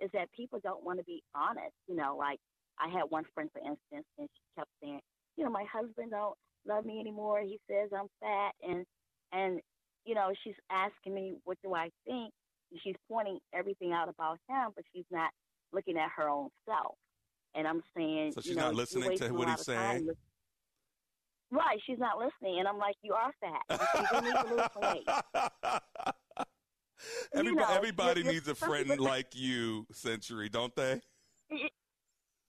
is 0.00 0.10
that 0.12 0.30
people 0.32 0.60
don't 0.62 0.84
want 0.84 0.98
to 0.98 1.04
be 1.04 1.22
honest. 1.34 1.74
You 1.88 1.96
know, 1.96 2.16
like 2.18 2.38
I 2.78 2.88
had 2.88 3.04
one 3.08 3.24
friend, 3.34 3.50
for 3.52 3.60
instance, 3.60 4.06
and 4.18 4.28
she 4.28 4.42
kept 4.58 4.70
saying, 4.82 5.00
you 5.36 5.44
know, 5.44 5.50
my 5.50 5.64
husband 5.72 6.10
don't 6.10 6.34
love 6.66 6.84
me 6.84 7.00
anymore. 7.00 7.40
He 7.42 7.58
says 7.70 7.90
I'm 7.92 8.08
fat, 8.20 8.52
and 8.62 8.84
and 9.32 9.60
you 10.04 10.14
know, 10.14 10.32
she's 10.44 10.54
asking 10.70 11.14
me, 11.14 11.34
what 11.44 11.58
do 11.62 11.74
I 11.74 11.90
think? 12.06 12.32
And 12.70 12.80
she's 12.82 12.94
pointing 13.10 13.38
everything 13.54 13.92
out 13.92 14.08
about 14.08 14.38
him, 14.48 14.70
but 14.74 14.84
she's 14.94 15.04
not 15.10 15.30
looking 15.72 15.98
at 15.98 16.10
her 16.16 16.28
own 16.28 16.48
self. 16.66 16.94
And 17.54 17.66
I'm 17.66 17.82
saying, 17.96 18.32
So 18.32 18.38
you 18.38 18.48
she's 18.48 18.56
know, 18.56 18.66
not 18.66 18.74
listening 18.74 19.16
to 19.18 19.30
what 19.30 19.48
he's 19.48 19.64
saying? 19.64 20.08
Right, 21.56 21.80
she's 21.86 21.98
not 21.98 22.18
listening, 22.18 22.58
and 22.58 22.68
I'm 22.68 22.76
like, 22.76 22.96
you 23.02 23.14
are 23.14 23.32
fat. 23.40 23.62
You 24.12 24.20
need 24.20 24.34
to 24.34 24.54
lose 24.54 24.68
weight. 24.76 25.08
Everybody, 27.32 27.56
know, 27.56 27.74
everybody 27.74 28.20
you're- 28.22 28.32
needs 28.34 28.48
a 28.48 28.54
friend 28.54 28.98
like 28.98 29.34
you, 29.34 29.86
Century, 29.92 30.48
don't 30.48 30.74
they? 30.74 31.00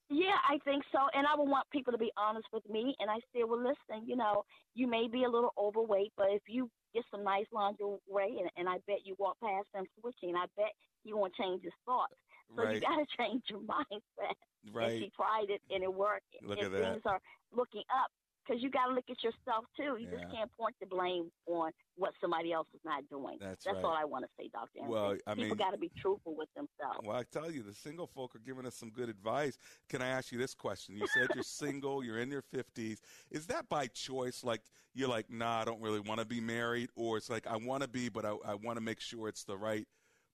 Yeah, 0.10 0.40
I 0.50 0.58
think 0.64 0.84
so. 0.92 1.00
And 1.14 1.28
I 1.28 1.36
would 1.38 1.50
want 1.50 1.70
people 1.70 1.92
to 1.92 1.98
be 1.98 2.12
honest 2.18 2.48
with 2.54 2.64
me. 2.70 2.96
And 3.00 3.10
I 3.12 3.20
say, 3.34 3.44
well, 3.44 3.60
listen, 3.60 4.08
you 4.08 4.16
know, 4.16 4.46
you 4.74 4.88
may 4.88 5.08
be 5.12 5.26
a 5.26 5.30
little 5.30 5.54
overweight, 5.58 6.14
but 6.16 6.28
if 6.32 6.44
you 6.48 6.70
get 6.94 7.04
some 7.12 7.26
nice 7.26 7.46
lingerie, 7.52 8.00
and, 8.40 8.50
and 8.56 8.70
I 8.70 8.78
bet 8.88 9.04
you 9.04 9.16
walk 9.20 9.36
past 9.44 9.68
them 9.74 9.84
switching, 10.00 10.36
I 10.36 10.46
bet 10.56 10.72
you 11.04 11.18
won't 11.18 11.34
change 11.36 11.64
his 11.64 11.74
thoughts. 11.86 12.16
So 12.56 12.70
you 12.70 12.80
got 12.80 12.96
to 12.96 13.06
change 13.18 13.44
your 13.50 13.60
mindset. 13.60 14.36
Right. 14.72 14.92
And 14.92 15.00
she 15.00 15.12
tried 15.16 15.50
it, 15.50 15.62
and 15.70 15.84
it 15.84 15.94
worked. 15.94 16.32
Look 16.42 16.58
and 16.58 16.68
at 16.68 16.72
that. 16.72 16.92
things 16.94 17.02
are 17.06 17.20
looking 17.52 17.84
up 17.92 18.10
because 18.48 18.64
you 18.64 18.70
got 18.70 18.88
to 18.88 18.94
look 18.94 19.06
at 19.10 19.22
yourself 19.24 19.66
too. 19.76 19.98
You 20.00 20.08
Yeah. 20.12 20.20
just 20.22 20.32
can't 20.34 20.52
point 20.58 20.76
the 20.80 20.86
blame 20.86 21.32
on 21.48 21.72
what 21.96 22.14
somebody 22.22 22.54
else 22.54 22.68
is 22.74 22.80
not 22.86 23.08
doing. 23.10 23.38
That's 23.40 23.66
That's 23.66 23.76
right. 23.76 23.84
all 23.86 23.92
I 23.94 24.06
want 24.06 24.24
to 24.26 24.30
say, 24.38 24.48
Doctor. 24.54 24.80
Anderson. 24.80 24.92
Well, 24.92 25.18
I 25.28 25.34
people 25.36 25.50
mean- 25.50 25.58
got 25.58 25.72
to 25.72 25.78
be 25.78 25.90
truthful 25.98 26.36
with 26.36 26.50
themselves. 26.56 27.00
Well, 27.04 27.18
I 27.18 27.24
tell 27.24 27.52
you, 27.52 27.64
the 27.64 27.74
single 27.74 28.08
folk 28.08 28.36
are 28.36 28.40
giving 28.40 28.66
us 28.66 28.76
some 28.76 28.90
good 28.90 29.10
advice. 29.10 29.58
Can 29.90 30.02
I 30.02 30.08
ask 30.08 30.32
you 30.32 30.38
this 30.38 30.54
question? 30.54 30.96
You 30.96 31.08
said 31.08 31.28
you're 31.36 31.44
single, 31.44 32.04
you're 32.04 32.20
in 32.20 32.32
your 32.32 32.44
50s. 32.44 33.00
Is 33.32 33.48
that 33.48 33.68
by 33.70 33.88
choice? 33.88 34.44
Like, 34.44 34.62
you're 34.94 35.10
like, 35.10 35.30
nah, 35.30 35.62
I 35.62 35.66
don't 35.66 35.82
really 35.82 36.00
want 36.00 36.20
to 36.20 36.26
be 36.26 36.40
married? 36.40 36.90
Or 36.96 37.18
it's 37.18 37.30
like, 37.30 37.46
I 37.48 37.58
want 37.58 37.84
to 37.84 37.90
be, 37.90 38.10
but 38.10 38.26
I, 38.26 38.36
I 38.46 38.54
want 38.56 38.78
to 38.78 38.82
make 38.82 39.00
sure 39.02 39.28
it's 39.28 39.44
the 39.44 39.58
right 39.58 39.88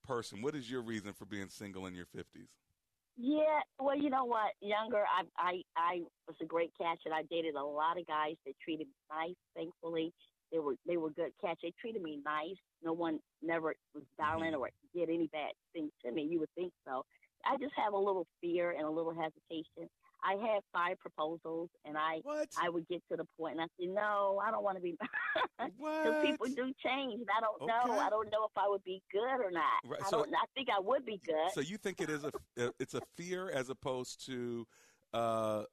person. 0.03 0.41
What 0.41 0.55
is 0.55 0.70
your 0.70 0.82
reason 0.82 1.14
for 1.14 1.26
being 1.26 1.49
single 1.49 1.86
in 1.88 1.95
your 1.95 2.05
50s? 2.05 2.47
Yeah, 3.16 3.61
well, 3.80 3.97
you 3.97 4.09
know 4.09 4.26
what? 4.26 4.53
Younger, 4.61 5.03
I 5.05 5.24
I 5.38 5.61
I 5.78 6.01
was 6.28 6.36
a 6.41 6.45
great 6.45 6.72
catch, 6.80 6.99
and 7.05 7.14
I 7.14 7.24
dated 7.30 7.55
a 7.55 7.64
lot 7.64 7.99
of 7.99 8.07
guys 8.07 8.36
that 8.45 8.53
treated 8.64 8.88
me 8.88 8.93
nice. 9.09 9.36
Thankfully, 9.55 10.11
they 10.51 10.59
were 10.59 10.76
they 10.88 10.97
were 10.97 11.11
good 11.11 11.32
catch. 11.39 11.59
They 11.61 11.74
treated 11.80 12.01
me 12.01 12.20
nice. 12.26 12.57
No 12.84 12.93
one 12.93 13.20
never 13.41 13.76
was 13.93 14.03
violent 14.18 14.53
mm-hmm. 14.53 14.61
or 14.61 14.70
did 14.95 15.09
any 15.09 15.28
bad 15.28 15.51
thing 15.74 15.89
to 16.03 16.11
me. 16.11 16.24
You 16.24 16.39
would 16.39 16.53
think 16.55 16.74
so. 16.88 17.03
I 17.45 17.57
just 17.57 17.74
have 17.76 17.93
a 17.93 17.97
little 17.97 18.26
fear 18.41 18.72
and 18.72 18.86
a 18.86 18.89
little 18.89 19.14
hesitation. 19.14 19.89
I 20.24 20.34
had 20.34 20.61
five 20.71 20.99
proposals, 20.99 21.69
and 21.86 21.97
I 21.97 22.21
I 22.61 22.69
would 22.69 22.88
get 22.88 23.01
to 23.11 23.17
the 23.17 23.26
point, 23.38 23.59
and 23.59 23.61
I 23.61 23.67
said, 23.80 23.89
"No, 23.93 24.41
I 24.45 24.51
don't 24.51 24.63
want 24.63 24.78
to 24.78 24.82
be." 24.82 24.97
Because 25.59 26.26
people 26.26 26.45
do 26.47 26.74
change, 26.84 27.21
and 27.21 27.28
I 27.36 27.41
don't 27.41 27.67
know. 27.67 27.99
I 27.99 28.09
don't 28.09 28.30
know 28.32 28.45
if 28.45 28.57
I 28.57 28.67
would 28.67 28.84
be 28.84 29.01
good 29.11 29.21
or 29.21 29.51
not. 29.51 29.63
Right, 29.86 29.99
I 30.03 30.09
so- 30.09 30.24
don't. 30.24 30.34
I 30.34 30.45
think 30.55 30.69
I 30.69 30.80
would 30.80 31.05
be 31.05 31.21
good. 31.26 31.51
So 31.53 31.61
you 31.61 31.78
think 31.78 32.01
it 32.01 32.09
is 32.09 32.24
a, 32.24 32.32
it's 32.80 32.93
a 32.93 33.01
fear 33.15 33.49
as 33.49 33.69
opposed 33.69 34.26
to, 34.26 34.65
uh, 35.13 35.63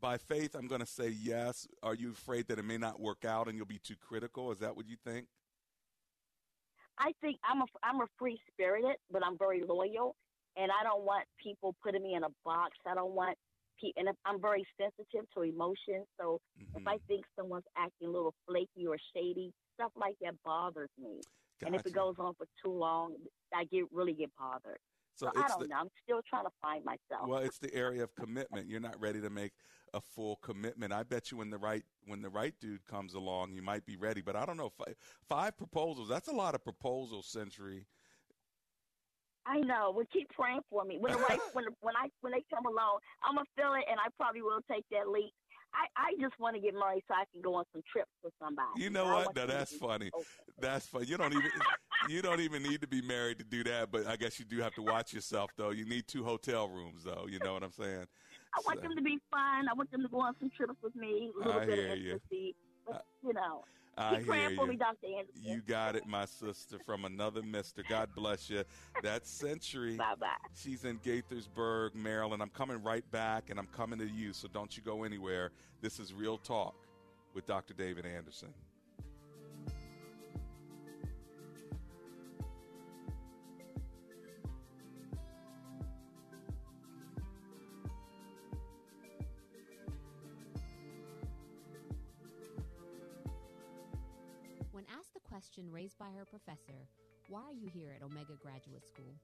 by 0.00 0.16
faith, 0.16 0.54
I'm 0.54 0.68
going 0.68 0.80
to 0.80 0.86
say 0.86 1.08
yes. 1.08 1.66
Are 1.82 1.94
you 1.94 2.12
afraid 2.12 2.48
that 2.48 2.58
it 2.58 2.64
may 2.64 2.78
not 2.78 3.00
work 3.00 3.24
out 3.24 3.48
and 3.48 3.56
you'll 3.56 3.66
be 3.66 3.78
too 3.78 3.96
critical? 4.00 4.52
Is 4.52 4.58
that 4.58 4.76
what 4.76 4.86
you 4.86 4.96
think? 5.04 5.26
I 6.98 7.12
think 7.20 7.38
I'm 7.44 7.60
a 7.60 7.66
I'm 7.82 8.00
a 8.00 8.06
free 8.18 8.38
spirited, 8.52 8.96
but 9.10 9.22
I'm 9.24 9.36
very 9.36 9.62
loyal, 9.62 10.16
and 10.56 10.70
I 10.70 10.82
don't 10.82 11.02
want 11.02 11.24
people 11.42 11.74
putting 11.82 12.02
me 12.02 12.14
in 12.14 12.24
a 12.24 12.30
box. 12.44 12.76
I 12.86 12.94
don't 12.94 13.12
want 13.12 13.36
and 13.96 14.08
I'm 14.24 14.40
very 14.40 14.66
sensitive 14.78 15.28
to 15.34 15.42
emotions. 15.42 16.06
So 16.20 16.40
if 16.74 16.86
I 16.86 16.96
mm-hmm. 16.96 17.06
think 17.06 17.24
someone's 17.38 17.64
acting 17.76 18.08
a 18.08 18.10
little 18.10 18.34
flaky 18.46 18.86
or 18.86 18.96
shady, 19.14 19.52
stuff 19.74 19.92
like 19.96 20.16
that 20.22 20.34
bothers 20.44 20.90
me. 21.00 21.20
And 21.64 21.74
if 21.74 21.86
it 21.86 21.94
goes 21.94 22.16
on 22.18 22.34
for 22.34 22.46
too 22.62 22.72
long, 22.72 23.14
I 23.54 23.64
get 23.64 23.84
really 23.92 24.12
get 24.12 24.30
bothered. 24.38 24.78
So 25.14 25.30
So, 25.34 25.40
I 25.42 25.48
don't 25.48 25.60
the- 25.60 25.68
know. 25.68 25.76
I'm 25.76 25.90
still 26.04 26.20
trying 26.28 26.44
to 26.44 26.50
find 26.60 26.84
myself. 26.84 27.28
Well, 27.28 27.40
it's 27.40 27.58
the 27.58 27.74
area 27.74 28.02
of 28.02 28.14
commitment. 28.16 28.68
You're 28.68 28.80
not 28.80 29.00
ready 29.00 29.20
to 29.22 29.30
make 29.30 29.52
a 29.94 30.00
full 30.00 30.36
commitment. 30.36 30.92
I 30.92 31.02
bet 31.02 31.30
you 31.30 31.38
when 31.38 31.50
the 31.50 31.58
right 31.58 31.84
when 32.04 32.20
the 32.20 32.28
right 32.28 32.54
dude 32.60 32.84
comes 32.84 33.14
along, 33.14 33.52
you 33.52 33.62
might 33.62 33.86
be 33.86 33.96
ready. 33.96 34.20
But 34.20 34.36
I 34.36 34.44
don't 34.44 34.58
know. 34.58 34.68
Five, 34.68 34.96
five 35.28 35.56
proposals. 35.56 36.08
That's 36.08 36.28
a 36.28 36.34
lot 36.34 36.54
of 36.54 36.62
proposals, 36.62 37.26
Century. 37.26 37.86
I 39.46 39.60
know. 39.60 39.92
Well, 39.94 40.04
keep 40.12 40.28
praying 40.30 40.60
for 40.68 40.84
me. 40.84 40.98
When 40.98 41.12
the 41.12 41.18
right, 41.18 41.38
when 41.52 41.64
when 41.80 41.94
I 41.96 42.08
when 42.20 42.32
they 42.32 42.44
come 42.52 42.66
along, 42.66 42.98
I'm 43.22 43.36
gonna 43.36 43.46
feel 43.56 43.74
it, 43.74 43.84
and 43.88 43.98
I 44.00 44.08
probably 44.16 44.42
will 44.42 44.60
take 44.70 44.84
that 44.90 45.08
leap. 45.08 45.32
I 45.72 45.86
I 45.96 46.12
just 46.20 46.38
want 46.40 46.56
to 46.56 46.60
get 46.60 46.74
married 46.74 47.04
so 47.06 47.14
I 47.14 47.24
can 47.32 47.42
go 47.42 47.54
on 47.54 47.64
some 47.72 47.82
trips 47.90 48.10
with 48.24 48.32
somebody. 48.42 48.82
You 48.82 48.90
know 48.90 49.06
I 49.06 49.12
what? 49.12 49.24
want 49.26 49.36
Now 49.36 49.42
them 49.46 49.50
to 49.50 49.56
that's 49.58 49.76
funny. 49.76 50.10
open. 50.12 50.26
That's 50.60 50.86
funny. 50.86 51.06
You 51.06 51.16
don't 51.16 51.32
even 51.32 51.50
you 52.08 52.22
don't 52.22 52.40
even 52.40 52.62
need 52.62 52.80
to 52.80 52.88
be 52.88 53.02
married 53.02 53.38
to 53.38 53.44
do 53.44 53.62
that. 53.64 53.90
But 53.92 54.06
I 54.06 54.16
guess 54.16 54.38
you 54.38 54.44
do 54.44 54.58
have 54.60 54.74
to 54.74 54.82
watch 54.82 55.12
yourself, 55.14 55.50
though. 55.56 55.70
You 55.70 55.84
need 55.86 56.06
two 56.08 56.24
hotel 56.24 56.68
rooms, 56.68 57.04
though. 57.04 57.26
You 57.28 57.38
know 57.38 57.54
what 57.54 57.62
I'm 57.62 57.72
saying? 57.72 58.06
I 58.56 58.60
want 58.64 58.80
them 58.80 58.96
to 58.96 59.02
be 59.02 59.18
fun. 59.30 59.68
I 59.68 59.74
want 59.74 59.90
them 59.90 60.02
to 60.02 60.08
go 60.08 60.20
on 60.20 60.34
some 60.40 60.50
trips 60.56 60.74
with 60.82 60.96
me. 60.96 61.30
A 61.34 61.38
little 61.46 61.60
I 61.60 61.66
bit 61.66 61.78
hear 61.78 61.92
of 61.92 61.98
you. 61.98 62.12
intimacy. 62.12 62.54
But, 62.86 63.04
you 63.22 63.34
know, 63.34 63.64
I 63.98 64.16
keep 64.16 64.26
hear 64.32 64.50
you. 64.50 64.66
me, 64.66 64.76
Dr. 64.76 65.06
Anderson. 65.06 65.42
You 65.42 65.62
got 65.66 65.96
it, 65.96 66.06
my 66.06 66.26
sister, 66.26 66.78
from 66.84 67.04
another 67.04 67.42
mister. 67.42 67.82
God 67.88 68.10
bless 68.14 68.50
you. 68.50 68.62
That's 69.02 69.30
Century. 69.30 69.96
Bye 69.96 70.14
bye. 70.20 70.26
She's 70.54 70.84
in 70.84 70.98
Gaithersburg, 70.98 71.94
Maryland. 71.94 72.42
I'm 72.42 72.50
coming 72.50 72.82
right 72.82 73.08
back, 73.10 73.50
and 73.50 73.58
I'm 73.58 73.68
coming 73.68 73.98
to 74.00 74.06
you, 74.06 74.32
so 74.32 74.48
don't 74.48 74.76
you 74.76 74.82
go 74.82 75.04
anywhere. 75.04 75.50
This 75.80 75.98
is 75.98 76.12
Real 76.12 76.36
Talk 76.36 76.74
with 77.34 77.46
Dr. 77.46 77.74
David 77.74 78.04
Anderson. 78.04 78.52
Question 95.56 95.72
raised 95.72 95.98
by 95.98 96.10
her 96.16 96.24
professor, 96.24 96.76
why 97.28 97.40
are 97.40 97.52
you 97.52 97.68
here 97.72 97.88
at 97.94 98.04
Omega 98.04 98.34
Graduate 98.42 98.86
School? 98.86 99.14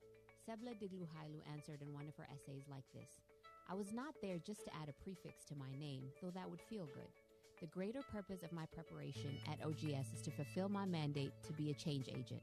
Sebla 0.48 0.72
Digluhailu 0.80 1.40
answered 1.52 1.82
in 1.82 1.92
one 1.92 2.08
of 2.08 2.16
her 2.16 2.26
essays 2.32 2.64
like 2.70 2.84
this 2.94 3.20
I 3.68 3.74
was 3.74 3.92
not 3.92 4.14
there 4.22 4.38
just 4.38 4.64
to 4.64 4.74
add 4.80 4.88
a 4.88 5.02
prefix 5.04 5.44
to 5.48 5.54
my 5.56 5.70
name, 5.78 6.04
though 6.22 6.30
that 6.30 6.48
would 6.48 6.60
feel 6.70 6.86
good. 6.94 7.12
The 7.60 7.66
greater 7.66 8.00
purpose 8.10 8.42
of 8.42 8.52
my 8.52 8.64
preparation 8.72 9.36
at 9.46 9.64
OGS 9.64 10.14
is 10.14 10.22
to 10.22 10.30
fulfill 10.30 10.68
my 10.68 10.86
mandate 10.86 11.32
to 11.46 11.52
be 11.52 11.70
a 11.70 11.74
change 11.74 12.08
agent. 12.08 12.42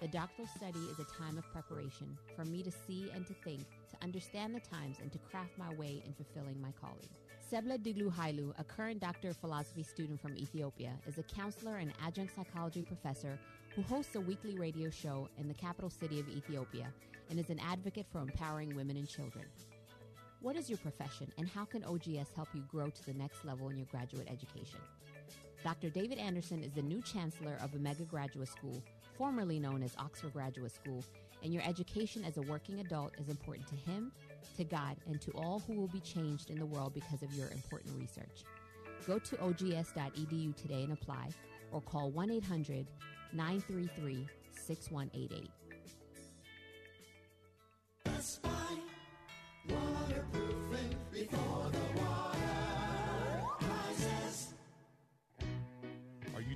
The 0.00 0.08
doctoral 0.08 0.48
study 0.48 0.84
is 0.90 0.98
a 0.98 1.16
time 1.18 1.38
of 1.38 1.50
preparation 1.52 2.18
for 2.36 2.44
me 2.44 2.62
to 2.62 2.70
see 2.70 3.10
and 3.14 3.26
to 3.26 3.34
think, 3.44 3.64
to 3.90 4.02
understand 4.02 4.54
the 4.54 4.60
times, 4.60 4.98
and 5.00 5.10
to 5.12 5.18
craft 5.18 5.56
my 5.56 5.72
way 5.74 6.02
in 6.04 6.12
fulfilling 6.12 6.60
my 6.60 6.72
calling. 6.80 7.08
Sebla 7.52 7.76
Diglu 7.76 8.10
Hailu, 8.10 8.54
a 8.58 8.64
current 8.64 8.98
Doctor 8.98 9.28
of 9.28 9.36
Philosophy 9.36 9.82
student 9.82 10.18
from 10.18 10.38
Ethiopia, 10.38 10.92
is 11.06 11.18
a 11.18 11.22
counselor 11.22 11.76
and 11.76 11.92
adjunct 12.02 12.34
psychology 12.34 12.80
professor 12.80 13.38
who 13.76 13.82
hosts 13.82 14.14
a 14.14 14.20
weekly 14.22 14.58
radio 14.58 14.88
show 14.88 15.28
in 15.36 15.48
the 15.48 15.52
capital 15.52 15.90
city 15.90 16.18
of 16.18 16.30
Ethiopia 16.30 16.86
and 17.28 17.38
is 17.38 17.50
an 17.50 17.60
advocate 17.60 18.06
for 18.10 18.22
empowering 18.22 18.74
women 18.74 18.96
and 18.96 19.06
children. 19.06 19.44
What 20.40 20.56
is 20.56 20.70
your 20.70 20.78
profession 20.78 21.30
and 21.36 21.46
how 21.46 21.66
can 21.66 21.84
OGS 21.84 22.32
help 22.34 22.48
you 22.54 22.62
grow 22.62 22.88
to 22.88 23.04
the 23.04 23.12
next 23.12 23.44
level 23.44 23.68
in 23.68 23.76
your 23.76 23.88
graduate 23.90 24.28
education? 24.30 24.80
Dr. 25.62 25.90
David 25.90 26.16
Anderson 26.16 26.64
is 26.64 26.72
the 26.72 26.80
new 26.80 27.02
chancellor 27.02 27.58
of 27.62 27.74
Omega 27.74 28.04
Graduate 28.04 28.48
School, 28.48 28.82
formerly 29.18 29.60
known 29.60 29.82
as 29.82 29.94
Oxford 29.98 30.32
Graduate 30.32 30.72
School, 30.72 31.04
and 31.42 31.52
your 31.52 31.62
education 31.68 32.24
as 32.24 32.38
a 32.38 32.42
working 32.42 32.80
adult 32.80 33.12
is 33.18 33.28
important 33.28 33.68
to 33.68 33.74
him, 33.74 34.10
to 34.56 34.64
God, 34.64 34.96
and 35.06 35.20
to 35.20 35.30
all 35.32 35.60
who 35.60 35.74
will 35.74 35.88
be 35.88 36.00
changed 36.00 36.50
in 36.50 36.58
the 36.58 36.66
world 36.66 36.94
because 36.94 37.22
of 37.22 37.32
your 37.34 37.48
important 37.48 37.98
research. 37.98 38.44
Go 39.06 39.18
to 39.18 39.40
ogs.edu 39.42 40.56
today 40.56 40.82
and 40.82 40.92
apply, 40.92 41.28
or 41.72 41.80
call 41.80 42.10
1 42.10 42.30
800 42.30 42.86
933 43.32 44.26
6188. 44.52 45.50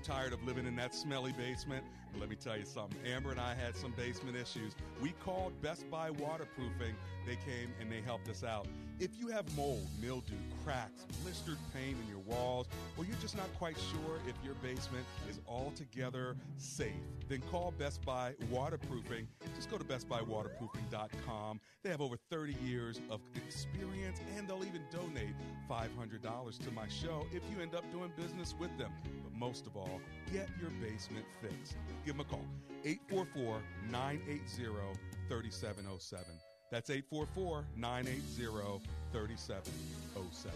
Tired 0.06 0.32
of 0.32 0.42
living 0.44 0.66
in 0.66 0.76
that 0.76 0.94
smelly 0.94 1.32
basement? 1.32 1.84
Let 2.18 2.28
me 2.28 2.36
tell 2.36 2.56
you 2.56 2.64
something. 2.64 2.98
Amber 3.04 3.32
and 3.32 3.40
I 3.40 3.54
had 3.54 3.76
some 3.76 3.92
basement 3.96 4.36
issues. 4.36 4.76
We 5.02 5.10
called 5.24 5.60
Best 5.60 5.90
Buy 5.90 6.10
Waterproofing. 6.10 6.94
They 7.26 7.34
came 7.34 7.72
and 7.80 7.90
they 7.90 8.00
helped 8.02 8.28
us 8.28 8.44
out. 8.44 8.68
If 8.98 9.10
you 9.18 9.28
have 9.28 9.44
mold, 9.54 9.86
mildew, 10.00 10.32
cracks, 10.64 11.04
blistered 11.22 11.58
paint 11.74 11.98
in 12.02 12.08
your 12.08 12.20
walls, 12.20 12.66
or 12.96 13.04
you're 13.04 13.16
just 13.20 13.36
not 13.36 13.52
quite 13.58 13.76
sure 13.76 14.18
if 14.26 14.34
your 14.42 14.54
basement 14.62 15.04
is 15.28 15.38
altogether 15.46 16.34
safe, 16.56 16.94
then 17.28 17.42
call 17.50 17.74
Best 17.78 18.02
Buy 18.06 18.32
Waterproofing. 18.50 19.28
Just 19.54 19.70
go 19.70 19.76
to 19.76 19.84
bestbuywaterproofing.com. 19.84 21.60
They 21.82 21.90
have 21.90 22.00
over 22.00 22.16
30 22.30 22.56
years 22.64 23.00
of 23.10 23.20
experience 23.34 24.18
and 24.34 24.48
they'll 24.48 24.64
even 24.64 24.82
donate 24.90 25.34
$500 25.70 26.58
to 26.64 26.70
my 26.70 26.88
show 26.88 27.26
if 27.32 27.42
you 27.54 27.60
end 27.60 27.74
up 27.74 27.84
doing 27.92 28.10
business 28.16 28.54
with 28.58 28.76
them. 28.78 28.92
But 29.22 29.34
most 29.38 29.66
of 29.66 29.76
all, 29.76 30.00
get 30.32 30.48
your 30.58 30.70
basement 30.80 31.26
fixed. 31.42 31.76
Give 32.06 32.16
them 32.16 32.26
a 32.26 32.30
call 32.30 32.44
844 32.84 33.60
980 33.90 34.98
3707. 35.28 36.45
That's 36.70 36.90
844 36.90 37.64
980 37.76 38.82
3707. 39.12 40.52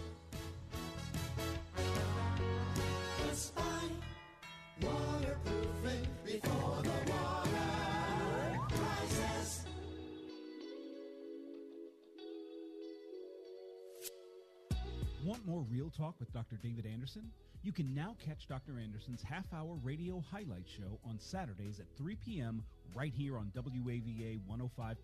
Waterproofing 4.82 6.06
before 6.24 6.82
the 6.82 7.12
water 7.12 7.50
rises. 8.70 9.66
Want 15.24 15.46
more 15.46 15.64
real 15.70 15.90
talk 15.90 16.14
with 16.18 16.32
Dr. 16.32 16.56
David 16.62 16.86
Anderson? 16.86 17.30
You 17.62 17.72
can 17.72 17.94
now 17.94 18.16
catch 18.24 18.48
Dr. 18.48 18.80
Anderson's 18.82 19.22
half 19.22 19.44
hour 19.52 19.78
radio 19.84 20.24
highlight 20.32 20.66
show 20.66 20.98
on 21.04 21.20
Saturdays 21.20 21.78
at 21.78 21.86
3 21.96 22.16
p.m. 22.16 22.64
right 22.94 23.12
here 23.14 23.36
on 23.36 23.52
WAVA 23.54 24.40
105.1. 24.50 24.96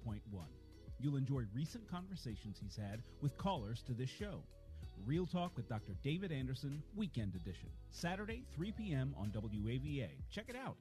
You'll 1.01 1.17
enjoy 1.17 1.43
recent 1.55 1.89
conversations 1.91 2.59
he's 2.63 2.77
had 2.77 3.03
with 3.21 3.37
callers 3.37 3.83
to 3.83 3.93
this 3.93 4.11
show. 4.11 4.43
Real 5.05 5.27
Talk 5.27 5.57
with 5.57 5.69
Dr. 5.69 5.93
David 6.03 6.33
Anderson, 6.33 6.83
Weekend 6.95 7.35
Edition, 7.35 7.69
Saturday, 7.91 8.45
3 8.55 8.73
p.m. 8.73 9.15
on 9.19 9.31
WAVA. 9.31 10.09
Check 10.31 10.47
it 10.49 10.57
out. 10.57 10.77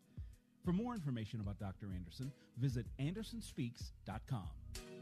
For 0.64 0.72
more 0.72 0.94
information 0.96 1.42
about 1.42 1.60
Dr. 1.60 1.88
Anderson, 1.94 2.32
visit 2.58 2.86
andersonspeaks.com. 3.00 4.95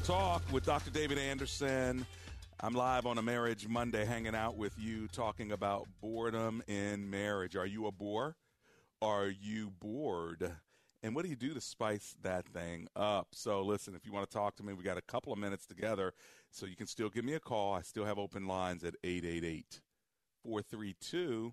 Real 0.00 0.16
Talk 0.16 0.42
with 0.50 0.64
Dr. 0.64 0.90
David 0.90 1.18
Anderson. 1.18 2.06
I'm 2.60 2.74
live 2.74 3.04
on 3.04 3.18
a 3.18 3.22
Marriage 3.22 3.68
Monday 3.68 4.06
hanging 4.06 4.34
out 4.34 4.56
with 4.56 4.72
you 4.78 5.08
talking 5.08 5.52
about 5.52 5.88
boredom 6.00 6.62
in 6.68 7.10
marriage. 7.10 7.54
Are 7.54 7.66
you 7.66 7.86
a 7.86 7.92
bore? 7.92 8.36
Are 9.02 9.28
you 9.28 9.70
bored? 9.78 10.52
And 11.02 11.14
what 11.14 11.24
do 11.24 11.28
you 11.28 11.36
do 11.36 11.52
to 11.52 11.60
spice 11.60 12.14
that 12.22 12.46
thing 12.46 12.88
up? 12.96 13.28
So, 13.32 13.62
listen, 13.62 13.94
if 13.94 14.06
you 14.06 14.12
want 14.12 14.30
to 14.30 14.34
talk 14.34 14.56
to 14.56 14.62
me, 14.62 14.72
we 14.72 14.84
got 14.84 14.96
a 14.96 15.02
couple 15.02 15.34
of 15.34 15.38
minutes 15.38 15.66
together, 15.66 16.14
so 16.50 16.64
you 16.64 16.76
can 16.76 16.86
still 16.86 17.10
give 17.10 17.24
me 17.24 17.34
a 17.34 17.40
call. 17.40 17.74
I 17.74 17.82
still 17.82 18.06
have 18.06 18.18
open 18.18 18.46
lines 18.46 18.84
at 18.84 18.94
888 19.04 19.80
432 20.44 21.52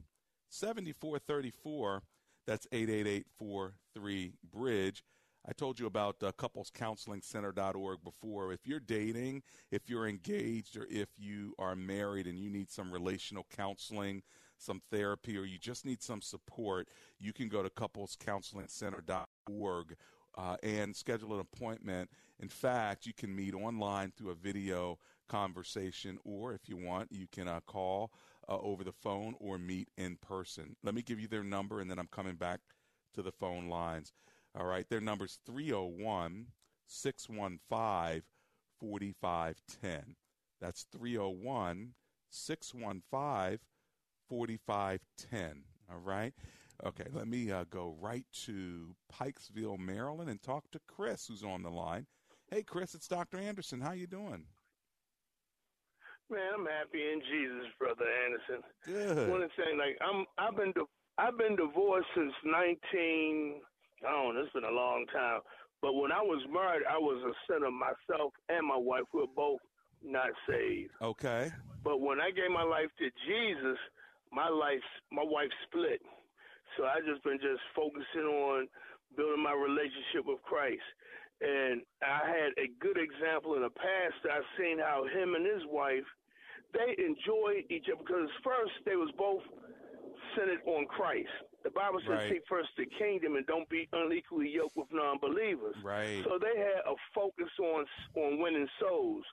7434. 0.49 2.03
That's 2.45 2.67
888 2.71 3.25
43 3.37 4.33
Bridge. 4.53 5.03
I 5.49 5.53
told 5.53 5.79
you 5.79 5.85
about 5.85 6.21
uh, 6.21 6.33
couplescounselingcenter.org 6.33 8.03
before. 8.03 8.51
If 8.51 8.67
you're 8.67 8.81
dating, 8.81 9.43
if 9.71 9.89
you're 9.89 10.05
engaged, 10.07 10.75
or 10.75 10.85
if 10.89 11.07
you 11.17 11.53
are 11.57 11.73
married 11.73 12.27
and 12.27 12.37
you 12.37 12.49
need 12.49 12.69
some 12.69 12.91
relational 12.91 13.47
counseling, 13.55 14.23
some 14.57 14.81
therapy, 14.91 15.37
or 15.37 15.45
you 15.45 15.57
just 15.57 15.85
need 15.85 16.03
some 16.03 16.21
support, 16.21 16.89
you 17.17 17.31
can 17.31 17.47
go 17.47 17.63
to 17.63 17.69
couplescounselingcenter.org 17.69 19.95
uh, 20.37 20.57
and 20.63 20.93
schedule 20.93 21.33
an 21.33 21.39
appointment. 21.39 22.09
In 22.39 22.49
fact, 22.49 23.05
you 23.05 23.13
can 23.13 23.33
meet 23.33 23.53
online 23.53 24.11
through 24.17 24.31
a 24.31 24.35
video 24.35 24.99
conversation, 25.29 26.17
or 26.25 26.53
if 26.53 26.67
you 26.67 26.75
want, 26.75 27.09
you 27.09 27.25
can 27.31 27.47
uh, 27.47 27.61
call 27.65 28.11
uh, 28.49 28.57
over 28.59 28.83
the 28.83 28.91
phone 28.91 29.33
or 29.39 29.57
meet 29.57 29.87
in 29.97 30.17
person. 30.17 30.75
Let 30.83 30.93
me 30.93 31.01
give 31.01 31.21
you 31.21 31.29
their 31.29 31.45
number, 31.45 31.79
and 31.79 31.89
then 31.89 31.99
I'm 31.99 32.09
coming 32.11 32.35
back 32.35 32.59
to 33.13 33.21
the 33.21 33.31
phone 33.31 33.69
lines. 33.69 34.11
All 34.59 34.65
right, 34.65 34.89
their 34.89 35.01
number's 35.01 35.39
301 35.45 36.47
615 36.87 38.23
4510. 38.79 40.15
That's 40.59 40.87
301 40.91 41.93
615 42.29 43.59
4510. 44.27 45.63
All 45.91 45.99
right. 45.99 46.33
Okay, 46.85 47.05
let 47.13 47.27
me 47.27 47.51
uh, 47.51 47.65
go 47.69 47.95
right 47.99 48.25
to 48.45 48.95
Pikesville, 49.13 49.79
Maryland, 49.79 50.29
and 50.29 50.41
talk 50.41 50.69
to 50.71 50.79
Chris, 50.87 51.27
who's 51.27 51.43
on 51.43 51.63
the 51.63 51.69
line. 51.69 52.05
Hey, 52.49 52.63
Chris, 52.63 52.95
it's 52.95 53.07
Dr. 53.07 53.37
Anderson. 53.37 53.81
How 53.81 53.91
you 53.91 54.07
doing? 54.07 54.45
Man, 56.29 56.51
I'm 56.57 56.65
happy 56.65 57.01
in 57.01 57.21
Jesus, 57.21 57.71
brother 57.79 58.05
Anderson. 58.25 58.63
Good. 58.85 59.29
One 59.29 59.41
thing, 59.55 59.77
like 59.77 59.97
I'm, 60.01 60.25
I've 60.37 60.55
been, 60.57 60.73
I've 61.17 61.37
been 61.37 61.55
divorced 61.55 62.07
since 62.15 62.33
19. 62.43 63.61
I 64.05 64.11
don't 64.11 64.35
know, 64.35 64.41
it's 64.41 64.53
been 64.53 64.63
a 64.63 64.71
long 64.71 65.05
time. 65.13 65.41
But 65.81 65.93
when 65.93 66.11
I 66.11 66.21
was 66.21 66.41
married, 66.51 66.83
I 66.89 66.97
was 66.97 67.21
a 67.21 67.33
sinner 67.45 67.69
myself 67.69 68.33
and 68.49 68.65
my 68.65 68.77
wife. 68.77 69.05
We 69.13 69.21
were 69.21 69.35
both 69.35 69.61
not 70.03 70.29
saved. 70.49 70.91
Okay. 71.01 71.51
But 71.83 72.01
when 72.01 72.19
I 72.19 72.31
gave 72.31 72.49
my 72.49 72.63
life 72.63 72.89
to 72.99 73.09
Jesus, 73.25 73.77
my 74.31 74.49
life, 74.49 74.83
my 75.11 75.23
wife 75.23 75.49
split. 75.69 76.01
So 76.75 76.85
I 76.85 76.99
just 77.05 77.23
been 77.23 77.37
just 77.37 77.61
focusing 77.75 78.27
on 78.27 78.67
building 79.15 79.41
my 79.41 79.53
relationship 79.53 80.25
with 80.25 80.41
Christ. 80.43 80.85
And 81.41 81.81
I 82.01 82.25
had 82.25 82.51
a 82.57 82.69
good 82.81 82.97
example 82.97 83.53
in 83.55 83.61
the 83.61 83.73
past. 83.73 84.17
I've 84.25 84.49
seen 84.57 84.79
how 84.79 85.05
him 85.05 85.37
and 85.37 85.45
his 85.45 85.61
wife, 85.69 86.05
they 86.73 86.97
enjoyed 86.97 87.69
each 87.69 87.85
other 87.93 88.01
because 88.01 88.29
first 88.43 88.73
they 88.85 88.97
was 88.97 89.13
both 89.17 89.45
centered 90.35 90.61
on 90.65 90.85
Christ. 90.85 91.29
The 91.67 91.71
Bible 91.71 91.99
says, 91.99 92.09
Right. 92.09 92.31
"Seek 92.31 92.47
first 92.47 92.69
the 92.77 92.85
kingdom 92.85 93.35
and 93.35 93.45
don't 93.45 93.67
be 93.67 93.89
unequally 93.91 94.47
yoked 94.47 94.77
with 94.77 94.87
non-believers." 94.93 95.75
Right. 95.83 96.23
So 96.23 96.39
they 96.39 96.55
had 96.57 96.79
a 96.85 96.95
focus 97.13 97.51
on 97.59 97.85
on 98.15 98.39
winning 98.39 98.69
souls, 98.79 99.25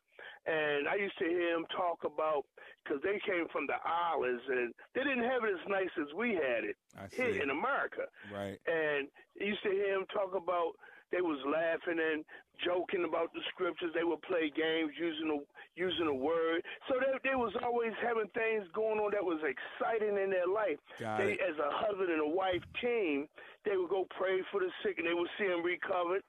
and 0.45 0.89
I 0.89 0.97
used 0.97 1.16
to 1.18 1.26
hear 1.26 1.55
him 1.55 1.64
talk 1.66 2.03
about 2.03 2.45
because 2.82 3.01
they 3.03 3.20
came 3.20 3.47
from 3.53 3.68
the 3.68 3.76
islands 3.85 4.43
and 4.49 4.74
they 4.95 5.05
didn't 5.05 5.22
have 5.22 5.45
it 5.45 5.55
as 5.55 5.68
nice 5.68 5.95
as 5.97 6.12
we 6.14 6.35
had 6.35 6.64
it 6.64 6.76
here 7.12 7.41
in 7.41 7.51
America. 7.51 8.09
Right. 8.32 8.59
And 8.66 9.09
I 9.41 9.45
used 9.45 9.62
to 9.62 9.70
hear 9.70 9.95
him 9.95 10.07
talk 10.07 10.35
about 10.35 10.72
they 11.13 11.21
was 11.21 11.39
laughing 11.47 11.99
and 12.01 12.25
joking 12.65 13.05
about 13.07 13.33
the 13.35 13.41
scriptures. 13.55 13.91
They 13.95 14.05
would 14.05 14.23
play 14.23 14.51
games 14.55 14.93
using 14.99 15.31
a 15.31 15.39
using 15.79 16.07
a 16.07 16.15
word. 16.15 16.63
So 16.89 16.95
they 17.01 17.13
they 17.31 17.35
was 17.37 17.53
always 17.63 17.93
having 18.03 18.29
things 18.35 18.65
going 18.75 18.99
on 18.99 19.11
that 19.13 19.23
was 19.25 19.41
exciting 19.43 20.17
in 20.19 20.31
their 20.31 20.47
life. 20.49 20.79
Got 21.01 21.19
they 21.19 21.33
it. 21.35 21.41
as 21.43 21.57
a 21.59 21.71
husband 21.71 22.11
and 22.11 22.21
a 22.23 22.29
wife 22.35 22.63
team, 22.81 23.27
they 23.65 23.77
would 23.77 23.91
go 23.91 24.07
pray 24.17 24.39
for 24.51 24.61
the 24.61 24.71
sick 24.83 24.99
and 24.99 25.07
they 25.07 25.15
would 25.15 25.31
see 25.39 25.47
them 25.47 25.63
recovered. 25.63 26.23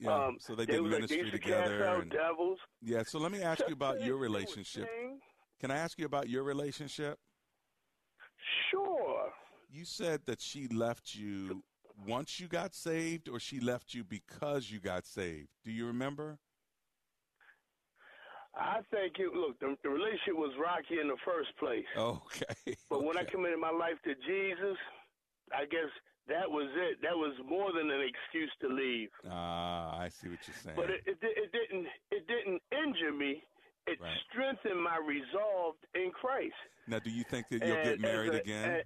Yeah, 0.00 0.14
Um, 0.14 0.36
so 0.40 0.54
they 0.54 0.66
they 0.66 0.72
did 0.74 0.82
was 0.82 0.92
like, 0.92 1.00
ministry 1.02 1.22
they 1.24 1.30
to 1.30 1.38
together. 1.38 1.84
Out 1.86 2.02
and- 2.02 2.10
devils. 2.10 2.58
yeah, 2.82 3.02
so 3.06 3.18
let 3.18 3.32
me 3.32 3.42
ask 3.42 3.62
you 3.66 3.74
about 3.74 4.02
your 4.02 4.16
relationship. 4.16 4.88
Can 5.60 5.70
I 5.70 5.76
ask 5.76 5.98
you 5.98 6.06
about 6.06 6.28
your 6.28 6.44
relationship? 6.44 7.18
Sure. 8.70 9.30
You 9.70 9.84
said 9.84 10.20
that 10.26 10.40
she 10.40 10.68
left 10.68 11.14
you 11.14 11.62
once 12.06 12.38
you 12.40 12.48
got 12.48 12.74
saved, 12.74 13.28
or 13.28 13.40
she 13.40 13.60
left 13.60 13.94
you 13.94 14.04
because 14.04 14.70
you 14.70 14.78
got 14.80 15.06
saved. 15.06 15.48
Do 15.64 15.70
you 15.72 15.86
remember? 15.86 16.38
I 18.56 18.80
think 18.90 19.14
it 19.18 19.32
look 19.34 19.58
the, 19.60 19.76
the 19.84 19.88
relationship 19.90 20.34
was 20.34 20.52
rocky 20.60 21.00
in 21.00 21.08
the 21.08 21.16
first 21.24 21.50
place. 21.58 21.84
Okay. 21.96 22.76
But 22.90 23.04
when 23.04 23.16
I 23.18 23.24
committed 23.24 23.58
my 23.60 23.70
life 23.70 23.98
to 24.04 24.14
Jesus, 24.26 24.76
I 25.54 25.64
guess 25.64 25.90
that 26.28 26.48
was 26.50 26.68
it. 26.76 26.98
That 27.02 27.14
was 27.16 27.34
more 27.48 27.72
than 27.72 27.90
an 27.90 28.00
excuse 28.02 28.50
to 28.62 28.68
leave. 28.68 29.08
Ah, 29.30 29.98
I 29.98 30.08
see 30.08 30.28
what 30.28 30.38
you're 30.46 30.56
saying. 30.62 30.76
But 30.76 30.90
it, 30.90 31.00
it, 31.06 31.18
it 31.22 31.52
didn't 31.52 31.86
it 32.10 32.26
didn't 32.26 32.60
injure 32.72 33.12
me. 33.12 33.42
It 33.86 33.98
Right. 34.02 34.12
strengthened 34.30 34.82
my 34.82 34.98
resolve 34.98 35.76
in 35.94 36.10
Christ. 36.10 36.52
now, 36.86 36.98
do 36.98 37.08
you 37.10 37.24
think 37.24 37.48
that 37.48 37.64
you'll 37.64 37.76
And 37.76 37.84
get 37.88 38.00
married 38.00 38.34
a- 38.34 38.40
again? 38.42 38.70
and- 38.70 38.82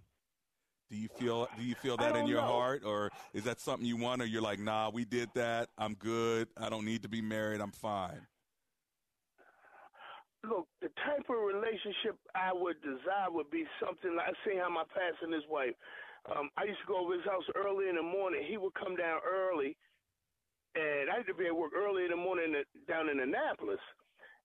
do 0.93 0.99
you 0.99 1.09
feel 1.17 1.49
do 1.57 1.65
you 1.65 1.75
feel 1.75 1.97
that 1.97 2.15
in 2.17 2.27
your 2.27 2.43
know. 2.43 2.47
heart, 2.47 2.83
or 2.85 3.11
is 3.33 3.45
that 3.45 3.59
something 3.61 3.87
you 3.87 3.97
want, 3.97 4.21
or 4.21 4.27
you're 4.27 4.43
like, 4.43 4.59
nah, 4.59 4.91
we 4.91 5.07
did 5.07 5.31
that. 5.35 5.71
I'm 5.79 5.95
good. 5.95 6.49
I 6.61 6.69
don't 6.69 6.85
need 6.85 7.03
to 7.03 7.09
be 7.09 7.23
married. 7.23 7.63
I'm 7.63 7.73
fine. 7.73 8.21
Look, 10.45 10.69
the 10.83 10.89
type 11.01 11.25
of 11.31 11.37
relationship 11.41 12.19
I 12.35 12.53
would 12.53 12.77
desire 12.83 13.31
would 13.31 13.49
be 13.51 13.65
something 13.81 14.15
like 14.15 14.29
I 14.29 14.33
seen 14.45 14.61
how 14.61 14.69
my 14.69 14.85
pastor 14.93 15.25
and 15.25 15.33
his 15.33 15.49
wife. 15.49 15.73
Um, 16.29 16.51
I 16.59 16.65
used 16.65 16.81
to 16.85 16.87
go 16.87 17.01
over 17.01 17.15
his 17.15 17.25
house 17.25 17.49
early 17.57 17.89
in 17.89 17.97
the 17.97 18.03
morning. 18.03 18.45
He 18.47 18.59
would 18.59 18.75
come 18.75 18.95
down 18.95 19.25
early, 19.25 19.75
and 20.77 21.09
I 21.09 21.25
had 21.25 21.27
to 21.27 21.35
be 21.35 21.47
at 21.47 21.57
work 21.57 21.73
early 21.73 22.05
in 22.05 22.11
the 22.11 22.21
morning 22.21 22.53
down 22.87 23.09
in 23.09 23.19
Annapolis. 23.19 23.81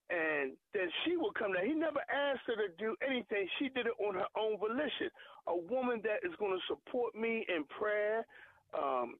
And 0.09 0.55
then 0.73 0.87
she 1.03 1.17
would 1.17 1.35
come 1.35 1.51
down. 1.53 1.65
He 1.67 1.73
never 1.75 1.99
asked 2.07 2.47
her 2.47 2.55
to 2.55 2.71
do 2.79 2.95
anything. 3.03 3.47
She 3.59 3.67
did 3.69 3.87
it 3.87 3.97
on 3.99 4.15
her 4.15 4.31
own 4.39 4.57
volition. 4.57 5.11
A 5.47 5.55
woman 5.55 6.01
that 6.03 6.23
is 6.23 6.33
going 6.39 6.55
to 6.55 6.63
support 6.67 7.13
me 7.13 7.45
in 7.51 7.65
prayer. 7.67 8.25
Um, 8.71 9.15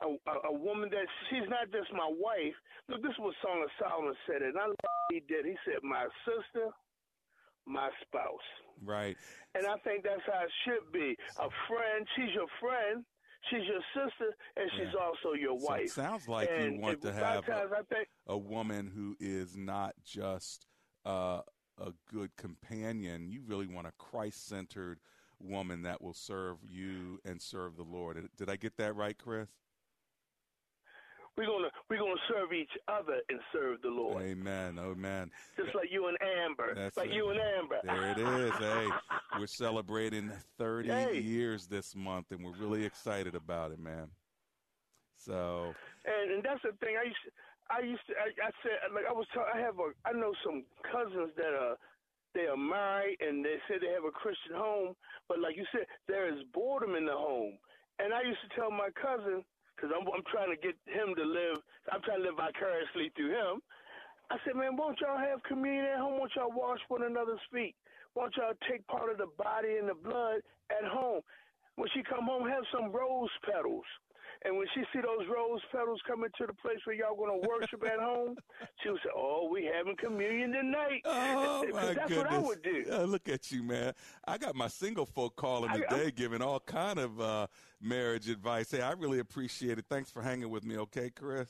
a, 0.00 0.08
a, 0.08 0.34
a 0.48 0.52
woman 0.52 0.88
that 0.90 1.06
she's 1.28 1.44
not 1.48 1.68
just 1.70 1.92
my 1.92 2.08
wife. 2.08 2.56
Look, 2.88 3.02
this 3.02 3.12
is 3.12 3.20
what 3.20 3.34
Song 3.44 3.60
of 3.62 3.70
Solomon 3.76 4.14
said, 4.26 4.40
and 4.40 4.56
I 4.56 4.66
love 4.66 4.80
what 4.80 5.12
he 5.12 5.20
did. 5.28 5.44
He 5.44 5.56
said, 5.64 5.84
"My 5.84 6.08
sister, 6.24 6.72
my 7.66 7.90
spouse," 8.00 8.48
Right. 8.82 9.16
and 9.54 9.66
I 9.66 9.76
think 9.84 10.04
that's 10.04 10.24
how 10.24 10.44
it 10.44 10.52
should 10.64 10.88
be. 10.92 11.16
A 11.38 11.48
friend, 11.68 12.06
she's 12.16 12.32
your 12.34 12.48
friend, 12.60 13.04
she's 13.50 13.66
your 13.66 13.82
sister, 13.94 14.34
and 14.56 14.70
she's 14.76 14.94
also 15.00 15.34
your 15.34 15.58
So 15.58 15.66
wife. 15.66 15.84
it 15.84 15.90
sounds 15.90 16.28
like 16.28 16.48
And 16.50 16.74
you 16.76 16.80
want 16.80 17.02
to 17.02 17.08
a 17.08 17.12
have 17.12 17.44
I 17.48 17.82
think 17.94 18.08
a, 18.26 18.32
a 18.32 18.38
woman 18.38 18.90
who 18.94 19.16
is 19.20 19.56
not 19.56 19.94
just 20.04 20.66
uh, 21.04 21.40
a 21.78 21.92
good 22.12 22.36
companion. 22.36 23.28
You 23.28 23.42
really 23.46 23.66
want 23.66 23.86
a 23.86 23.92
Christ-centered 23.98 25.00
woman 25.40 25.82
that 25.82 26.00
will 26.00 26.14
serve 26.14 26.58
you 26.62 27.18
and 27.24 27.40
serve 27.42 27.76
the 27.76 27.82
Lord. 27.82 28.28
Did 28.36 28.48
I 28.48 28.56
get 28.56 28.76
that 28.78 28.94
right, 28.96 29.16
Chris? 29.18 29.48
We're 31.36 31.46
gonna 31.46 31.68
we're 31.90 31.98
gonna 31.98 32.14
serve 32.28 32.52
each 32.52 32.70
other 32.88 33.18
and 33.28 33.40
serve 33.52 33.82
the 33.82 33.88
Lord, 33.88 34.22
Amen. 34.22 34.78
Amen. 34.78 35.30
just 35.56 35.74
like 35.74 35.88
you 35.90 36.06
and 36.08 36.16
Amber, 36.44 36.74
That's 36.74 36.96
like 36.96 37.08
it. 37.10 37.14
you 37.14 37.30
and 37.30 37.40
Amber. 37.40 37.80
There 37.82 38.10
it 38.10 38.18
is. 38.18 38.52
Hey, 38.58 38.88
we're 39.38 39.46
celebrating 39.46 40.30
30 40.58 40.88
Hey. 40.88 41.18
years 41.20 41.66
this 41.66 41.94
month, 41.96 42.26
and 42.30 42.44
we're 42.44 42.56
really 42.58 42.84
excited 42.84 43.34
about 43.34 43.72
it, 43.72 43.78
man. 43.78 44.08
So, 45.16 45.74
And 46.04 46.32
and 46.32 46.42
that's 46.42 46.60
the 46.62 46.72
thing. 46.84 46.96
I 47.00 47.04
used 47.08 47.22
to, 47.24 47.30
I 47.70 47.80
used 47.80 48.06
to 48.08 48.12
I, 48.14 48.28
I 48.46 48.50
said 48.62 48.92
like 48.94 49.04
I 49.08 49.12
was 49.12 49.26
ta- 49.34 49.48
I 49.52 49.58
have 49.60 49.78
a 49.78 49.90
I 50.06 50.12
know 50.12 50.32
some 50.44 50.64
cousins 50.92 51.32
that 51.36 51.54
are 51.54 51.76
they 52.34 52.46
are 52.50 52.56
married 52.58 53.16
and 53.20 53.44
they 53.44 53.56
say 53.68 53.78
they 53.80 53.92
have 53.94 54.04
a 54.04 54.10
Christian 54.10 54.54
home, 54.54 54.94
but 55.28 55.38
like 55.38 55.56
you 55.56 55.64
said, 55.72 55.86
there 56.08 56.26
is 56.28 56.42
boredom 56.52 56.94
in 56.96 57.06
the 57.06 57.14
home. 57.16 57.56
And 58.02 58.12
I 58.12 58.22
used 58.26 58.42
to 58.42 58.50
tell 58.58 58.72
my 58.74 58.90
cousin, 58.98 59.44
because 59.84 60.00
I'm, 60.00 60.08
I'm 60.08 60.24
trying 60.32 60.48
to 60.48 60.56
get 60.56 60.72
him 60.88 61.12
to 61.12 61.24
live, 61.28 61.60
I'm 61.92 62.00
trying 62.00 62.24
to 62.24 62.32
live 62.32 62.40
vicariously 62.40 63.12
through 63.12 63.36
him. 63.36 63.60
I 64.32 64.40
said, 64.40 64.56
man, 64.56 64.80
won't 64.80 64.96
y'all 65.04 65.20
have 65.20 65.44
communion 65.44 65.84
at 65.84 66.00
home? 66.00 66.16
Won't 66.16 66.32
y'all 66.36 66.48
wash 66.48 66.80
one 66.88 67.04
another's 67.04 67.44
feet? 67.52 67.76
Won't 68.16 68.32
y'all 68.40 68.56
take 68.64 68.86
part 68.88 69.12
of 69.12 69.18
the 69.18 69.28
body 69.36 69.76
and 69.76 69.92
the 69.92 69.94
blood 69.94 70.40
at 70.72 70.88
home? 70.88 71.20
When 71.76 71.88
she 71.92 72.00
come 72.00 72.24
home, 72.24 72.48
have 72.48 72.64
some 72.72 72.92
rose 72.92 73.28
petals. 73.44 73.84
And 74.46 74.58
when 74.58 74.66
she 74.74 74.82
see 74.92 75.00
those 75.00 75.26
rose 75.34 75.60
petals 75.72 76.00
coming 76.06 76.28
to 76.38 76.46
the 76.46 76.52
place 76.52 76.76
where 76.84 76.94
y'all 76.94 77.16
gonna 77.16 77.48
worship 77.48 77.82
at 77.84 77.98
home, 78.00 78.36
she'll 78.82 78.96
say, 78.96 79.08
"Oh, 79.16 79.48
we 79.50 79.64
having 79.74 79.96
communion 79.96 80.52
tonight." 80.52 81.00
Oh 81.06 81.64
my 81.72 81.94
That's 81.94 81.98
goodness! 82.10 82.18
what 82.18 82.26
I 82.30 82.38
would 82.38 82.62
do. 82.62 82.84
Uh, 82.92 83.02
look 83.04 83.28
at 83.30 83.50
you, 83.50 83.62
man. 83.62 83.94
I 84.26 84.36
got 84.36 84.54
my 84.54 84.68
single 84.68 85.06
folk 85.06 85.36
calling 85.36 85.70
I- 85.70 85.78
today, 85.78 86.10
giving 86.10 86.42
all 86.42 86.60
kind 86.60 86.98
of 86.98 87.18
uh, 87.20 87.46
marriage 87.80 88.28
advice. 88.28 88.70
Hey, 88.70 88.82
I 88.82 88.92
really 88.92 89.18
appreciate 89.20 89.78
it. 89.78 89.86
Thanks 89.88 90.10
for 90.10 90.20
hanging 90.20 90.50
with 90.50 90.64
me. 90.64 90.76
Okay, 90.76 91.08
Chris. 91.08 91.48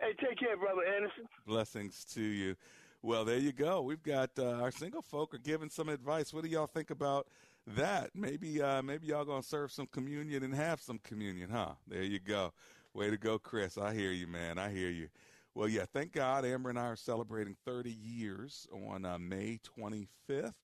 Hey, 0.00 0.14
take 0.20 0.38
care, 0.40 0.56
brother 0.56 0.82
Anderson. 0.84 1.24
Blessings 1.46 2.04
to 2.14 2.20
you. 2.20 2.56
Well, 3.02 3.24
there 3.24 3.38
you 3.38 3.52
go. 3.52 3.82
We've 3.82 4.02
got 4.02 4.30
uh, 4.38 4.54
our 4.60 4.70
single 4.72 5.02
folk 5.02 5.34
are 5.34 5.38
giving 5.38 5.70
some 5.70 5.88
advice. 5.88 6.32
What 6.32 6.42
do 6.44 6.50
y'all 6.50 6.66
think 6.66 6.90
about 6.90 7.28
that? 7.66 8.10
Maybe, 8.14 8.60
uh, 8.62 8.82
maybe 8.82 9.08
y'all 9.08 9.24
gonna 9.24 9.42
serve 9.42 9.72
some 9.72 9.86
communion 9.86 10.42
and 10.42 10.54
have 10.54 10.80
some 10.80 10.98
communion, 10.98 11.50
huh? 11.50 11.74
There 11.86 12.02
you 12.02 12.18
go. 12.20 12.52
Way 12.94 13.10
to 13.10 13.16
go, 13.16 13.38
Chris. 13.38 13.78
I 13.78 13.94
hear 13.94 14.10
you, 14.12 14.26
man. 14.26 14.58
I 14.58 14.70
hear 14.70 14.90
you. 14.90 15.08
Well, 15.54 15.68
yeah. 15.68 15.84
Thank 15.92 16.12
God, 16.12 16.44
Amber 16.44 16.70
and 16.70 16.78
I 16.78 16.86
are 16.86 16.96
celebrating 16.96 17.56
30 17.64 17.90
years 17.90 18.66
on 18.72 19.04
uh, 19.04 19.18
May 19.18 19.58
25th, 19.78 20.54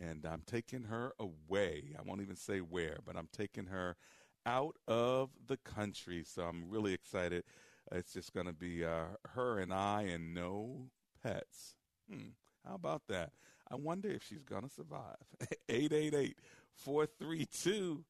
and 0.00 0.24
I'm 0.26 0.42
taking 0.46 0.84
her 0.84 1.12
away. 1.18 1.94
I 1.98 2.02
won't 2.02 2.20
even 2.22 2.36
say 2.36 2.58
where, 2.58 2.98
but 3.04 3.16
I'm 3.16 3.28
taking 3.32 3.66
her 3.66 3.96
out 4.46 4.76
of 4.88 5.30
the 5.46 5.56
country. 5.58 6.24
So 6.24 6.42
I'm 6.42 6.68
really 6.68 6.92
excited. 6.92 7.44
It's 7.92 8.12
just 8.12 8.32
going 8.32 8.46
to 8.46 8.52
be 8.52 8.84
uh, 8.84 9.16
her 9.34 9.58
and 9.58 9.72
I 9.72 10.02
and 10.02 10.34
no 10.34 10.88
pets. 11.22 11.76
Hmm. 12.10 12.30
How 12.66 12.74
about 12.74 13.02
that? 13.08 13.30
I 13.70 13.76
wonder 13.76 14.08
if 14.08 14.22
she's 14.24 14.44
going 14.44 14.62
to 14.62 14.70
survive. 14.70 15.16
888 15.68 16.36
432 16.74 18.04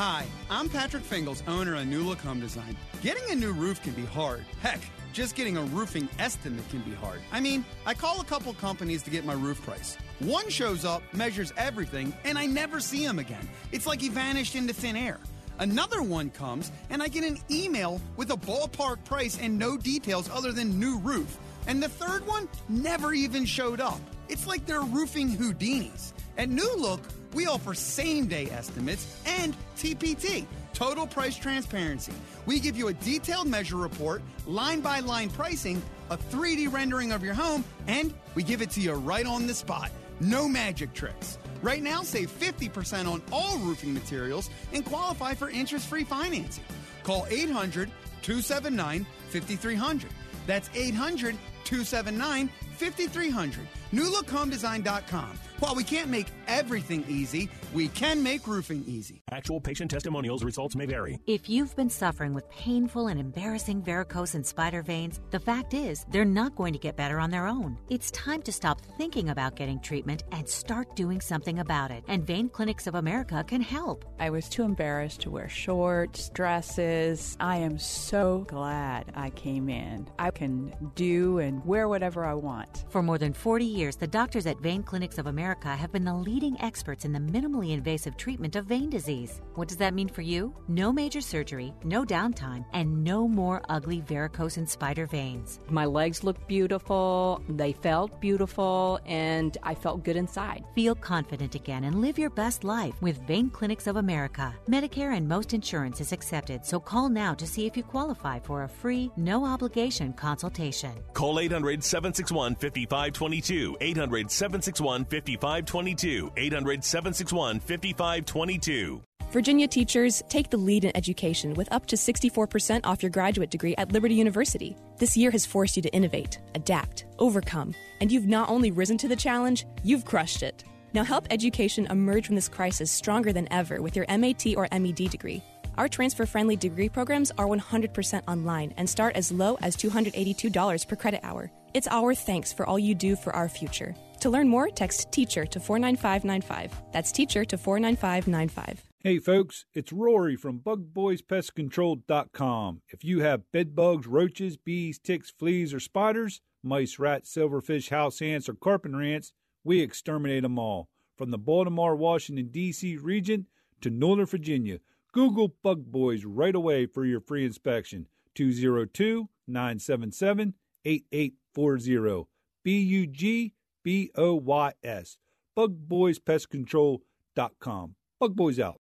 Hi, 0.03 0.25
I'm 0.49 0.71
Patrick 0.71 1.03
Fingles, 1.03 1.43
owner 1.47 1.75
of 1.75 1.87
New 1.87 2.01
Look 2.01 2.21
Home 2.21 2.41
Design. 2.41 2.75
Getting 3.03 3.23
a 3.33 3.35
new 3.35 3.53
roof 3.53 3.83
can 3.83 3.93
be 3.93 4.07
hard. 4.07 4.47
Heck, 4.63 4.81
just 5.13 5.37
getting 5.37 5.59
a 5.59 5.63
roofing 5.65 6.09
estimate 6.19 6.67
can 6.71 6.81
be 6.81 6.95
hard. 6.95 7.21
I 7.31 7.41
mean, 7.41 7.67
I 7.85 7.93
call 7.93 8.19
a 8.23 8.25
couple 8.25 8.55
companies 8.55 9.03
to 9.03 9.11
get 9.11 9.27
my 9.27 9.35
roof 9.35 9.61
price. 9.61 9.99
One 10.21 10.49
shows 10.49 10.87
up, 10.87 11.03
measures 11.13 11.53
everything, 11.59 12.15
and 12.25 12.39
I 12.39 12.47
never 12.47 12.81
see 12.81 13.05
him 13.05 13.19
again. 13.19 13.47
It's 13.73 13.87
like 13.87 14.01
he 14.01 14.09
vanished 14.09 14.55
into 14.55 14.73
thin 14.73 14.97
air. 14.97 15.21
Another 15.59 16.03
one 16.03 16.31
comes, 16.31 16.73
and 16.89 17.03
I 17.03 17.09
get 17.09 17.25
an 17.25 17.37
email 17.51 18.01
with 18.17 18.31
a 18.31 18.37
ballpark 18.39 19.05
price 19.05 19.39
and 19.39 19.59
no 19.59 19.77
details 19.77 20.31
other 20.31 20.51
than 20.51 20.81
new 20.81 20.97
roof. 21.01 21.37
And 21.67 21.83
the 21.83 21.91
third 21.91 22.27
one 22.27 22.49
never 22.71 23.13
even 23.13 23.45
showed 23.45 23.83
up. 23.83 24.01
It's 24.31 24.47
like 24.47 24.65
they're 24.65 24.81
roofing 24.81 25.29
Houdinis. 25.29 26.15
At 26.39 26.49
New 26.49 26.75
Look, 26.79 27.03
we 27.35 27.47
offer 27.47 27.75
same 27.75 28.27
day 28.27 28.51
estimates 28.51 29.07
and 29.27 29.57
TPT, 29.77 30.47
total 30.73 31.07
price 31.07 31.37
transparency. 31.37 32.13
We 32.47 32.61
give 32.61 32.77
you 32.77 32.89
a 32.89 32.93
detailed 32.93 33.47
measure 33.47 33.77
report, 33.77 34.23
line 34.47 34.81
by 34.81 35.01
line 35.01 35.31
pricing, 35.31 35.83
a 36.11 36.17
3D 36.17 36.73
rendering 36.73 37.13
of 37.13 37.23
your 37.23 37.35
home, 37.35 37.65
and 37.87 38.13
we 38.35 38.43
give 38.43 38.63
it 38.63 38.71
to 38.71 38.81
you 38.81 38.93
right 38.93 39.27
on 39.27 39.47
the 39.47 39.55
spot. 39.55 39.91
No 40.21 40.49
magic 40.49 40.93
tricks. 40.93 41.39
Right 41.63 41.83
now, 41.83 42.03
save 42.03 42.31
50% 42.31 43.07
on 43.07 43.23
all 43.33 43.59
roofing 43.59 43.93
materials 43.93 44.51
and 44.73 44.85
qualify 44.85 45.35
for 45.35 45.51
interest 45.51 45.89
free 45.89 46.05
financing. 46.05 46.65
Call 47.03 47.27
800 47.31 47.91
279 48.23 49.07
5300. 49.29 50.11
That's 50.47 50.71
800 50.75 51.37
279 51.65 52.51
5300. 52.77 53.69
NewLookHomeDesign.com. 53.93 55.39
While 55.59 55.75
we 55.75 55.85
can't 55.85 56.09
make 56.09 56.27
everything 56.51 57.05
easy, 57.09 57.49
we 57.73 57.89
can 57.89 58.23
make 58.23 58.47
roofing 58.47 58.85
easy. 58.87 59.23
Actual 59.31 59.61
patient 59.61 59.91
testimonials 59.91 60.43
results 60.43 60.75
may 60.75 60.85
vary. 60.85 61.19
If 61.27 61.49
you've 61.49 61.75
been 61.77 61.89
suffering 61.89 62.35
with 62.35 62.51
painful 62.51 63.07
and 63.07 63.21
embarrassing 63.21 63.83
varicose 63.83 64.35
and 64.35 64.45
spider 64.45 64.83
veins, 64.83 65.21
the 65.31 65.39
fact 65.39 65.73
is 65.73 66.05
they're 66.11 66.25
not 66.25 66.57
going 66.57 66.73
to 66.73 66.79
get 66.79 66.97
better 66.97 67.21
on 67.21 67.31
their 67.31 67.47
own. 67.47 67.79
It's 67.89 68.11
time 68.11 68.43
to 68.43 68.53
stop 68.53 68.81
thinking 68.99 69.31
about 69.31 69.55
getting 69.55 69.79
treatment 69.81 70.25
and 70.33 70.49
start 70.49 70.97
doing 70.97 71.21
something 71.21 71.61
about 71.61 71.93
it. 71.93 72.03
And 72.09 72.27
Vein 72.27 72.49
Clinics 72.49 72.89
of 72.89 72.97
America 72.97 73.45
can 73.47 73.61
help. 73.61 74.05
I 74.19 74.31
was 74.31 74.49
too 74.49 74.65
embarrassed 74.65 75.21
to 75.23 75.31
wear 75.31 75.49
shorts, 75.49 76.29
dresses. 76.31 77.37
I 77.39 77.59
am 77.59 77.79
so 77.79 78.45
glad 78.49 79.13
I 79.15 79.31
came 79.31 79.69
in. 79.69 80.09
I 80.19 80.33
can 80.33 80.75
do 80.97 81.39
and 81.39 81.65
wear 81.65 81.89
whatever 81.89 82.25
I 82.25 82.35
want. 82.35 82.85
For 82.89 83.03
more 83.03 83.19
than 83.19 83.33
40 83.33 83.65
years, 83.65 83.97
the 83.97 84.09
doctors 84.09 84.47
at 84.47 84.59
Vein 84.61 84.83
Clinics 84.83 85.19
of 85.19 85.27
America 85.27 85.69
have 85.69 85.93
been 85.93 86.05
the 86.05 86.15
leading 86.15 86.40
experts 86.61 87.05
in 87.05 87.13
the 87.13 87.19
minimally 87.19 87.73
invasive 87.73 88.17
treatment 88.17 88.57
of 88.57 88.65
vein 88.65 88.89
disease. 88.89 89.43
What 89.55 89.69
does 89.69 89.77
that 89.77 89.95
mean 89.95 90.09
for 90.09 90.23
you? 90.23 90.55
No 90.69 90.93
major 90.93 91.21
surgery, 91.21 91.75
no 91.85 92.05
downtime, 92.05 92.65
and 92.73 93.05
no 93.05 93.29
more 93.29 93.61
ugly 93.69 94.01
varicose 94.01 94.57
and 94.57 94.69
spider 94.69 95.07
veins. 95.07 95.61
My 95.69 95.85
legs 95.85 96.25
looked 96.25 96.49
beautiful, 96.49 97.43
they 97.49 97.73
felt 97.73 98.21
beautiful, 98.21 99.01
and 99.05 99.59
I 99.63 99.75
felt 99.75 100.05
good 100.05 100.17
inside. 100.17 100.65
Feel 100.75 100.95
confident 100.95 101.55
again 101.55 101.85
and 101.85 102.01
live 102.01 102.19
your 102.19 102.31
best 102.31 102.65
life 102.65 102.95
with 103.03 103.27
Vein 103.27 103.51
Clinics 103.51 103.87
of 103.87 103.97
America. 103.97 104.55
Medicare 104.69 105.17
and 105.17 105.29
most 105.29 105.53
insurance 105.53 106.01
is 106.01 106.13
accepted, 106.13 106.65
so 106.65 106.81
call 106.81 107.09
now 107.09 107.35
to 107.35 107.47
see 107.47 107.67
if 107.67 107.77
you 107.77 107.83
qualify 107.83 108.39
for 108.39 108.63
a 108.63 108.69
free, 108.69 109.11
no 109.17 109.45
obligation 109.45 110.13
consultation. 110.13 110.93
Call 111.13 111.39
800 111.41 111.83
761 111.85 112.55
5522. 112.55 113.77
800 113.81 114.31
761 114.31 115.05
5522. 115.05 116.30
800 116.37 116.85
761 116.85 117.61
5522. 117.61 119.03
Virginia 119.31 119.69
teachers 119.69 120.25
take 120.29 120.51
the 120.51 120.57
lead 120.57 120.85
in 120.85 120.97
education 120.97 121.55
with 121.55 121.71
up 121.71 121.87
to 121.87 121.95
64% 121.95 122.81
off 122.83 123.01
your 123.01 123.11
graduate 123.11 123.49
degree 123.49 123.77
at 123.77 123.93
Liberty 123.93 124.17
University. 124.17 124.77
This 124.99 125.17
year 125.17 125.31
has 125.31 125.47
forced 125.47 125.77
you 125.77 125.83
to 125.83 125.95
innovate, 125.95 126.41
adapt, 126.57 127.05
overcome, 127.21 127.73
and 128.01 128.11
you've 128.11 128.27
not 128.27 128.49
only 128.49 128.73
risen 128.73 128.99
to 128.99 129.07
the 129.07 129.15
challenge, 129.15 129.67
you've 129.85 130.05
crushed 130.05 130.43
it. 130.43 130.65
Now 130.93 131.05
help 131.05 131.29
education 131.31 131.87
emerge 131.87 132.27
from 132.27 132.35
this 132.35 132.49
crisis 132.49 132.91
stronger 132.91 133.33
than 133.33 133.47
ever 133.53 133.81
with 133.81 133.95
your 133.95 134.05
MAT 134.09 134.47
or 134.57 134.67
MED 134.73 135.09
degree. 135.09 135.45
Our 135.79 135.87
transfer 135.87 136.27
friendly 136.27 136.57
degree 136.57 136.89
programs 136.89 137.31
are 137.39 137.47
100% 137.47 138.23
online 138.27 138.75
and 138.77 138.91
start 138.91 139.15
as 139.15 139.31
low 139.31 139.57
as 139.63 139.77
$282 139.77 140.89
per 140.89 140.97
credit 140.97 141.21
hour. 141.23 141.53
It's 141.73 141.87
our 141.87 142.17
thanks 142.17 142.53
for 142.53 142.67
all 142.67 142.81
you 142.81 142.97
do 142.97 143.15
for 143.15 143.33
our 143.35 143.49
future. 143.49 143.95
To 144.21 144.31
learn 144.31 144.49
more, 144.49 144.69
text 144.69 145.11
teacher 145.13 145.47
to 145.47 145.59
49595. 145.59 146.93
That's 146.93 147.11
teacher 147.11 147.45
to 147.47 147.57
49595. 147.57 148.85
Hey 149.03 149.19
folks, 149.19 149.65
it's 149.73 149.95
Rory 149.95 150.37
from 150.37 150.61
BugBoysPestControl.com. 150.61 152.83
If 152.89 153.03
you 153.03 153.21
have 153.21 153.51
bed 153.51 153.75
bugs, 153.75 154.07
roaches, 154.07 154.59
bees, 154.59 154.99
ticks, 154.99 155.31
fleas, 155.31 155.73
or 155.73 155.81
spiders, 155.81 156.43
mice, 156.63 156.99
rats, 156.99 157.35
silverfish, 157.35 157.89
house 157.89 158.21
ants, 158.21 158.47
or 158.47 158.53
carpenter 158.55 159.01
ants, 159.01 159.33
we 159.65 159.81
exterminate 159.81 160.43
them 160.43 160.59
all. 160.59 160.91
From 161.17 161.31
the 161.31 161.39
Baltimore, 161.39 161.97
Washington, 161.97 162.49
D.C. 162.51 162.99
region 162.99 163.47
to 163.81 163.89
Northern 163.89 164.27
Virginia, 164.27 164.81
Google 165.13 165.55
Bug 165.63 165.87
Boys 165.87 166.27
right 166.27 166.55
away 166.55 166.85
for 166.85 167.07
your 167.07 167.21
free 167.21 167.47
inspection. 167.47 168.07
202 168.35 169.31
977 169.47 170.53
8840. 170.85 172.27
B 172.63 172.81
U 172.81 173.07
G 173.07 173.55
B 173.83 174.11
O 174.17 174.35
Y 174.35 174.73
S. 174.83 175.17
BugBoysPestControl.com. 175.57 177.95
Bug 178.19 178.37
Boys 178.37 178.61
out. 178.61 178.81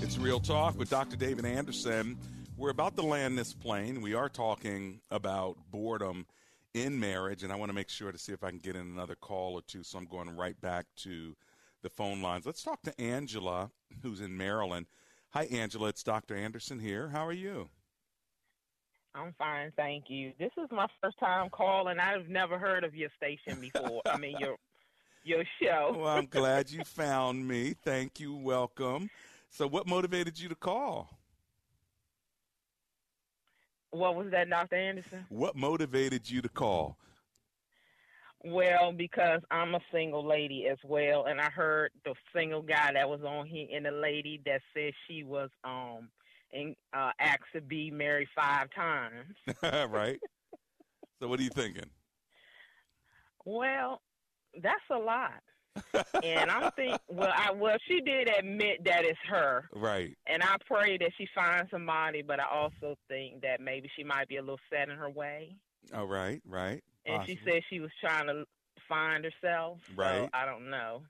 It's 0.00 0.18
Real 0.18 0.40
Talk 0.40 0.78
with 0.78 0.90
Dr. 0.90 1.16
David 1.16 1.44
Anderson. 1.44 2.18
We're 2.56 2.70
about 2.70 2.96
to 2.96 3.02
land 3.02 3.38
this 3.38 3.52
plane. 3.52 4.00
We 4.00 4.14
are 4.14 4.28
talking 4.28 5.00
about 5.10 5.56
boredom 5.70 6.26
in 6.74 6.98
marriage, 6.98 7.42
and 7.42 7.52
I 7.52 7.56
want 7.56 7.70
to 7.70 7.74
make 7.74 7.88
sure 7.88 8.12
to 8.12 8.18
see 8.18 8.32
if 8.32 8.42
I 8.42 8.50
can 8.50 8.58
get 8.58 8.76
in 8.76 8.82
another 8.82 9.14
call 9.14 9.54
or 9.54 9.62
two. 9.62 9.82
So 9.82 9.98
I'm 9.98 10.06
going 10.06 10.34
right 10.34 10.58
back 10.60 10.86
to 10.98 11.34
the 11.82 11.90
phone 11.90 12.22
lines. 12.22 12.46
Let's 12.46 12.62
talk 12.62 12.82
to 12.82 13.00
Angela, 13.00 13.70
who's 14.02 14.20
in 14.20 14.36
Maryland. 14.36 14.86
Hi, 15.30 15.44
Angela. 15.44 15.88
It's 15.88 16.02
Dr. 16.02 16.36
Anderson 16.36 16.78
here. 16.78 17.08
How 17.08 17.26
are 17.26 17.32
you? 17.32 17.68
I'm 19.14 19.34
fine, 19.38 19.72
thank 19.76 20.04
you. 20.08 20.32
This 20.38 20.50
is 20.58 20.68
my 20.70 20.86
first 21.00 21.18
time 21.18 21.48
calling. 21.48 21.98
I've 21.98 22.28
never 22.28 22.58
heard 22.58 22.84
of 22.84 22.94
your 22.94 23.08
station 23.16 23.60
before. 23.60 24.02
I 24.04 24.18
mean 24.18 24.36
your 24.38 24.56
your 25.24 25.44
show. 25.60 25.96
Well, 25.96 26.08
I'm 26.08 26.26
glad 26.26 26.70
you 26.70 26.84
found 26.84 27.48
me. 27.48 27.74
Thank 27.82 28.20
you. 28.20 28.34
Welcome. 28.34 29.10
So, 29.50 29.66
what 29.66 29.86
motivated 29.86 30.38
you 30.38 30.48
to 30.48 30.54
call? 30.54 31.08
What 33.90 34.14
was 34.14 34.30
that, 34.30 34.50
Dr. 34.50 34.76
Anderson? 34.76 35.24
What 35.30 35.56
motivated 35.56 36.30
you 36.30 36.42
to 36.42 36.48
call? 36.48 36.98
Well, 38.44 38.92
because 38.92 39.40
I'm 39.50 39.74
a 39.74 39.80
single 39.92 40.26
lady 40.26 40.66
as 40.70 40.78
well, 40.84 41.26
and 41.26 41.40
I 41.40 41.50
heard 41.50 41.90
the 42.04 42.14
single 42.34 42.62
guy 42.62 42.92
that 42.92 43.08
was 43.08 43.20
on 43.22 43.46
here 43.46 43.66
and 43.74 43.86
the 43.86 43.90
lady 43.90 44.40
that 44.44 44.60
said 44.74 44.92
she 45.08 45.24
was 45.24 45.50
um 45.64 46.08
and 46.52 46.76
uh 46.94 47.10
asked 47.18 47.52
to 47.54 47.60
be 47.60 47.90
married 47.90 48.28
five 48.34 48.68
times. 48.74 49.34
right. 49.90 50.18
So, 51.20 51.28
what 51.28 51.40
are 51.40 51.42
you 51.42 51.50
thinking? 51.50 51.88
Well, 53.44 54.02
that's 54.62 54.82
a 54.90 54.98
lot. 54.98 55.42
and 56.24 56.50
I'm 56.50 56.70
think 56.72 56.98
well 57.08 57.32
I 57.34 57.52
well 57.52 57.76
she 57.86 58.00
did 58.00 58.28
admit 58.28 58.84
that 58.84 59.04
it's 59.04 59.18
her. 59.28 59.68
Right. 59.74 60.16
And 60.26 60.42
I 60.42 60.56
pray 60.66 60.96
that 60.98 61.10
she 61.18 61.26
finds 61.34 61.70
somebody, 61.70 62.22
but 62.22 62.40
I 62.40 62.44
also 62.50 62.96
think 63.08 63.42
that 63.42 63.60
maybe 63.60 63.90
she 63.96 64.04
might 64.04 64.28
be 64.28 64.36
a 64.36 64.40
little 64.40 64.60
set 64.70 64.88
in 64.88 64.96
her 64.96 65.10
way. 65.10 65.56
Oh, 65.92 66.04
right, 66.04 66.40
right. 66.46 66.82
And 67.06 67.26
she 67.26 67.38
said 67.44 67.62
she 67.70 67.80
was 67.80 67.90
trying 68.00 68.26
to 68.26 68.44
find 68.88 69.24
herself. 69.24 69.78
So 69.88 69.94
Right. 70.02 70.28
I 70.32 70.44
don't 70.44 70.70
know. 70.70 71.02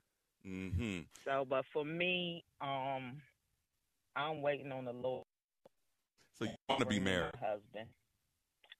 Mm-hmm. 0.45 0.99
So 1.25 1.45
but 1.49 1.65
for 1.73 1.83
me, 1.83 2.43
um 2.61 3.21
I'm 4.15 4.41
waiting 4.41 4.71
on 4.71 4.85
the 4.85 4.93
Lord. 4.93 5.25
So, 6.39 6.45
you 6.45 6.51
want 6.69 6.81
to 6.81 6.87
be 6.87 6.99
married? 6.99 7.33
Husband. 7.39 7.87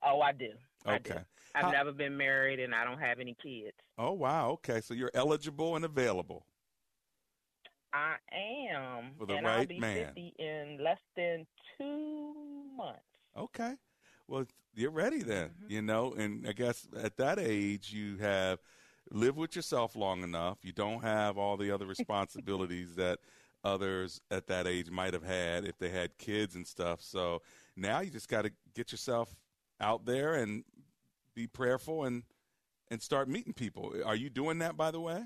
Oh, 0.04 0.22
I 0.22 0.32
do. 0.32 0.52
I 0.86 0.98
do. 1.00 1.12
Okay. 1.12 1.24
I've 1.56 1.66
How- 1.66 1.72
never 1.72 1.92
been 1.92 2.16
married 2.18 2.60
and 2.60 2.74
I 2.74 2.84
don't 2.84 3.00
have 3.00 3.20
any 3.20 3.36
kids. 3.42 3.76
Oh, 3.98 4.12
wow. 4.14 4.50
Okay. 4.52 4.80
So, 4.82 4.94
you're 4.94 5.12
eligible 5.14 5.76
and 5.76 5.84
available. 5.86 6.46
I 7.94 8.16
am. 8.32 9.12
For 9.18 9.26
the 9.26 9.36
and 9.36 9.48
I'll 9.48 9.58
right 9.60 9.68
be 9.70 9.80
man. 9.80 10.06
50 10.08 10.34
in 10.38 10.78
less 10.84 11.00
than 11.16 11.48
two 11.78 12.34
months. 12.76 13.02
Okay. 13.36 13.74
Well, 14.28 14.46
you're 14.76 14.92
ready 14.92 15.24
then, 15.24 15.52
you 15.68 15.82
know, 15.82 16.14
and 16.14 16.46
I 16.48 16.52
guess 16.52 16.88
at 17.02 17.18
that 17.18 17.40
age 17.40 17.94
you 17.94 18.18
have 18.18 18.60
lived 19.10 19.38
with 19.38 19.56
yourself 19.56 19.96
long 19.96 20.22
enough. 20.22 20.58
You 20.64 20.74
don't 20.74 21.02
have 21.02 21.38
all 21.38 21.58
the 21.58 21.72
other 21.72 21.86
responsibilities 21.86 22.96
that 22.98 23.20
others 23.64 24.22
at 24.30 24.48
that 24.48 24.68
age 24.68 24.90
might 24.90 25.14
have 25.14 25.24
had 25.24 25.66
if 25.66 25.78
they 25.78 25.90
had 25.90 26.18
kids 26.18 26.56
and 26.56 26.68
stuff. 26.68 27.02
So 27.02 27.42
now 27.76 28.02
you 28.02 28.10
just 28.10 28.28
got 28.28 28.44
to 28.44 28.52
get 28.76 28.92
yourself 28.92 29.34
out 29.80 30.06
there 30.06 30.36
and 30.36 30.64
be 31.36 31.48
prayerful 31.48 32.04
and 32.04 32.24
and 32.90 33.02
start 33.02 33.28
meeting 33.28 33.54
people. 33.54 33.94
Are 34.06 34.16
you 34.16 34.30
doing 34.30 34.60
that 34.60 34.78
by 34.78 34.92
the 34.92 35.02
way? 35.02 35.24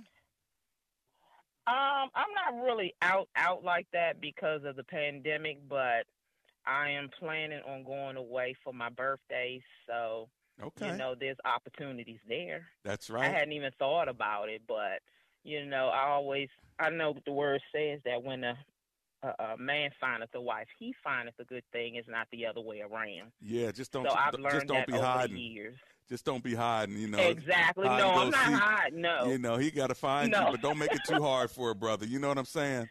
Um, 1.68 2.10
I'm 2.16 2.34
not 2.34 2.64
really 2.64 2.94
out 3.02 3.30
out 3.36 3.64
like 3.64 3.88
that 3.94 4.20
because 4.20 4.64
of 4.66 4.76
the 4.76 4.84
pandemic, 4.84 5.60
but 5.70 6.06
I 6.66 6.90
am 6.92 7.10
planning 7.20 7.62
on 7.68 7.84
going 7.84 8.18
away 8.18 8.56
for 8.64 8.74
my 8.74 8.90
birthday, 8.90 9.62
so 9.88 10.30
Okay. 10.64 10.88
you 10.92 10.98
know 10.98 11.16
there's 11.20 11.38
opportunities 11.46 12.20
there. 12.28 12.68
That's 12.84 13.10
right. 13.10 13.24
I 13.24 13.30
hadn't 13.34 13.54
even 13.54 13.72
thought 13.80 14.08
about 14.08 14.50
it, 14.50 14.62
but 14.68 15.00
you 15.44 15.66
know, 15.66 15.88
I 15.88 16.08
always 16.10 16.50
I 16.80 16.90
know 16.90 17.16
the 17.26 17.32
word 17.32 17.62
says 17.74 18.00
that 18.06 18.22
when 18.24 18.44
a 18.44 18.58
a, 19.24 19.54
a 19.54 19.58
man 19.58 19.92
findeth 20.00 20.30
a 20.36 20.42
wife, 20.42 20.68
he 20.80 20.94
findeth 21.04 21.36
a 21.40 21.44
good 21.46 21.64
thing. 21.72 21.96
It's 21.96 22.08
not 22.10 22.28
the 22.32 22.46
other 22.46 22.62
way 22.62 22.82
around. 22.82 23.32
Yeah, 23.40 23.72
just 23.72 23.92
don't 23.92 24.06
So 24.10 24.16
I've 24.16 24.32
just 24.34 24.44
learned 24.44 24.68
don't 24.68 24.78
that 24.78 24.88
be 24.88 24.94
over 24.94 25.02
the 25.02 25.08
hiding. 25.08 25.38
years. 25.38 25.76
Just 26.10 26.26
don't 26.26 26.44
be 26.44 26.54
hiding, 26.56 26.98
you 26.98 27.08
know. 27.08 27.20
Exactly. 27.20 27.86
No, 27.88 28.10
I'm 28.12 28.30
not 28.32 28.46
seek. 28.48 28.56
hiding. 28.56 29.02
No. 29.02 29.26
You 29.28 29.38
know, 29.38 29.58
he 29.58 29.70
got 29.72 29.88
to 29.88 29.96
find 29.96 30.32
No. 30.32 30.46
you, 30.48 30.52
but 30.54 30.62
don't 30.62 30.78
make 30.78 30.92
it 30.92 31.02
too 31.08 31.22
hard 31.24 31.50
for 31.52 31.70
a 31.70 31.76
brother. 31.76 32.06
You 32.06 32.20
know 32.20 32.28
what 32.30 32.38
I'm 32.40 32.46
saying? 32.46 32.90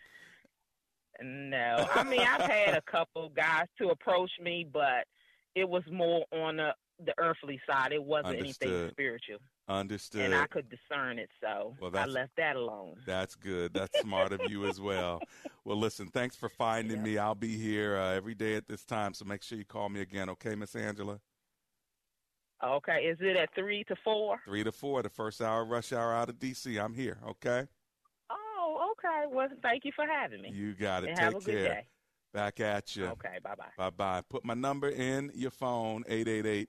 No, 1.22 1.88
I 1.94 2.04
mean 2.04 2.20
I've 2.20 2.50
had 2.50 2.74
a 2.74 2.82
couple 2.90 3.28
guys 3.30 3.66
to 3.78 3.88
approach 3.88 4.30
me, 4.40 4.66
but 4.70 5.06
it 5.54 5.68
was 5.68 5.82
more 5.90 6.24
on 6.32 6.56
the 6.56 6.74
the 7.04 7.14
earthly 7.18 7.60
side. 7.68 7.92
It 7.92 8.02
wasn't 8.02 8.38
anything 8.38 8.90
spiritual, 8.90 9.38
Understood. 9.68 10.20
and 10.22 10.34
I 10.34 10.46
could 10.46 10.66
discern 10.68 11.18
it, 11.18 11.30
so 11.40 11.74
Well, 11.80 11.96
I 11.96 12.04
left 12.04 12.32
that 12.36 12.56
alone. 12.56 12.96
That's 13.06 13.34
good. 13.34 13.72
That's 13.72 14.00
smart 14.02 14.32
of 14.32 14.40
you 14.48 14.66
as 14.66 14.80
well. 14.80 15.20
Well, 15.64 15.78
listen, 15.78 16.08
thanks 16.08 16.36
for 16.36 16.48
finding 16.48 17.02
me. 17.02 17.18
I'll 17.18 17.34
be 17.34 17.56
here 17.56 17.96
uh, 17.96 18.12
every 18.12 18.34
day 18.34 18.54
at 18.54 18.68
this 18.68 18.84
time, 18.84 19.14
so 19.14 19.24
make 19.24 19.42
sure 19.42 19.56
you 19.56 19.64
call 19.64 19.88
me 19.88 20.00
again, 20.00 20.28
okay, 20.30 20.54
Miss 20.54 20.76
Angela? 20.76 21.20
Okay, 22.62 23.04
is 23.04 23.16
it 23.20 23.36
at 23.36 23.54
three 23.54 23.84
to 23.84 23.96
four? 24.04 24.38
Three 24.44 24.64
to 24.64 24.72
four, 24.72 25.02
the 25.02 25.08
first 25.08 25.40
hour 25.40 25.64
rush 25.64 25.92
hour 25.92 26.12
out 26.12 26.28
of 26.28 26.38
D.C. 26.38 26.76
I'm 26.76 26.92
here, 26.92 27.18
okay? 27.26 27.66
Okay. 29.04 29.24
Well, 29.32 29.48
thank 29.62 29.84
you 29.84 29.92
for 29.94 30.06
having 30.06 30.42
me. 30.42 30.50
You 30.52 30.74
got 30.74 31.04
it. 31.04 31.08
And 31.10 31.16
Take 31.16 31.24
have 31.24 31.34
a 31.34 31.40
good 31.40 31.54
care. 31.54 31.64
day. 31.64 31.86
Back 32.32 32.60
at 32.60 32.94
you. 32.94 33.06
Okay, 33.06 33.38
bye 33.42 33.54
bye. 33.56 33.64
Bye 33.76 33.90
bye. 33.90 34.22
Put 34.28 34.44
my 34.44 34.54
number 34.54 34.88
in 34.88 35.32
your 35.34 35.50
phone, 35.50 36.04
888 36.06 36.68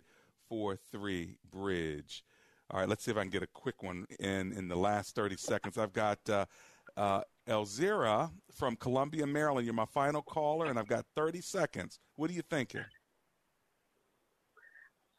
43 0.49 1.35
Bridge. 1.51 2.23
All 2.71 2.79
right, 2.79 2.89
let's 2.89 3.03
see 3.03 3.11
if 3.11 3.17
I 3.17 3.21
can 3.21 3.29
get 3.29 3.43
a 3.43 3.47
quick 3.47 3.83
one 3.83 4.05
in 4.19 4.53
in 4.53 4.67
the 4.67 4.75
last 4.75 5.13
30 5.13 5.37
seconds. 5.37 5.77
I've 5.77 5.93
got 5.93 6.17
uh, 6.29 6.45
uh, 6.97 7.21
Elzira 7.47 8.31
from 8.51 8.75
Columbia, 8.75 9.27
Maryland. 9.27 9.65
You're 9.67 9.73
my 9.75 9.85
final 9.85 10.21
caller, 10.23 10.65
and 10.67 10.79
I've 10.79 10.87
got 10.87 11.05
30 11.15 11.41
seconds. 11.41 11.99
What 12.15 12.31
are 12.31 12.33
you 12.33 12.41
thinking? 12.49 12.85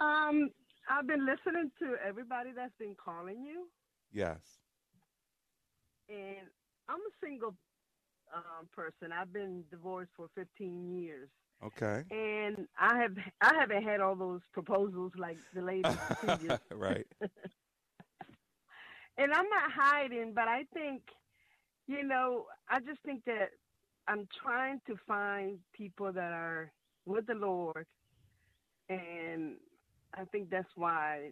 Um, 0.01 0.49
I've 0.91 1.07
been 1.07 1.25
listening 1.25 1.71
to 1.79 1.95
everybody 2.05 2.51
that's 2.57 2.75
been 2.79 2.97
calling 2.97 3.45
you, 3.45 3.69
Yes. 4.13 4.41
and 6.09 6.49
I'm 6.93 7.01
a 7.01 7.27
single 7.27 7.57
um, 8.35 8.69
person. 8.73 9.13
I've 9.13 9.33
been 9.33 9.65
divorced 9.71 10.13
for 10.17 10.29
15 10.35 10.97
years, 11.03 11.31
Okay. 11.63 12.05
and 12.11 12.67
I 12.79 12.99
have 13.01 13.17
I 13.41 13.55
haven't 13.59 13.83
had 13.85 14.01
all 14.01 14.17
those 14.17 14.43
proposals 14.53 15.13
like 15.17 15.39
the 15.55 15.63
lady 15.63 16.01
previous. 16.19 16.59
right. 16.71 17.07
And 19.19 19.33
I'm 19.33 19.49
not 19.49 19.73
hiding, 19.73 20.33
but 20.35 20.49
I 20.49 20.65
think, 20.75 21.03
you 21.87 22.03
know, 22.05 22.47
I 22.69 22.81
just 22.81 23.01
think 23.05 23.25
that 23.27 23.51
I'm 24.09 24.27
trying 24.43 24.81
to 24.87 24.97
find 25.07 25.59
people 25.75 26.13
that 26.13 26.33
are 26.33 26.73
with 27.07 27.27
the 27.27 27.35
Lord, 27.35 27.87
and 28.89 29.57
I 30.17 30.25
think 30.25 30.51
that's 30.51 30.71
why 30.77 31.31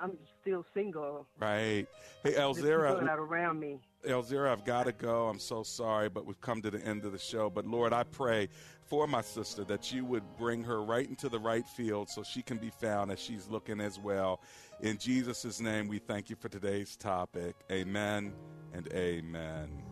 I'm 0.00 0.18
still 0.40 0.64
single. 0.74 1.26
Right. 1.38 1.86
Hey, 2.22 2.30
people 2.30 2.42
Elzira. 2.54 3.00
that 3.00 3.18
are 3.18 3.22
around 3.22 3.60
me. 3.60 3.78
Elzira, 4.04 4.50
I've 4.50 4.64
got 4.64 4.84
to 4.84 4.92
go. 4.92 5.28
I'm 5.28 5.38
so 5.38 5.62
sorry, 5.62 6.08
but 6.08 6.26
we've 6.26 6.40
come 6.40 6.60
to 6.62 6.70
the 6.70 6.84
end 6.84 7.04
of 7.04 7.12
the 7.12 7.18
show. 7.18 7.48
But 7.48 7.66
Lord, 7.66 7.92
I 7.92 8.02
pray 8.02 8.48
for 8.84 9.06
my 9.06 9.20
sister 9.20 9.64
that 9.64 9.92
you 9.92 10.04
would 10.04 10.24
bring 10.36 10.64
her 10.64 10.82
right 10.82 11.08
into 11.08 11.28
the 11.28 11.38
right 11.38 11.66
field 11.66 12.08
so 12.08 12.22
she 12.22 12.42
can 12.42 12.58
be 12.58 12.70
found 12.70 13.12
as 13.12 13.20
she's 13.20 13.48
looking 13.48 13.80
as 13.80 13.98
well. 13.98 14.40
In 14.80 14.98
Jesus' 14.98 15.60
name, 15.60 15.86
we 15.86 15.98
thank 15.98 16.28
you 16.30 16.36
for 16.36 16.48
today's 16.48 16.96
topic. 16.96 17.54
Amen 17.70 18.32
and 18.74 18.88
amen. 18.92 19.91